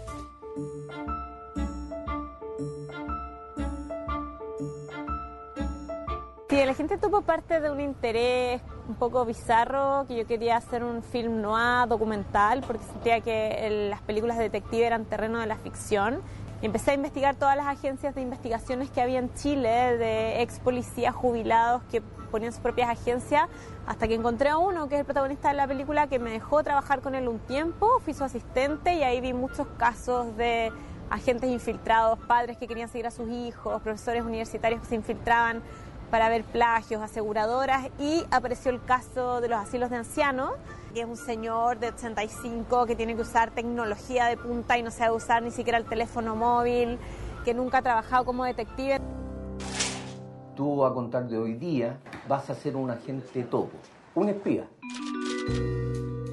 Sí, 6.51 6.59
el 6.59 6.67
agente 6.67 6.97
topo 6.97 7.21
parte 7.21 7.61
de 7.61 7.71
un 7.71 7.79
interés 7.79 8.61
un 8.89 8.95
poco 8.95 9.23
bizarro, 9.23 10.03
que 10.05 10.17
yo 10.17 10.27
quería 10.27 10.57
hacer 10.57 10.83
un 10.83 11.01
film 11.01 11.41
noir 11.41 11.87
documental, 11.87 12.61
porque 12.67 12.83
sentía 12.83 13.21
que 13.21 13.65
el- 13.67 13.89
las 13.89 14.01
películas 14.01 14.37
de 14.37 14.43
detective 14.43 14.85
eran 14.85 15.05
terreno 15.05 15.39
de 15.39 15.45
la 15.45 15.55
ficción. 15.55 16.21
Empecé 16.61 16.91
a 16.91 16.93
investigar 16.95 17.35
todas 17.35 17.55
las 17.55 17.67
agencias 17.67 18.15
de 18.15 18.21
investigaciones 18.21 18.91
que 18.91 19.01
había 19.01 19.19
en 19.19 19.33
Chile, 19.33 19.95
de 19.95 20.41
ex 20.41 20.59
policías 20.59 21.15
jubilados 21.15 21.83
que 21.89 22.01
ponían 22.01 22.51
sus 22.51 22.59
propias 22.59 22.89
agencias, 22.89 23.47
hasta 23.87 24.09
que 24.09 24.15
encontré 24.15 24.49
a 24.49 24.57
uno, 24.57 24.89
que 24.89 24.95
es 24.95 24.99
el 24.99 25.05
protagonista 25.05 25.47
de 25.47 25.53
la 25.53 25.67
película, 25.67 26.07
que 26.07 26.19
me 26.19 26.31
dejó 26.31 26.63
trabajar 26.63 26.99
con 26.99 27.15
él 27.15 27.29
un 27.29 27.39
tiempo, 27.39 27.87
fui 28.03 28.13
su 28.13 28.25
asistente 28.25 28.93
y 28.95 29.03
ahí 29.03 29.21
vi 29.21 29.31
muchos 29.31 29.67
casos 29.77 30.35
de 30.35 30.69
agentes 31.09 31.49
infiltrados, 31.49 32.19
padres 32.19 32.57
que 32.57 32.67
querían 32.67 32.89
seguir 32.89 33.07
a 33.07 33.11
sus 33.11 33.29
hijos, 33.29 33.81
profesores 33.81 34.25
universitarios 34.25 34.81
que 34.81 34.87
se 34.87 34.95
infiltraban 34.95 35.61
para 36.11 36.27
ver 36.27 36.43
plagios, 36.43 37.01
aseguradoras 37.01 37.87
y 37.97 38.25
apareció 38.29 38.69
el 38.69 38.83
caso 38.83 39.39
de 39.39 39.47
los 39.47 39.59
asilos 39.59 39.89
de 39.89 39.95
ancianos, 39.95 40.51
que 40.93 41.01
es 41.01 41.07
un 41.07 41.15
señor 41.15 41.79
de 41.79 41.87
85 41.87 42.85
que 42.85 42.95
tiene 42.97 43.15
que 43.15 43.21
usar 43.21 43.51
tecnología 43.51 44.25
de 44.25 44.35
punta 44.35 44.77
y 44.77 44.83
no 44.83 44.91
sabe 44.91 45.15
usar 45.15 45.41
ni 45.41 45.51
siquiera 45.51 45.77
el 45.77 45.85
teléfono 45.85 46.35
móvil, 46.35 46.99
que 47.45 47.53
nunca 47.53 47.77
ha 47.77 47.81
trabajado 47.81 48.25
como 48.25 48.43
detective. 48.43 48.99
Tú 50.55 50.85
a 50.85 50.93
contar 50.93 51.27
de 51.29 51.37
hoy 51.37 51.53
día 51.53 51.97
vas 52.27 52.49
a 52.49 52.55
ser 52.55 52.75
un 52.75 52.91
agente 52.91 53.43
topo, 53.43 53.77
un 54.13 54.29
espía. 54.29 54.67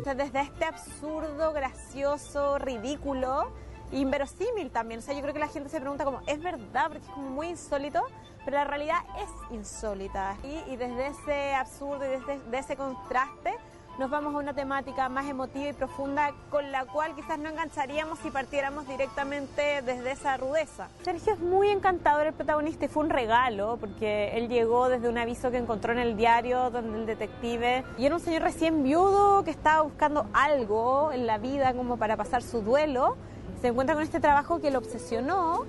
Desde 0.04 0.40
este 0.40 0.64
absurdo, 0.64 1.52
gracioso, 1.52 2.58
ridículo, 2.58 3.52
inverosímil 3.92 4.70
también. 4.70 5.00
O 5.00 5.02
sea, 5.02 5.14
yo 5.14 5.20
creo 5.20 5.34
que 5.34 5.40
la 5.40 5.48
gente 5.48 5.68
se 5.68 5.80
pregunta 5.80 6.04
como, 6.04 6.20
¿es 6.26 6.42
verdad? 6.42 6.88
Porque 6.88 7.04
es 7.04 7.12
como 7.12 7.30
muy 7.30 7.48
insólito, 7.48 8.02
pero 8.48 8.60
la 8.60 8.64
realidad 8.64 9.00
es 9.18 9.54
insólita. 9.54 10.34
Y, 10.42 10.72
y 10.72 10.76
desde 10.76 11.08
ese 11.08 11.54
absurdo 11.54 12.06
y 12.06 12.08
desde 12.08 12.38
de 12.50 12.58
ese 12.58 12.76
contraste 12.76 13.54
nos 13.98 14.08
vamos 14.08 14.34
a 14.34 14.38
una 14.38 14.54
temática 14.54 15.10
más 15.10 15.28
emotiva 15.28 15.68
y 15.68 15.72
profunda 15.74 16.32
con 16.48 16.72
la 16.72 16.86
cual 16.86 17.14
quizás 17.14 17.38
no 17.38 17.50
engancharíamos 17.50 18.18
si 18.20 18.30
partiéramos 18.30 18.88
directamente 18.88 19.82
desde 19.82 20.12
esa 20.12 20.38
rudeza. 20.38 20.88
Sergio 21.02 21.34
es 21.34 21.40
muy 21.40 21.68
encantador 21.68 22.28
el 22.28 22.32
protagonista 22.32 22.86
y 22.86 22.88
fue 22.88 23.04
un 23.04 23.10
regalo 23.10 23.76
porque 23.78 24.30
él 24.38 24.48
llegó 24.48 24.88
desde 24.88 25.10
un 25.10 25.18
aviso 25.18 25.50
que 25.50 25.58
encontró 25.58 25.92
en 25.92 25.98
el 25.98 26.16
diario 26.16 26.70
donde 26.70 27.00
el 27.00 27.04
detective 27.04 27.84
y 27.98 28.06
era 28.06 28.14
un 28.14 28.20
señor 28.22 28.40
recién 28.40 28.82
viudo 28.82 29.44
que 29.44 29.50
estaba 29.50 29.82
buscando 29.82 30.24
algo 30.32 31.12
en 31.12 31.26
la 31.26 31.36
vida 31.36 31.74
como 31.74 31.98
para 31.98 32.16
pasar 32.16 32.42
su 32.42 32.62
duelo. 32.62 33.18
Se 33.60 33.68
encuentra 33.68 33.94
con 33.94 34.04
este 34.04 34.20
trabajo 34.20 34.60
que 34.60 34.70
lo 34.70 34.78
obsesionó 34.78 35.64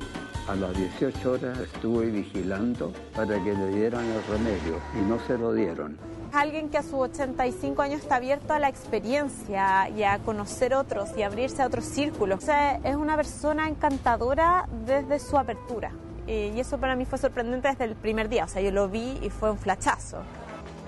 A 0.48 0.56
las 0.56 0.76
18 0.76 1.32
horas 1.32 1.58
estuve 1.60 2.06
vigilando 2.08 2.94
para 3.16 3.44
que 3.44 3.54
le 3.54 3.68
dieran 3.70 4.06
el 4.06 4.24
remedio 4.26 4.80
y 4.96 5.10
no 5.10 5.20
se 5.26 5.38
lo 5.38 5.54
dieron. 5.54 5.98
Alguien 6.32 6.70
que 6.70 6.78
a 6.78 6.84
sus 6.84 6.94
85 6.94 7.82
años 7.82 8.02
está 8.02 8.18
abierto 8.18 8.54
a 8.54 8.60
la 8.60 8.70
experiencia 8.70 9.90
y 9.90 10.04
a 10.04 10.20
conocer 10.20 10.76
otros 10.76 11.10
y 11.18 11.24
abrirse 11.24 11.64
a 11.64 11.66
otros 11.66 11.86
círculos. 11.86 12.44
O 12.44 12.46
sea, 12.46 12.76
es 12.84 12.96
una 12.96 13.16
persona 13.16 13.68
encantadora 13.68 14.70
desde 14.86 15.18
su 15.18 15.38
apertura. 15.38 15.92
Y 16.28 16.60
eso 16.60 16.78
para 16.78 16.96
mí 16.96 17.06
fue 17.06 17.18
sorprendente 17.18 17.70
desde 17.70 17.86
el 17.86 17.96
primer 17.96 18.30
día. 18.30 18.46
O 18.46 18.48
sea, 18.48 18.62
yo 18.62 18.72
lo 18.72 18.88
vi 18.88 19.18
y 19.24 19.32
fue 19.32 19.50
un 19.50 19.58
flachazo. 19.58 20.18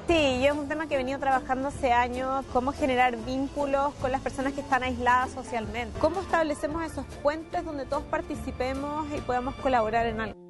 Sí, 0.08 0.14
y 0.14 0.45
es 0.45 0.54
un 0.54 0.68
tema 0.68 0.88
que 0.88 0.95
he 0.95 0.97
venido 0.97 1.20
trabajando 1.20 1.70
hace 1.70 1.91
años, 1.91 2.45
cómo 2.52 2.74
generar 2.74 3.16
vínculos 3.24 3.93
con 4.02 4.12
las 4.12 4.22
personas 4.22 4.54
que 4.54 4.62
están 4.62 4.84
aisladas 4.84 5.32
socialmente. 5.32 5.97
Cómo 5.99 6.22
establecemos 6.22 6.84
esos 6.84 7.06
puentes 7.22 7.64
donde 7.64 7.86
todos 7.86 8.04
participemos 8.04 9.08
y 9.16 9.22
podamos 9.22 9.56
colaborar 9.56 10.08
en 10.08 10.22
algo. 10.22 10.41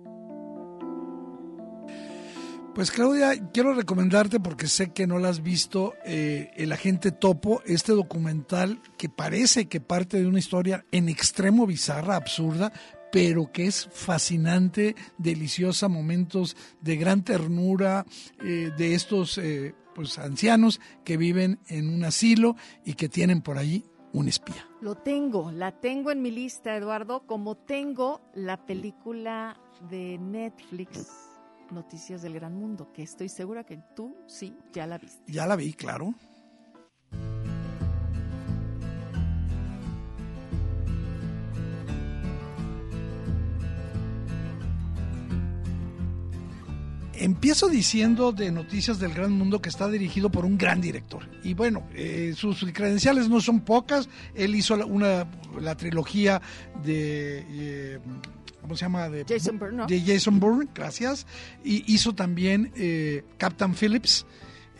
Pues 2.73 2.89
Claudia, 2.89 3.33
quiero 3.51 3.73
recomendarte 3.73 4.39
porque 4.39 4.67
sé 4.67 4.93
que 4.93 5.05
no 5.05 5.19
la 5.19 5.27
has 5.27 5.43
visto, 5.43 5.93
eh, 6.05 6.51
El 6.55 6.71
Agente 6.71 7.11
Topo, 7.11 7.61
este 7.65 7.91
documental 7.91 8.81
que 8.97 9.09
parece 9.09 9.67
que 9.67 9.81
parte 9.81 10.17
de 10.17 10.25
una 10.25 10.39
historia 10.39 10.85
en 10.93 11.09
extremo 11.09 11.67
bizarra, 11.67 12.15
absurda, 12.15 12.71
pero 13.11 13.51
que 13.51 13.67
es 13.67 13.87
fascinante, 13.91 14.95
deliciosa, 15.17 15.87
momentos 15.87 16.55
de 16.81 16.95
gran 16.95 17.23
ternura 17.23 18.05
eh, 18.43 18.71
de 18.77 18.95
estos 18.95 19.37
eh, 19.37 19.75
pues 19.93 20.17
ancianos 20.17 20.79
que 21.03 21.17
viven 21.17 21.59
en 21.67 21.89
un 21.89 22.03
asilo 22.03 22.55
y 22.85 22.93
que 22.93 23.09
tienen 23.09 23.41
por 23.41 23.57
ahí 23.57 23.83
un 24.13 24.27
espía. 24.27 24.67
Lo 24.81 24.95
tengo, 24.95 25.51
la 25.51 25.79
tengo 25.79 26.11
en 26.11 26.21
mi 26.21 26.31
lista, 26.31 26.75
Eduardo, 26.75 27.25
como 27.25 27.55
tengo 27.55 28.21
la 28.33 28.65
película 28.65 29.57
de 29.89 30.17
Netflix, 30.17 31.07
Noticias 31.71 32.21
del 32.21 32.33
Gran 32.33 32.55
Mundo, 32.55 32.91
que 32.93 33.03
estoy 33.03 33.29
segura 33.29 33.63
que 33.63 33.79
tú 33.95 34.15
sí 34.27 34.55
ya 34.73 34.87
la 34.87 34.97
viste. 34.97 35.31
Ya 35.31 35.45
la 35.45 35.55
vi, 35.55 35.73
claro. 35.73 36.13
Empiezo 47.23 47.69
diciendo 47.69 48.31
de 48.31 48.51
Noticias 48.51 48.97
del 48.99 49.13
Gran 49.13 49.31
Mundo 49.31 49.61
que 49.61 49.69
está 49.69 49.87
dirigido 49.87 50.31
por 50.31 50.43
un 50.43 50.57
gran 50.57 50.81
director. 50.81 51.29
Y 51.43 51.53
bueno, 51.53 51.87
eh, 51.93 52.33
sus 52.35 52.65
credenciales 52.73 53.29
no 53.29 53.39
son 53.41 53.61
pocas. 53.61 54.09
Él 54.33 54.55
hizo 54.55 54.75
la, 54.75 54.85
una, 54.85 55.27
la 55.59 55.75
trilogía 55.75 56.41
de... 56.83 57.45
eh, 57.47 57.99
¿Cómo 58.61 58.75
se 58.75 58.85
llama? 58.85 59.07
De 59.09 59.25
Jason 59.27 59.59
Bourne, 59.59 59.77
¿no? 59.77 59.87
De 59.87 60.01
Jason 60.01 60.39
Bourne, 60.39 60.67
gracias. 60.73 61.27
Y 61.63 61.93
hizo 61.93 62.13
también 62.13 62.71
eh, 62.75 63.23
Captain 63.37 63.75
Phillips, 63.75 64.25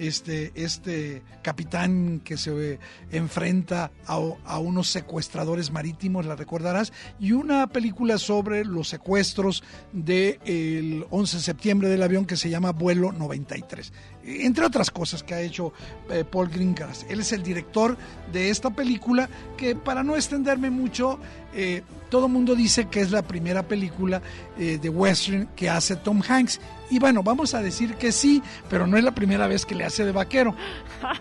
este, 0.02 0.52
este 0.56 1.22
capitán 1.44 2.22
que 2.24 2.36
se 2.36 2.80
enfrenta 3.12 3.92
a, 4.08 4.20
a, 4.46 4.60
unos 4.60 4.90
secuestradores 4.90 5.72
marítimos, 5.72 6.26
la 6.26 6.36
recordarás, 6.36 6.92
y 7.20 7.34
una 7.34 7.68
película 7.68 8.18
sobre 8.18 8.66
los 8.66 8.90
secuestros 8.90 9.64
del 9.94 11.06
11 11.12 11.38
de 11.38 11.44
septiembre 11.44 11.90
del 11.90 12.02
avión 12.02 12.26
que 12.26 12.36
se 12.36 12.50
llama 12.50 12.72
Vuelo 12.72 13.12
93. 13.12 13.94
Entre 14.26 14.66
otras 14.66 14.92
cosas 14.92 15.24
que 15.24 15.34
ha 15.34 15.42
hecho 15.42 15.74
eh, 16.10 16.24
Paul 16.24 16.50
Greengrass. 16.50 17.06
Él 17.10 17.22
es 17.22 17.32
el 17.32 17.44
director 17.44 17.98
de 18.32 18.50
esta 18.50 18.70
película 18.70 19.30
que 19.58 19.76
para 19.76 20.04
no 20.04 20.16
extenderme 20.16 20.70
mucho, 20.70 21.20
eh, 21.54 21.84
todo 22.10 22.26
el 22.28 22.32
mundo 22.32 22.56
dice 22.56 22.88
que 22.90 23.02
es 23.02 23.12
la 23.12 23.22
primera 23.22 23.64
película 23.64 24.22
eh, 24.58 24.78
de 24.82 24.90
western 24.90 25.48
que 25.56 25.70
hace 25.70 25.96
Tom 25.96 26.22
Hanks. 26.28 26.60
Y 26.90 27.00
bueno, 27.00 27.24
vamos 27.24 27.54
a 27.54 27.62
decir 27.62 27.96
que 27.96 28.12
sí, 28.12 28.44
pero 28.70 28.86
no 28.86 28.98
es 28.98 29.04
la 29.04 29.12
primera 29.14 29.48
vez 29.48 29.66
que 29.66 29.76
le 29.76 29.86
hace 29.86 30.04
de 30.04 30.12
vaquero. 30.12 30.54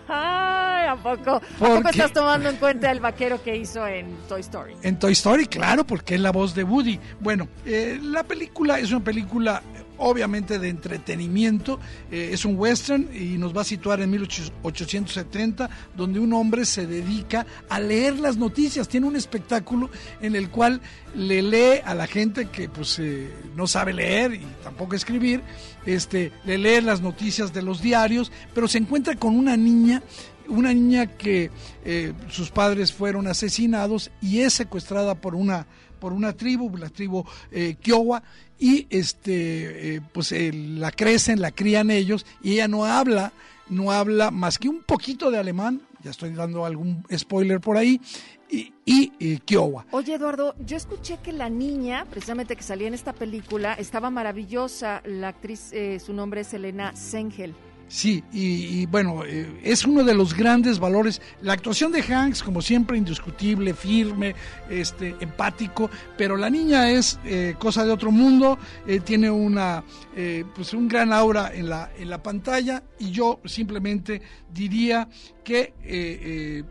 Ay, 0.07 0.87
¿A 0.87 0.97
poco, 1.01 1.35
¿A 1.35 1.39
poco 1.57 1.89
estás 1.89 2.11
tomando 2.11 2.49
en 2.49 2.57
cuenta 2.57 2.91
el 2.91 2.99
vaquero 2.99 3.41
que 3.41 3.55
hizo 3.55 3.87
en 3.87 4.13
Toy 4.27 4.41
Story? 4.41 4.75
En 4.81 4.99
Toy 4.99 5.13
Story, 5.13 5.45
claro, 5.45 5.85
porque 5.85 6.15
es 6.15 6.21
la 6.21 6.31
voz 6.31 6.53
de 6.53 6.63
Woody. 6.65 6.99
Bueno, 7.21 7.47
eh, 7.65 7.97
la 8.03 8.23
película 8.23 8.77
es 8.79 8.91
una 8.91 9.01
película 9.03 9.63
obviamente 10.01 10.59
de 10.59 10.69
entretenimiento, 10.69 11.79
eh, 12.11 12.29
es 12.33 12.43
un 12.43 12.57
western 12.57 13.09
y 13.13 13.37
nos 13.37 13.55
va 13.55 13.61
a 13.61 13.65
situar 13.65 14.01
en 14.01 14.09
1870, 14.09 15.69
donde 15.95 16.19
un 16.19 16.33
hombre 16.33 16.65
se 16.65 16.87
dedica 16.87 17.45
a 17.69 17.79
leer 17.79 18.19
las 18.19 18.37
noticias, 18.37 18.87
tiene 18.87 19.07
un 19.07 19.15
espectáculo 19.15 19.89
en 20.19 20.35
el 20.35 20.49
cual 20.49 20.81
le 21.15 21.41
lee 21.41 21.81
a 21.85 21.93
la 21.93 22.07
gente 22.07 22.49
que 22.49 22.67
pues 22.67 22.97
eh, 22.99 23.31
no 23.55 23.67
sabe 23.67 23.93
leer 23.93 24.33
y 24.33 24.45
tampoco 24.63 24.95
escribir, 24.95 25.41
este, 25.85 26.31
le 26.45 26.57
lee 26.57 26.81
las 26.81 27.01
noticias 27.01 27.53
de 27.53 27.61
los 27.61 27.81
diarios, 27.81 28.31
pero 28.53 28.67
se 28.67 28.79
encuentra 28.79 29.15
con 29.15 29.37
una 29.37 29.55
niña 29.55 30.01
una 30.47 30.73
niña 30.73 31.05
que 31.05 31.49
eh, 31.85 32.13
sus 32.29 32.49
padres 32.49 32.91
fueron 32.91 33.25
asesinados 33.27 34.11
y 34.21 34.41
es 34.41 34.53
secuestrada 34.53 35.15
por 35.15 35.33
una 35.33 35.65
por 36.01 36.13
una 36.13 36.33
tribu, 36.33 36.75
la 36.77 36.89
tribu 36.89 37.23
eh, 37.51 37.75
Kiowa, 37.79 38.23
y 38.61 38.87
este 38.91 39.95
eh, 39.95 40.01
pues 40.13 40.31
eh, 40.31 40.53
la 40.53 40.91
crecen, 40.91 41.41
la 41.41 41.51
crían 41.51 41.89
ellos, 41.89 42.25
y 42.41 42.53
ella 42.53 42.67
no 42.67 42.85
habla, 42.85 43.33
no 43.67 43.91
habla 43.91 44.29
más 44.29 44.59
que 44.59 44.69
un 44.69 44.83
poquito 44.83 45.31
de 45.31 45.39
alemán, 45.39 45.81
ya 46.03 46.11
estoy 46.11 46.31
dando 46.31 46.63
algún 46.63 47.03
spoiler 47.11 47.59
por 47.59 47.75
ahí, 47.75 47.99
y, 48.51 48.73
y 48.85 49.11
eh, 49.19 49.39
Kiowa. 49.43 49.85
Oye, 49.91 50.13
Eduardo, 50.13 50.55
yo 50.65 50.77
escuché 50.77 51.17
que 51.23 51.31
la 51.31 51.49
niña, 51.49 52.05
precisamente 52.09 52.55
que 52.55 52.63
salía 52.63 52.87
en 52.87 52.93
esta 52.93 53.13
película, 53.13 53.73
estaba 53.73 54.09
maravillosa. 54.09 55.01
La 55.05 55.29
actriz, 55.29 55.71
eh, 55.71 55.99
su 55.99 56.13
nombre 56.13 56.41
es 56.41 56.53
Elena 56.53 56.95
Sengel. 56.95 57.55
Sí, 57.91 58.23
y, 58.31 58.79
y 58.79 58.85
bueno, 58.85 59.25
eh, 59.25 59.59
es 59.63 59.83
uno 59.83 60.05
de 60.05 60.13
los 60.13 60.33
grandes 60.33 60.79
valores. 60.79 61.21
La 61.41 61.51
actuación 61.51 61.91
de 61.91 62.01
Hanks, 62.01 62.41
como 62.41 62.61
siempre, 62.61 62.97
indiscutible, 62.97 63.73
firme, 63.73 64.33
este, 64.69 65.13
empático, 65.19 65.89
pero 66.17 66.37
la 66.37 66.49
niña 66.49 66.89
es 66.89 67.19
eh, 67.25 67.55
cosa 67.59 67.83
de 67.83 67.91
otro 67.91 68.09
mundo, 68.09 68.57
eh, 68.87 69.01
tiene 69.01 69.29
una, 69.29 69.83
eh, 70.15 70.45
pues 70.55 70.73
un 70.73 70.87
gran 70.87 71.11
aura 71.11 71.51
en 71.53 71.67
la, 71.67 71.91
en 71.97 72.09
la 72.09 72.23
pantalla 72.23 72.81
y 72.97 73.11
yo 73.11 73.41
simplemente 73.43 74.21
diría 74.53 75.09
que 75.43 75.73
eh, 75.83 76.63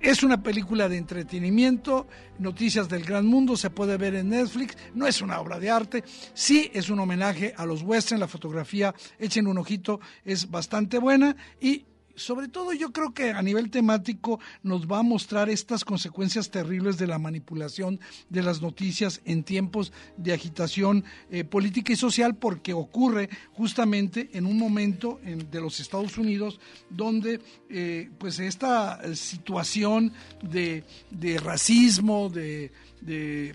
es 0.00 0.22
una 0.22 0.42
película 0.42 0.88
de 0.88 0.96
entretenimiento, 0.96 2.06
noticias 2.38 2.88
del 2.88 3.04
gran 3.04 3.26
mundo, 3.26 3.56
se 3.56 3.70
puede 3.70 3.96
ver 3.96 4.14
en 4.14 4.30
Netflix, 4.30 4.76
no 4.94 5.06
es 5.06 5.20
una 5.20 5.40
obra 5.40 5.58
de 5.58 5.70
arte, 5.70 6.04
sí 6.34 6.70
es 6.74 6.90
un 6.90 7.00
homenaje 7.00 7.54
a 7.56 7.66
los 7.66 7.82
western, 7.82 8.20
la 8.20 8.28
fotografía, 8.28 8.94
echen 9.18 9.46
un 9.46 9.58
ojito, 9.58 10.00
es 10.24 10.50
bastante 10.50 10.98
buena 10.98 11.36
y 11.60 11.84
sobre 12.16 12.48
todo 12.48 12.72
yo 12.72 12.92
creo 12.92 13.12
que 13.14 13.30
a 13.30 13.42
nivel 13.42 13.70
temático 13.70 14.40
nos 14.62 14.86
va 14.86 14.98
a 14.98 15.02
mostrar 15.02 15.48
estas 15.48 15.84
consecuencias 15.84 16.50
terribles 16.50 16.96
de 16.98 17.06
la 17.06 17.18
manipulación 17.18 18.00
de 18.30 18.42
las 18.42 18.60
noticias 18.62 19.20
en 19.24 19.44
tiempos 19.44 19.92
de 20.16 20.32
agitación 20.32 21.04
eh, 21.30 21.44
política 21.44 21.92
y 21.92 21.96
social 21.96 22.34
porque 22.34 22.72
ocurre 22.72 23.28
justamente 23.52 24.30
en 24.32 24.46
un 24.46 24.58
momento 24.58 25.20
en- 25.24 25.50
de 25.50 25.60
los 25.60 25.78
Estados 25.78 26.16
Unidos 26.18 26.58
donde 26.90 27.40
eh, 27.70 28.10
pues 28.18 28.38
esta 28.40 29.00
eh, 29.04 29.14
situación 29.14 30.12
de, 30.42 30.84
de 31.10 31.38
racismo, 31.38 32.28
de, 32.30 32.72
de 33.02 33.54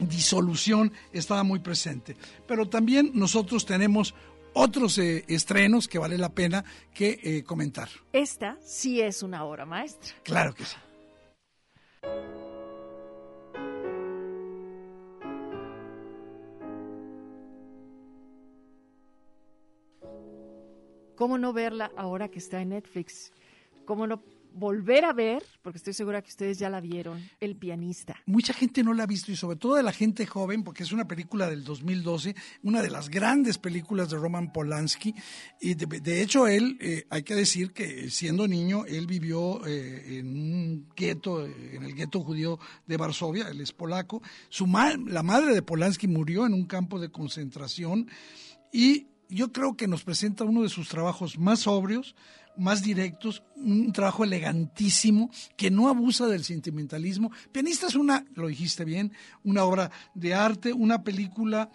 disolución 0.00 0.92
estaba 1.12 1.42
muy 1.44 1.60
presente. 1.60 2.16
Pero 2.46 2.68
también 2.68 3.12
nosotros 3.14 3.64
tenemos 3.64 4.14
otros 4.54 4.98
eh, 4.98 5.24
estrenos 5.28 5.88
que 5.88 5.98
vale 5.98 6.16
la 6.18 6.30
pena 6.30 6.64
que 6.94 7.20
eh, 7.22 7.44
comentar. 7.44 7.88
Esta 8.12 8.56
sí 8.62 9.00
es 9.00 9.22
una 9.22 9.44
obra 9.44 9.66
maestra. 9.66 10.14
Claro 10.22 10.54
que 10.54 10.64
sí. 10.64 10.76
¿Cómo 21.16 21.38
no 21.38 21.52
verla 21.52 21.92
ahora 21.96 22.28
que 22.28 22.38
está 22.38 22.60
en 22.60 22.70
Netflix? 22.70 23.32
¿Cómo 23.84 24.06
no 24.06 24.20
volver 24.54 25.04
a 25.04 25.12
ver, 25.12 25.42
porque 25.62 25.78
estoy 25.78 25.92
segura 25.92 26.22
que 26.22 26.30
ustedes 26.30 26.58
ya 26.58 26.70
la 26.70 26.80
vieron, 26.80 27.20
El 27.40 27.56
pianista? 27.56 28.16
Mucha 28.26 28.52
gente 28.54 28.82
no 28.82 28.94
la 28.94 29.02
ha 29.02 29.06
visto 29.06 29.32
y 29.32 29.36
sobre 29.36 29.56
todo 29.56 29.74
de 29.74 29.82
la 29.82 29.92
gente 29.92 30.26
joven, 30.26 30.62
porque 30.62 30.84
es 30.84 30.92
una 30.92 31.06
película 31.08 31.50
del 31.50 31.64
2012, 31.64 32.34
una 32.62 32.80
de 32.80 32.90
las 32.90 33.08
grandes 33.08 33.58
películas 33.58 34.10
de 34.10 34.16
Roman 34.16 34.52
Polanski. 34.52 35.14
Y 35.60 35.74
de, 35.74 36.22
hecho, 36.22 36.46
él, 36.46 36.78
eh, 36.80 37.04
hay 37.10 37.22
que 37.24 37.34
decir 37.34 37.72
que 37.72 38.08
siendo 38.10 38.46
niño, 38.48 38.84
él 38.86 39.06
vivió 39.06 39.66
eh, 39.66 40.18
en 40.20 40.28
un 40.28 40.88
gueto, 40.96 41.44
en 41.44 41.82
el 41.82 41.94
gueto 41.94 42.20
judío 42.20 42.58
de 42.86 42.96
Varsovia, 42.96 43.48
él 43.48 43.60
es 43.60 43.72
polaco. 43.72 44.22
Su 44.48 44.66
ma- 44.66 44.96
la 44.96 45.22
madre 45.22 45.52
de 45.54 45.62
Polanski 45.62 46.06
murió 46.06 46.46
en 46.46 46.54
un 46.54 46.66
campo 46.66 47.00
de 47.00 47.10
concentración 47.10 48.08
y 48.72 49.08
yo 49.28 49.52
creo 49.52 49.76
que 49.76 49.88
nos 49.88 50.04
presenta 50.04 50.44
uno 50.44 50.62
de 50.62 50.68
sus 50.68 50.88
trabajos 50.88 51.38
más 51.38 51.60
sobrios, 51.60 52.14
más 52.56 52.82
directos, 52.82 53.42
un 53.56 53.92
trabajo 53.92 54.24
elegantísimo 54.24 55.30
que 55.56 55.70
no 55.70 55.88
abusa 55.88 56.26
del 56.26 56.44
sentimentalismo. 56.44 57.30
Pianista 57.52 57.86
es 57.86 57.94
una, 57.94 58.24
lo 58.34 58.48
dijiste 58.48 58.84
bien, 58.84 59.12
una 59.42 59.64
obra 59.64 59.90
de 60.14 60.34
arte, 60.34 60.72
una 60.72 61.02
película 61.02 61.70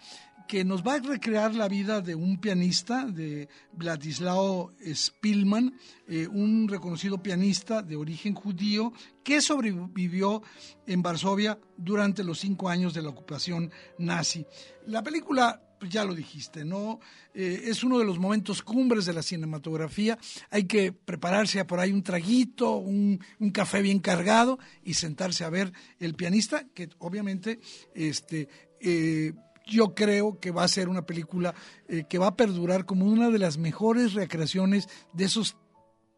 que 0.50 0.64
nos 0.64 0.84
va 0.84 0.94
a 0.94 0.98
recrear 0.98 1.54
la 1.54 1.68
vida 1.68 2.00
de 2.00 2.16
un 2.16 2.40
pianista, 2.40 3.06
de 3.06 3.48
Vladislao 3.72 4.72
Spilman, 4.84 5.78
eh, 6.08 6.26
un 6.26 6.66
reconocido 6.66 7.22
pianista 7.22 7.82
de 7.82 7.94
origen 7.94 8.34
judío 8.34 8.92
que 9.22 9.40
sobrevivió 9.40 10.42
en 10.88 11.02
Varsovia 11.02 11.56
durante 11.76 12.24
los 12.24 12.40
cinco 12.40 12.68
años 12.68 12.94
de 12.94 13.02
la 13.02 13.10
ocupación 13.10 13.70
nazi. 13.98 14.44
La 14.88 15.04
película 15.04 15.62
ya 15.88 16.04
lo 16.04 16.14
dijiste, 16.14 16.64
¿no? 16.64 17.00
Eh, 17.34 17.62
es 17.64 17.82
uno 17.84 17.98
de 17.98 18.04
los 18.04 18.18
momentos 18.18 18.62
cumbres 18.62 19.06
de 19.06 19.12
la 19.12 19.22
cinematografía. 19.22 20.18
Hay 20.50 20.64
que 20.64 20.92
prepararse 20.92 21.60
a 21.60 21.66
por 21.66 21.80
ahí 21.80 21.92
un 21.92 22.02
traguito, 22.02 22.76
un, 22.76 23.20
un 23.38 23.50
café 23.50 23.82
bien 23.82 24.00
cargado 24.00 24.58
y 24.84 24.94
sentarse 24.94 25.44
a 25.44 25.50
ver 25.50 25.72
el 25.98 26.14
pianista, 26.14 26.66
que 26.74 26.88
obviamente 26.98 27.60
este, 27.94 28.48
eh, 28.80 29.32
yo 29.66 29.94
creo 29.94 30.38
que 30.40 30.50
va 30.50 30.64
a 30.64 30.68
ser 30.68 30.88
una 30.88 31.06
película 31.06 31.54
eh, 31.88 32.04
que 32.08 32.18
va 32.18 32.28
a 32.28 32.36
perdurar 32.36 32.84
como 32.84 33.06
una 33.06 33.30
de 33.30 33.38
las 33.38 33.56
mejores 33.58 34.14
recreaciones 34.14 34.88
de 35.12 35.24
esos 35.24 35.56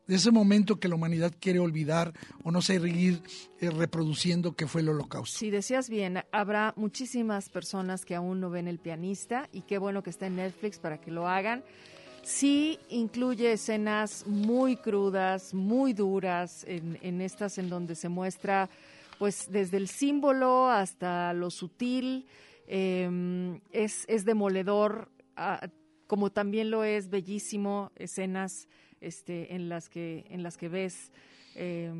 de 0.07 0.17
ese 0.17 0.31
momento 0.31 0.81
que 0.81 0.89
la 0.89 0.95
humanidad 0.97 1.33
quiere 1.39 1.59
olvidar 1.59 2.13
o 2.43 2.51
no 2.51 2.63
seguir 2.63 3.23
eh, 3.61 3.71
reproduciendo 3.71 4.55
que 4.55 4.67
fue 4.67 4.81
el 4.81 4.89
holocausto. 4.89 5.39
Si 5.39 5.51
decías 5.51 5.89
bien, 5.89 6.23
habrá 6.33 6.75
muchísimas 6.77 7.49
personas 7.49 8.05
que 8.05 8.15
aún 8.15 8.41
no 8.41 8.51
ven 8.51 8.69
El 8.69 8.79
pianista 8.79 9.49
y 9.53 9.63
qué 9.63 9.79
bueno 9.79 10.03
que 10.03 10.11
está 10.11 10.27
en 10.27 10.37
Netflix 10.37 10.79
para 10.79 11.01
que 11.01 11.11
lo 11.11 11.29
hagan. 11.29 11.63
Sí 12.23 12.79
incluye 12.89 13.53
escenas 13.53 14.27
muy 14.27 14.77
crudas, 14.77 15.55
muy 15.55 15.93
duras, 15.93 16.65
en, 16.69 16.99
en 17.03 17.21
estas 17.21 17.59
en 17.59 17.69
donde 17.69 17.97
se 17.97 18.09
muestra 18.09 18.71
pues 19.19 19.51
desde 19.51 19.77
el 19.77 19.87
símbolo 19.87 20.69
hasta 20.69 21.33
lo 21.33 21.51
sutil, 21.51 22.27
eh, 22.67 23.61
es, 23.71 24.05
es 24.09 24.25
demoledor, 24.25 25.13
ah, 25.37 25.69
como 26.07 26.31
también 26.31 26.71
lo 26.71 26.83
es 26.83 27.09
bellísimo, 27.09 27.93
escenas 27.95 28.67
este, 29.03 29.55
en, 29.55 29.69
las 29.69 29.89
que, 29.89 30.25
en 30.31 30.43
las 30.43 30.57
que 30.57 30.69
ves 30.69 31.11
eh, 31.55 31.93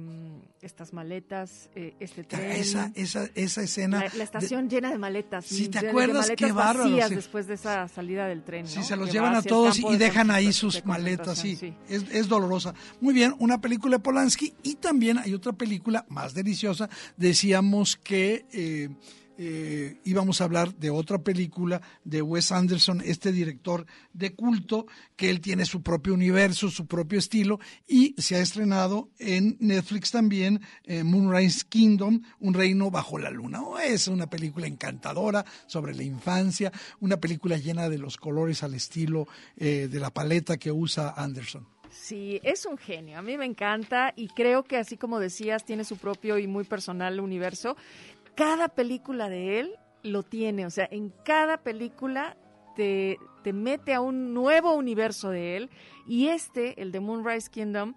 estas 0.63 0.93
maletas, 0.93 1.69
eh, 1.75 1.95
este 2.01 2.25
tren. 2.25 2.53
Esa, 2.53 2.91
esa, 2.95 3.29
esa 3.35 3.63
escena. 3.63 4.01
La, 4.01 4.15
la 4.15 4.25
estación 4.25 4.71
llena 4.71 4.91
de 4.91 4.99
maletas. 4.99 5.45
Sí, 5.45 5.69
¿te 5.69 5.81
de 5.81 5.89
acuerdas? 5.89 6.31
Qué 6.37 6.53
bárbaro, 6.53 7.09
sí. 7.09 7.15
después 7.15 7.47
de 7.47 7.55
esa 7.55 7.87
salida 7.89 8.27
del 8.27 8.43
tren. 8.45 8.67
Sí, 8.67 8.79
¿no? 8.79 8.85
se 8.85 8.97
los 8.97 9.09
Que 9.09 9.13
llevan 9.15 9.35
va 9.35 9.39
a 9.39 9.43
todos 9.43 9.79
y 9.79 9.83
de 9.83 9.99
dejan 9.99 10.31
ahí 10.31 10.53
sus 10.53 10.77
de 10.77 10.83
maletas, 10.85 11.39
sí. 11.39 11.75
Es, 11.89 12.05
es 12.11 12.29
dolorosa. 12.29 12.75
Muy 13.01 13.13
bien, 13.13 13.35
una 13.39 13.61
película 13.61 13.99
de 13.99 14.03
Polanski 14.03 14.55
y 14.63 14.77
también 14.77 15.19
hay 15.19 15.35
otra 15.35 15.53
película 15.53 16.07
más 16.09 16.33
deliciosa. 16.33 16.89
Decíamos 17.17 17.97
que 17.97 18.47
eh, 18.53 18.89
eh, 19.39 19.99
íbamos 20.05 20.41
a 20.41 20.45
hablar 20.45 20.75
de 20.75 20.91
otra 20.91 21.19
película 21.19 21.81
de 22.05 22.23
Wes 22.23 22.53
Anderson, 22.53 23.03
este 23.05 23.33
director 23.33 23.87
de 24.13 24.35
culto, 24.35 24.87
que 25.17 25.31
él 25.31 25.41
tiene 25.41 25.65
su 25.65 25.83
propio 25.83 26.15
universo, 26.15 26.71
su 26.71 26.87
propio 26.87 27.19
estilo 27.19 27.59
y 27.87 28.15
se 28.19 28.37
ha 28.37 28.41
estrenado 28.41 29.09
en 29.19 29.57
Netflix 29.61 30.11
también 30.11 30.61
eh, 30.85 31.03
Moonrise 31.05 31.65
Kingdom, 31.69 32.23
Un 32.41 32.55
reino 32.55 32.91
bajo 32.91 33.19
la 33.19 33.31
luna. 33.31 33.63
Oh, 33.63 33.79
es 33.79 34.09
una 34.09 34.29
película 34.29 34.67
encantadora 34.67 35.45
sobre 35.67 35.95
la 35.95 36.03
infancia, 36.03 36.73
una 37.01 37.19
película 37.19 37.57
llena 37.57 37.89
de 37.89 37.99
los 37.99 38.17
colores 38.17 38.63
al 38.63 38.75
estilo 38.75 39.27
eh, 39.57 39.89
de 39.91 40.01
la 40.01 40.11
paleta 40.11 40.57
que 40.57 40.73
usa 40.73 41.15
Anderson. 41.17 41.67
Sí, 41.93 42.41
es 42.43 42.65
un 42.65 42.79
genio. 42.79 43.19
A 43.19 43.23
mí 43.23 43.37
me 43.37 43.45
encanta 43.45 44.15
y 44.17 44.29
creo 44.29 44.65
que 44.65 44.79
así 44.79 44.97
como 44.97 45.21
decías, 45.21 45.65
tiene 45.65 45.85
su 45.85 45.99
propio 45.99 46.39
y 46.39 46.47
muy 46.47 46.65
personal 46.65 47.21
universo. 47.21 47.77
Cada 48.35 48.69
película 48.69 49.29
de 49.29 49.61
él 49.61 49.75
lo 50.03 50.23
tiene, 50.23 50.67
o 50.67 50.71
sea, 50.71 50.89
en 50.91 51.13
cada 51.25 51.59
película 51.59 52.37
te, 52.75 53.19
te 53.43 53.53
mete 53.53 53.95
a 53.95 54.01
un 54.01 54.35
nuevo 54.35 54.75
universo 54.75 55.31
de 55.31 55.57
él. 55.57 55.71
Y 56.07 56.29
este, 56.29 56.81
el 56.81 56.93
de 56.93 57.01
Moonrise 57.01 57.51
Kingdom, 57.51 57.95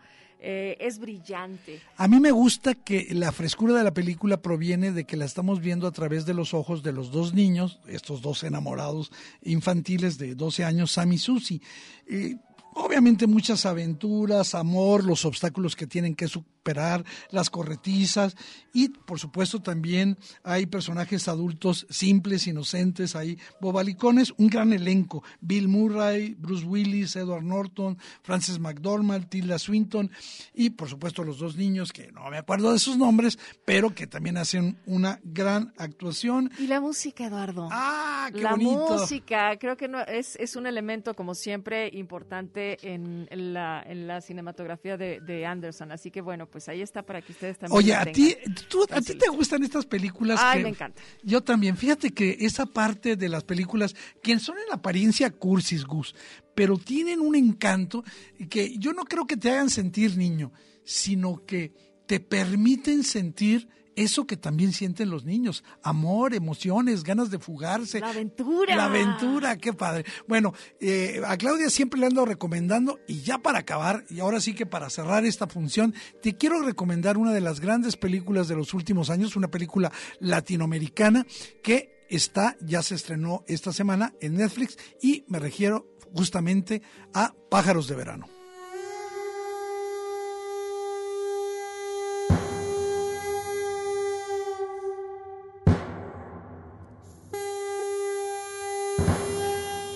eh, 0.47 0.77
es 0.79 0.99
brillante. 0.99 1.81
A 1.97 2.07
mí 2.07 2.19
me 2.19 2.31
gusta 2.31 2.75
que 2.75 3.07
la 3.11 3.31
frescura 3.31 3.73
de 3.73 3.83
la 3.83 3.93
película 3.93 4.37
proviene 4.37 4.91
de 4.91 5.05
que 5.05 5.17
la 5.17 5.25
estamos 5.25 5.59
viendo 5.59 5.87
a 5.87 5.91
través 5.91 6.25
de 6.25 6.35
los 6.35 6.53
ojos 6.53 6.83
de 6.83 6.91
los 6.91 7.09
dos 7.09 7.33
niños, 7.33 7.79
estos 7.87 8.21
dos 8.21 8.43
enamorados 8.43 9.11
infantiles 9.41 10.17
de 10.19 10.35
12 10.35 10.63
años, 10.63 10.91
Sam 10.91 11.13
y 11.13 11.17
Susie. 11.17 11.61
Eh, 12.07 12.35
obviamente 12.73 13.25
muchas 13.27 13.65
aventuras, 13.65 14.53
amor, 14.53 15.05
los 15.05 15.25
obstáculos 15.25 15.75
que 15.75 15.87
tienen 15.87 16.13
que 16.13 16.27
superar, 16.65 17.05
las 17.29 17.51
corretizas 17.51 18.35
y 18.73 18.89
por 18.89 19.19
supuesto 19.19 19.61
también 19.61 20.17
hay 20.43 20.65
personajes 20.65 21.27
adultos 21.27 21.85
simples, 21.91 22.47
inocentes, 22.47 23.15
hay 23.15 23.37
bobalicones, 23.61 24.33
un 24.37 24.47
gran 24.47 24.73
elenco, 24.73 25.23
Bill 25.41 25.67
Murray, 25.67 26.33
Bruce 26.33 26.65
Willis, 26.65 27.15
Edward 27.15 27.43
Norton, 27.43 27.99
Frances 28.23 28.57
McDormand, 28.57 29.29
Tilda 29.29 29.59
Swinton 29.59 30.09
y 30.55 30.71
por 30.71 30.89
supuesto 30.89 31.23
los 31.23 31.37
dos 31.37 31.55
niños 31.55 31.93
que 31.93 32.11
no 32.11 32.27
me 32.31 32.37
acuerdo 32.37 32.73
de 32.73 32.79
sus 32.79 32.97
nombres, 32.97 33.37
pero 33.63 33.93
que 33.93 34.07
también 34.07 34.37
hacen 34.37 34.79
una 34.87 35.19
gran 35.23 35.71
actuación. 35.77 36.49
Y 36.57 36.65
la 36.65 36.81
música, 36.81 37.27
Eduardo. 37.27 37.69
Ah, 37.71 38.31
qué 38.33 38.41
la 38.41 38.51
bonito. 38.51 38.97
música, 38.97 39.55
creo 39.59 39.77
que 39.77 39.87
no, 39.87 40.01
es, 40.01 40.35
es 40.37 40.55
un 40.55 40.65
elemento 40.65 41.13
como 41.13 41.35
siempre 41.35 41.89
importante 41.93 42.79
en, 42.81 43.27
en 43.29 43.53
la, 43.53 43.83
en 43.85 44.07
la 44.07 44.19
cinematografía 44.21 44.97
de, 44.97 45.19
de 45.19 45.45
Anderson, 45.45 45.91
así 45.91 46.09
que 46.09 46.21
bueno, 46.21 46.49
pues 46.55 46.69
ahí 46.69 46.81
está 46.81 47.03
para 47.03 47.21
que 47.21 47.33
ustedes 47.33 47.57
también. 47.57 47.77
Oye, 47.77 47.93
a 47.93 48.05
ti, 48.05 48.33
tú- 48.69 48.85
a 48.89 49.01
ti 49.01 49.15
te 49.15 49.27
gustan 49.27 49.61
estas 49.63 49.85
películas. 49.85 50.39
Ay, 50.41 50.59
que- 50.59 50.63
me 50.63 50.69
encanta. 50.69 51.01
Yo 51.21 51.41
también. 51.43 51.75
Fíjate 51.75 52.11
que 52.11 52.37
esa 52.39 52.65
parte 52.65 53.17
de 53.17 53.27
las 53.27 53.43
películas, 53.43 53.93
que 54.23 54.39
son 54.39 54.55
en 54.65 54.71
apariencia 54.73 55.29
cursis, 55.31 55.83
Gus, 55.83 56.15
pero 56.55 56.77
tienen 56.77 57.19
un 57.19 57.35
encanto 57.35 58.05
que 58.49 58.77
yo 58.77 58.93
no 58.93 59.03
creo 59.03 59.27
que 59.27 59.35
te 59.35 59.49
hagan 59.51 59.69
sentir 59.69 60.15
niño, 60.15 60.53
sino 60.85 61.43
que 61.45 61.73
te 62.07 62.21
permiten 62.21 63.03
sentir 63.03 63.67
eso 63.95 64.25
que 64.27 64.37
también 64.37 64.73
sienten 64.73 65.09
los 65.09 65.25
niños, 65.25 65.63
amor, 65.81 66.33
emociones, 66.33 67.03
ganas 67.03 67.29
de 67.29 67.39
fugarse. 67.39 67.99
La 67.99 68.09
aventura. 68.09 68.75
La 68.75 68.85
aventura, 68.85 69.57
qué 69.57 69.73
padre. 69.73 70.05
Bueno, 70.27 70.53
eh, 70.79 71.21
a 71.25 71.37
Claudia 71.37 71.69
siempre 71.69 71.99
le 71.99 72.07
ando 72.07 72.25
recomendando, 72.25 72.99
y 73.07 73.21
ya 73.21 73.37
para 73.37 73.59
acabar, 73.59 74.03
y 74.09 74.19
ahora 74.19 74.39
sí 74.41 74.53
que 74.53 74.65
para 74.65 74.89
cerrar 74.89 75.25
esta 75.25 75.47
función, 75.47 75.93
te 76.21 76.35
quiero 76.35 76.61
recomendar 76.61 77.17
una 77.17 77.33
de 77.33 77.41
las 77.41 77.59
grandes 77.59 77.97
películas 77.97 78.47
de 78.47 78.55
los 78.55 78.73
últimos 78.73 79.09
años, 79.09 79.35
una 79.35 79.49
película 79.49 79.91
latinoamericana 80.19 81.25
que 81.63 82.05
está, 82.09 82.55
ya 82.61 82.83
se 82.83 82.95
estrenó 82.95 83.43
esta 83.47 83.73
semana 83.73 84.13
en 84.21 84.35
Netflix, 84.35 84.77
y 85.01 85.23
me 85.27 85.39
refiero 85.39 85.87
justamente 86.13 86.81
a 87.13 87.33
Pájaros 87.49 87.87
de 87.87 87.95
Verano. 87.95 88.34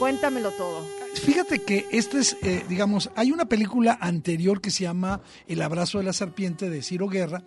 Cuéntamelo 0.10 0.50
todo. 0.50 0.84
Fíjate 1.14 1.60
que 1.60 1.86
esta 1.92 2.18
es, 2.18 2.36
eh, 2.42 2.66
digamos, 2.68 3.12
hay 3.16 3.32
una 3.32 3.46
película 3.46 3.96
anterior 4.02 4.60
que 4.60 4.72
se 4.72 4.86
llama 4.86 5.22
El 5.46 5.62
abrazo 5.62 6.00
de 6.00 6.04
la 6.04 6.14
serpiente 6.14 6.68
de 6.72 6.82
Ciro 6.82 7.08
Guerra, 7.08 7.44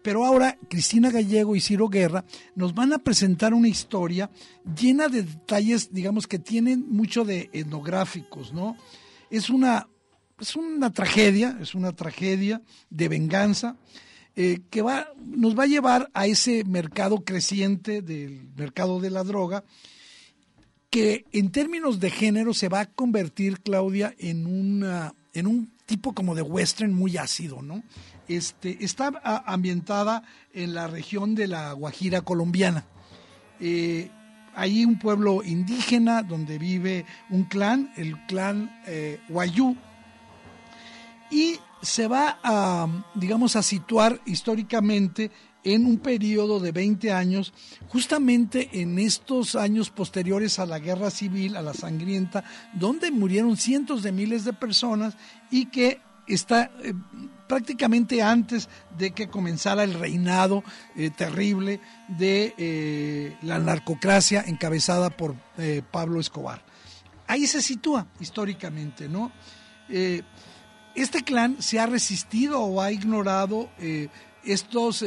pero 0.00 0.24
ahora 0.24 0.56
Cristina 0.70 1.10
Gallego 1.10 1.54
y 1.54 1.60
Ciro 1.60 1.90
Guerra 1.90 2.24
nos 2.54 2.74
van 2.74 2.94
a 2.94 3.00
presentar 3.00 3.52
una 3.52 3.68
historia 3.68 4.30
llena 4.64 5.08
de 5.08 5.24
detalles, 5.24 5.92
digamos, 5.92 6.26
que 6.26 6.38
tienen 6.38 6.86
mucho 6.88 7.22
de 7.26 7.50
etnográficos, 7.52 8.54
¿no? 8.54 8.78
Es 9.28 9.50
una, 9.50 9.86
es 10.40 10.56
una 10.56 10.90
tragedia, 10.90 11.58
es 11.60 11.74
una 11.74 11.92
tragedia 11.92 12.62
de 12.88 13.08
venganza 13.08 13.76
eh, 14.36 14.60
que 14.70 14.80
va, 14.80 15.08
nos 15.22 15.54
va 15.54 15.64
a 15.64 15.66
llevar 15.66 16.10
a 16.14 16.26
ese 16.26 16.64
mercado 16.64 17.24
creciente 17.26 18.00
del 18.00 18.48
mercado 18.56 19.00
de 19.00 19.10
la 19.10 19.22
droga, 19.22 19.64
que 20.94 21.24
en 21.32 21.50
términos 21.50 21.98
de 21.98 22.08
género 22.08 22.54
se 22.54 22.68
va 22.68 22.78
a 22.78 22.86
convertir, 22.86 23.62
Claudia, 23.62 24.14
en, 24.16 24.46
una, 24.46 25.12
en 25.32 25.48
un 25.48 25.72
tipo 25.86 26.14
como 26.14 26.36
de 26.36 26.42
western 26.42 26.92
muy 26.92 27.16
ácido, 27.16 27.62
¿no? 27.62 27.82
Este, 28.28 28.84
está 28.84 29.10
ambientada 29.44 30.22
en 30.52 30.72
la 30.72 30.86
región 30.86 31.34
de 31.34 31.48
la 31.48 31.72
Guajira 31.72 32.20
colombiana. 32.20 32.86
Eh, 33.58 34.08
hay 34.54 34.84
un 34.84 35.00
pueblo 35.00 35.42
indígena 35.42 36.22
donde 36.22 36.58
vive 36.58 37.06
un 37.28 37.42
clan, 37.42 37.92
el 37.96 38.16
clan 38.26 38.70
eh, 38.86 39.18
Wayú, 39.30 39.76
y 41.28 41.58
se 41.82 42.06
va 42.06 42.38
a, 42.44 42.86
digamos, 43.16 43.56
a 43.56 43.64
situar 43.64 44.20
históricamente 44.26 45.32
en 45.64 45.86
un 45.86 45.98
periodo 45.98 46.60
de 46.60 46.72
20 46.72 47.12
años, 47.12 47.52
justamente 47.88 48.68
en 48.80 48.98
estos 48.98 49.56
años 49.56 49.90
posteriores 49.90 50.58
a 50.58 50.66
la 50.66 50.78
guerra 50.78 51.10
civil, 51.10 51.56
a 51.56 51.62
la 51.62 51.74
sangrienta, 51.74 52.44
donde 52.74 53.10
murieron 53.10 53.56
cientos 53.56 54.02
de 54.02 54.12
miles 54.12 54.44
de 54.44 54.52
personas 54.52 55.16
y 55.50 55.66
que 55.66 56.00
está 56.26 56.70
eh, 56.82 56.94
prácticamente 57.48 58.22
antes 58.22 58.68
de 58.96 59.12
que 59.12 59.28
comenzara 59.28 59.84
el 59.84 59.94
reinado 59.94 60.64
eh, 60.96 61.10
terrible 61.10 61.80
de 62.08 62.54
eh, 62.56 63.36
la 63.42 63.58
narcocracia 63.58 64.44
encabezada 64.46 65.10
por 65.10 65.34
Pablo 65.90 66.20
Escobar. 66.20 66.64
Ahí 67.26 67.46
se 67.46 67.62
sitúa 67.62 68.06
históricamente, 68.20 69.08
¿no? 69.08 69.32
Este 69.88 71.22
clan 71.22 71.62
se 71.62 71.78
ha 71.78 71.86
resistido 71.86 72.60
o 72.60 72.82
ha 72.82 72.92
ignorado 72.92 73.70
estos 74.44 75.04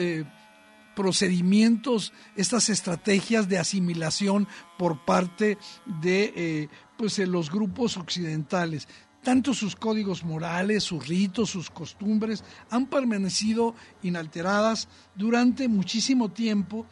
procedimientos, 0.97 2.11
estas 2.35 2.69
estrategias 2.69 3.47
de 3.47 3.59
asimilación 3.59 4.47
por 4.79 5.05
parte 5.05 5.59
de 6.01 6.33
eh, 6.35 6.69
pues, 6.97 7.19
eh, 7.19 7.27
los 7.27 7.51
grupos 7.51 7.97
occidentales. 7.97 8.87
Tanto 9.21 9.53
sus 9.53 9.75
códigos 9.75 10.23
morales, 10.23 10.85
sus 10.85 11.07
ritos, 11.07 11.51
sus 11.51 11.69
costumbres 11.69 12.43
han 12.71 12.87
permanecido 12.87 13.75
inalteradas 14.01 14.87
durante 15.13 15.67
muchísimo 15.67 16.29
tiempo 16.29 16.87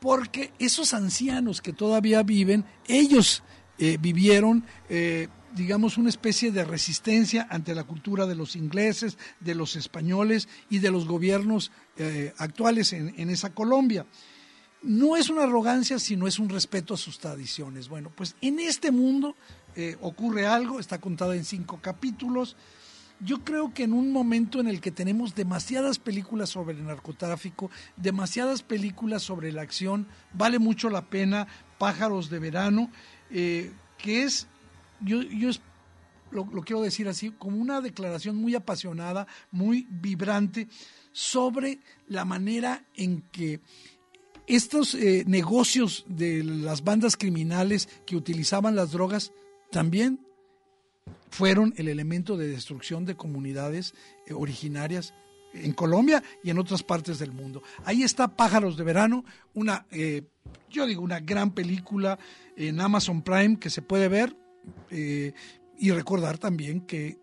porque 0.00 0.54
esos 0.58 0.94
ancianos 0.94 1.60
que 1.60 1.74
todavía 1.74 2.22
viven, 2.22 2.64
ellos 2.86 3.42
eh, 3.78 3.98
vivieron, 4.00 4.64
digamos, 5.54 5.98
una 5.98 6.08
especie 6.08 6.52
de 6.52 6.64
resistencia 6.64 7.46
ante 7.50 7.74
la 7.74 7.84
cultura 7.84 8.26
de 8.26 8.34
los 8.34 8.56
ingleses, 8.56 9.18
de 9.40 9.54
los 9.54 9.76
españoles 9.76 10.48
y 10.70 10.78
de 10.78 10.90
los 10.90 11.06
gobiernos 11.06 11.72
eh, 11.96 12.32
actuales 12.38 12.92
en, 12.92 13.14
en 13.16 13.30
esa 13.30 13.54
Colombia. 13.54 14.06
No 14.82 15.16
es 15.16 15.28
una 15.28 15.42
arrogancia, 15.42 15.98
sino 15.98 16.28
es 16.28 16.38
un 16.38 16.48
respeto 16.48 16.94
a 16.94 16.98
sus 16.98 17.18
tradiciones. 17.18 17.88
Bueno, 17.88 18.12
pues 18.14 18.36
en 18.40 18.60
este 18.60 18.92
mundo 18.92 19.34
eh, 19.74 19.96
ocurre 20.00 20.46
algo, 20.46 20.80
está 20.80 21.00
contada 21.00 21.34
en 21.34 21.44
cinco 21.44 21.80
capítulos. 21.82 22.56
Yo 23.20 23.42
creo 23.44 23.74
que 23.74 23.82
en 23.82 23.92
un 23.92 24.12
momento 24.12 24.60
en 24.60 24.68
el 24.68 24.80
que 24.80 24.92
tenemos 24.92 25.34
demasiadas 25.34 25.98
películas 25.98 26.50
sobre 26.50 26.76
el 26.76 26.86
narcotráfico, 26.86 27.70
demasiadas 27.96 28.62
películas 28.62 29.22
sobre 29.22 29.50
la 29.50 29.62
acción, 29.62 30.06
vale 30.32 30.60
mucho 30.60 30.88
la 30.90 31.06
pena 31.06 31.48
Pájaros 31.78 32.30
de 32.30 32.38
Verano, 32.38 32.90
eh, 33.30 33.72
que 33.98 34.22
es, 34.22 34.46
yo, 35.00 35.22
yo 35.22 35.50
lo, 36.30 36.44
lo 36.44 36.62
quiero 36.62 36.82
decir 36.82 37.08
así, 37.08 37.30
como 37.30 37.58
una 37.58 37.80
declaración 37.80 38.36
muy 38.36 38.54
apasionada, 38.54 39.26
muy 39.50 39.86
vibrante 39.90 40.68
sobre 41.12 41.80
la 42.06 42.24
manera 42.24 42.84
en 42.94 43.22
que 43.32 43.60
estos 44.48 44.94
eh, 44.94 45.24
negocios 45.26 46.04
de 46.08 46.42
las 46.42 46.82
bandas 46.82 47.16
criminales 47.16 47.88
que 48.06 48.16
utilizaban 48.16 48.74
las 48.74 48.92
drogas 48.92 49.32
también 49.70 50.20
fueron 51.30 51.74
el 51.76 51.88
elemento 51.88 52.36
de 52.36 52.48
destrucción 52.48 53.04
de 53.04 53.14
comunidades 53.14 53.94
eh, 54.26 54.32
originarias 54.32 55.12
en 55.52 55.72
Colombia 55.72 56.22
y 56.42 56.50
en 56.50 56.58
otras 56.58 56.82
partes 56.82 57.18
del 57.18 57.32
mundo. 57.32 57.62
Ahí 57.84 58.02
está 58.02 58.36
Pájaros 58.36 58.76
de 58.76 58.84
Verano, 58.84 59.24
una, 59.54 59.86
eh, 59.90 60.22
yo 60.70 60.86
digo, 60.86 61.02
una 61.02 61.20
gran 61.20 61.52
película 61.52 62.18
en 62.56 62.80
Amazon 62.80 63.22
Prime 63.22 63.58
que 63.58 63.70
se 63.70 63.82
puede 63.82 64.08
ver 64.08 64.34
eh, 64.90 65.32
y 65.78 65.90
recordar 65.90 66.38
también 66.38 66.80
que 66.80 67.18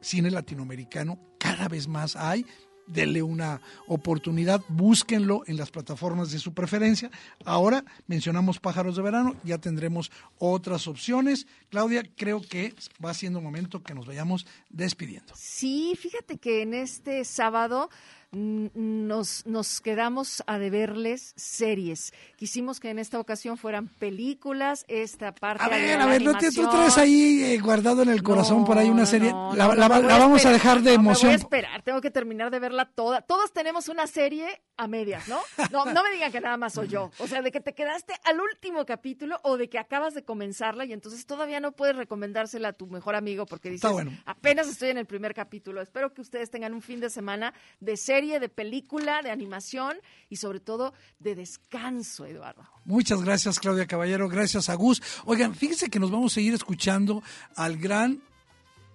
cine 0.00 0.30
latinoamericano 0.30 1.18
cada 1.38 1.68
vez 1.68 1.88
más 1.88 2.16
hay. 2.16 2.44
Denle 2.86 3.22
una 3.22 3.60
oportunidad, 3.86 4.62
búsquenlo 4.68 5.42
en 5.46 5.58
las 5.58 5.70
plataformas 5.70 6.30
de 6.30 6.38
su 6.38 6.54
preferencia. 6.54 7.10
Ahora 7.44 7.84
mencionamos 8.06 8.60
Pájaros 8.60 8.96
de 8.96 9.02
Verano, 9.02 9.36
ya 9.44 9.58
tendremos 9.58 10.10
otras 10.38 10.86
opciones. 10.88 11.46
Claudia, 11.68 12.02
creo 12.16 12.40
que 12.40 12.74
va 13.04 13.12
siendo 13.12 13.42
momento 13.42 13.82
que 13.82 13.92
nos 13.92 14.06
vayamos 14.06 14.46
despidiendo. 14.70 15.34
Sí, 15.36 15.98
fíjate 16.00 16.38
que 16.38 16.62
en 16.62 16.72
este 16.72 17.26
sábado 17.26 17.90
nos, 18.32 19.46
nos 19.46 19.80
quedamos 19.80 20.42
a 20.46 20.58
deberles 20.58 21.32
series. 21.36 22.12
Quisimos 22.36 22.78
que 22.80 22.90
en 22.90 22.98
esta 22.98 23.18
ocasión 23.18 23.56
fueran 23.56 23.88
películas, 23.88 24.84
esta 24.88 25.34
parte 25.34 25.64
A 25.64 25.68
de 25.68 25.82
ver, 25.82 25.98
la 25.98 26.04
a 26.04 26.06
ver, 26.06 26.22
¿no 26.22 26.36
te, 26.36 26.50
tú 26.52 26.68
traes 26.68 26.98
ahí 26.98 27.42
eh, 27.44 27.58
guardado 27.58 28.02
en 28.02 28.10
el 28.10 28.22
corazón 28.22 28.64
por 28.64 28.76
ahí 28.78 28.88
una 28.90 29.06
serie? 29.06 29.30
No, 29.32 29.54
la 29.54 29.68
no, 29.74 29.88
vamos 29.88 30.44
a 30.44 30.52
dejar 30.52 30.80
de 30.82 30.92
no, 30.92 30.98
Me 31.02 31.08
emoción. 31.08 31.28
voy 31.30 31.34
a 31.34 31.36
esperar, 31.38 31.82
tengo 31.82 32.00
que 32.00 32.10
terminar 32.10 32.50
de 32.50 32.58
verla 32.58 32.84
toda. 32.86 33.22
Todos 33.22 33.52
tenemos 33.52 33.88
una 33.88 34.06
serie 34.06 34.62
a 34.76 34.86
medias, 34.88 35.26
¿no? 35.28 35.38
No, 35.72 35.86
no 35.86 36.02
me 36.02 36.10
digan 36.12 36.30
que 36.30 36.40
nada 36.40 36.56
más 36.56 36.74
soy 36.74 36.88
yo. 36.88 37.10
O 37.18 37.26
sea, 37.26 37.42
de 37.42 37.50
que 37.50 37.60
te 37.60 37.74
quedaste 37.74 38.14
al 38.24 38.40
último 38.40 38.84
capítulo 38.84 39.38
o 39.42 39.56
de 39.56 39.68
que 39.68 39.78
acabas 39.78 40.14
de 40.14 40.22
comenzarla 40.24 40.84
y 40.84 40.92
entonces 40.92 41.24
todavía 41.26 41.60
no 41.60 41.72
puedes 41.72 41.96
recomendársela 41.96 42.68
a 42.68 42.72
tu 42.72 42.86
mejor 42.86 43.14
amigo 43.14 43.46
porque 43.46 43.70
dices, 43.70 43.84
Está 43.84 43.92
bueno. 43.92 44.12
apenas 44.26 44.68
estoy 44.68 44.90
en 44.90 44.98
el 44.98 45.06
primer 45.06 45.34
capítulo. 45.34 45.80
Espero 45.80 46.12
que 46.12 46.20
ustedes 46.20 46.50
tengan 46.50 46.74
un 46.74 46.82
fin 46.82 47.00
de 47.00 47.10
semana 47.10 47.54
de 47.80 47.96
serie, 47.96 48.17
de 48.18 48.48
película, 48.48 49.22
de 49.22 49.30
animación 49.30 49.96
y 50.28 50.36
sobre 50.36 50.58
todo 50.58 50.92
de 51.20 51.36
descanso, 51.36 52.26
Eduardo. 52.26 52.62
Muchas 52.84 53.22
gracias, 53.22 53.60
Claudia 53.60 53.86
Caballero. 53.86 54.28
Gracias 54.28 54.68
a 54.68 54.74
Gus. 54.74 55.00
Oigan, 55.24 55.54
fíjense 55.54 55.88
que 55.88 56.00
nos 56.00 56.10
vamos 56.10 56.32
a 56.32 56.34
seguir 56.34 56.52
escuchando 56.52 57.22
al 57.54 57.76
gran, 57.76 58.20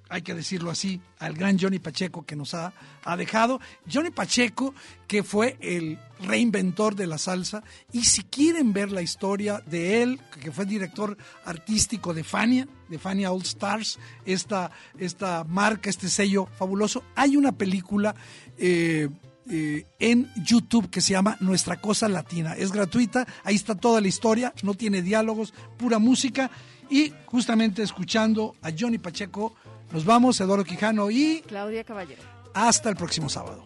hay 0.09 0.21
que 0.21 0.33
decirlo 0.33 0.69
así, 0.69 1.01
al 1.19 1.33
gran 1.33 1.57
Johnny 1.57 1.79
Pacheco 1.79 2.25
que 2.25 2.35
nos 2.35 2.53
ha, 2.53 2.73
ha 3.03 3.17
dejado. 3.17 3.59
Johnny 3.91 4.11
Pacheco, 4.11 4.73
que 5.07 5.23
fue 5.23 5.57
el 5.59 5.97
reinventor 6.19 6.95
de 6.95 7.07
la 7.07 7.17
salsa. 7.17 7.63
Y 7.91 8.03
si 8.03 8.23
quieren 8.23 8.73
ver 8.73 8.91
la 8.91 9.01
historia 9.01 9.61
de 9.65 10.03
él, 10.03 10.19
que 10.41 10.51
fue 10.51 10.65
director 10.65 11.17
artístico 11.45 12.13
de 12.13 12.23
Fania, 12.23 12.67
de 12.89 12.99
Fania 12.99 13.31
All 13.31 13.41
Stars, 13.41 13.99
esta, 14.25 14.71
esta 14.97 15.43
marca, 15.45 15.89
este 15.89 16.09
sello 16.09 16.47
fabuloso, 16.57 17.03
hay 17.15 17.35
una 17.35 17.51
película. 17.51 18.15
eh, 18.57 19.09
eh, 19.49 19.85
en 19.99 20.31
YouTube 20.37 20.89
que 20.89 21.01
se 21.01 21.11
llama 21.11 21.35
Nuestra 21.41 21.81
Cosa 21.81 22.07
Latina. 22.07 22.53
Es 22.53 22.71
gratuita, 22.71 23.27
ahí 23.43 23.55
está 23.55 23.75
toda 23.75 23.99
la 23.99 24.07
historia, 24.07 24.53
no 24.63 24.73
tiene 24.73 25.01
diálogos, 25.01 25.53
pura 25.77 25.99
música. 25.99 26.49
Y 26.89 27.13
justamente 27.25 27.83
escuchando 27.83 28.55
a 28.61 28.69
Johnny 28.77 28.99
Pacheco, 28.99 29.53
nos 29.93 30.03
vamos, 30.05 30.41
Eduardo 30.41 30.63
Quijano, 30.65 31.09
y 31.11 31.41
Claudia 31.47 31.83
Caballero. 31.83 32.21
hasta 32.53 32.89
el 32.89 32.95
próximo 32.95 33.29
sábado. 33.29 33.65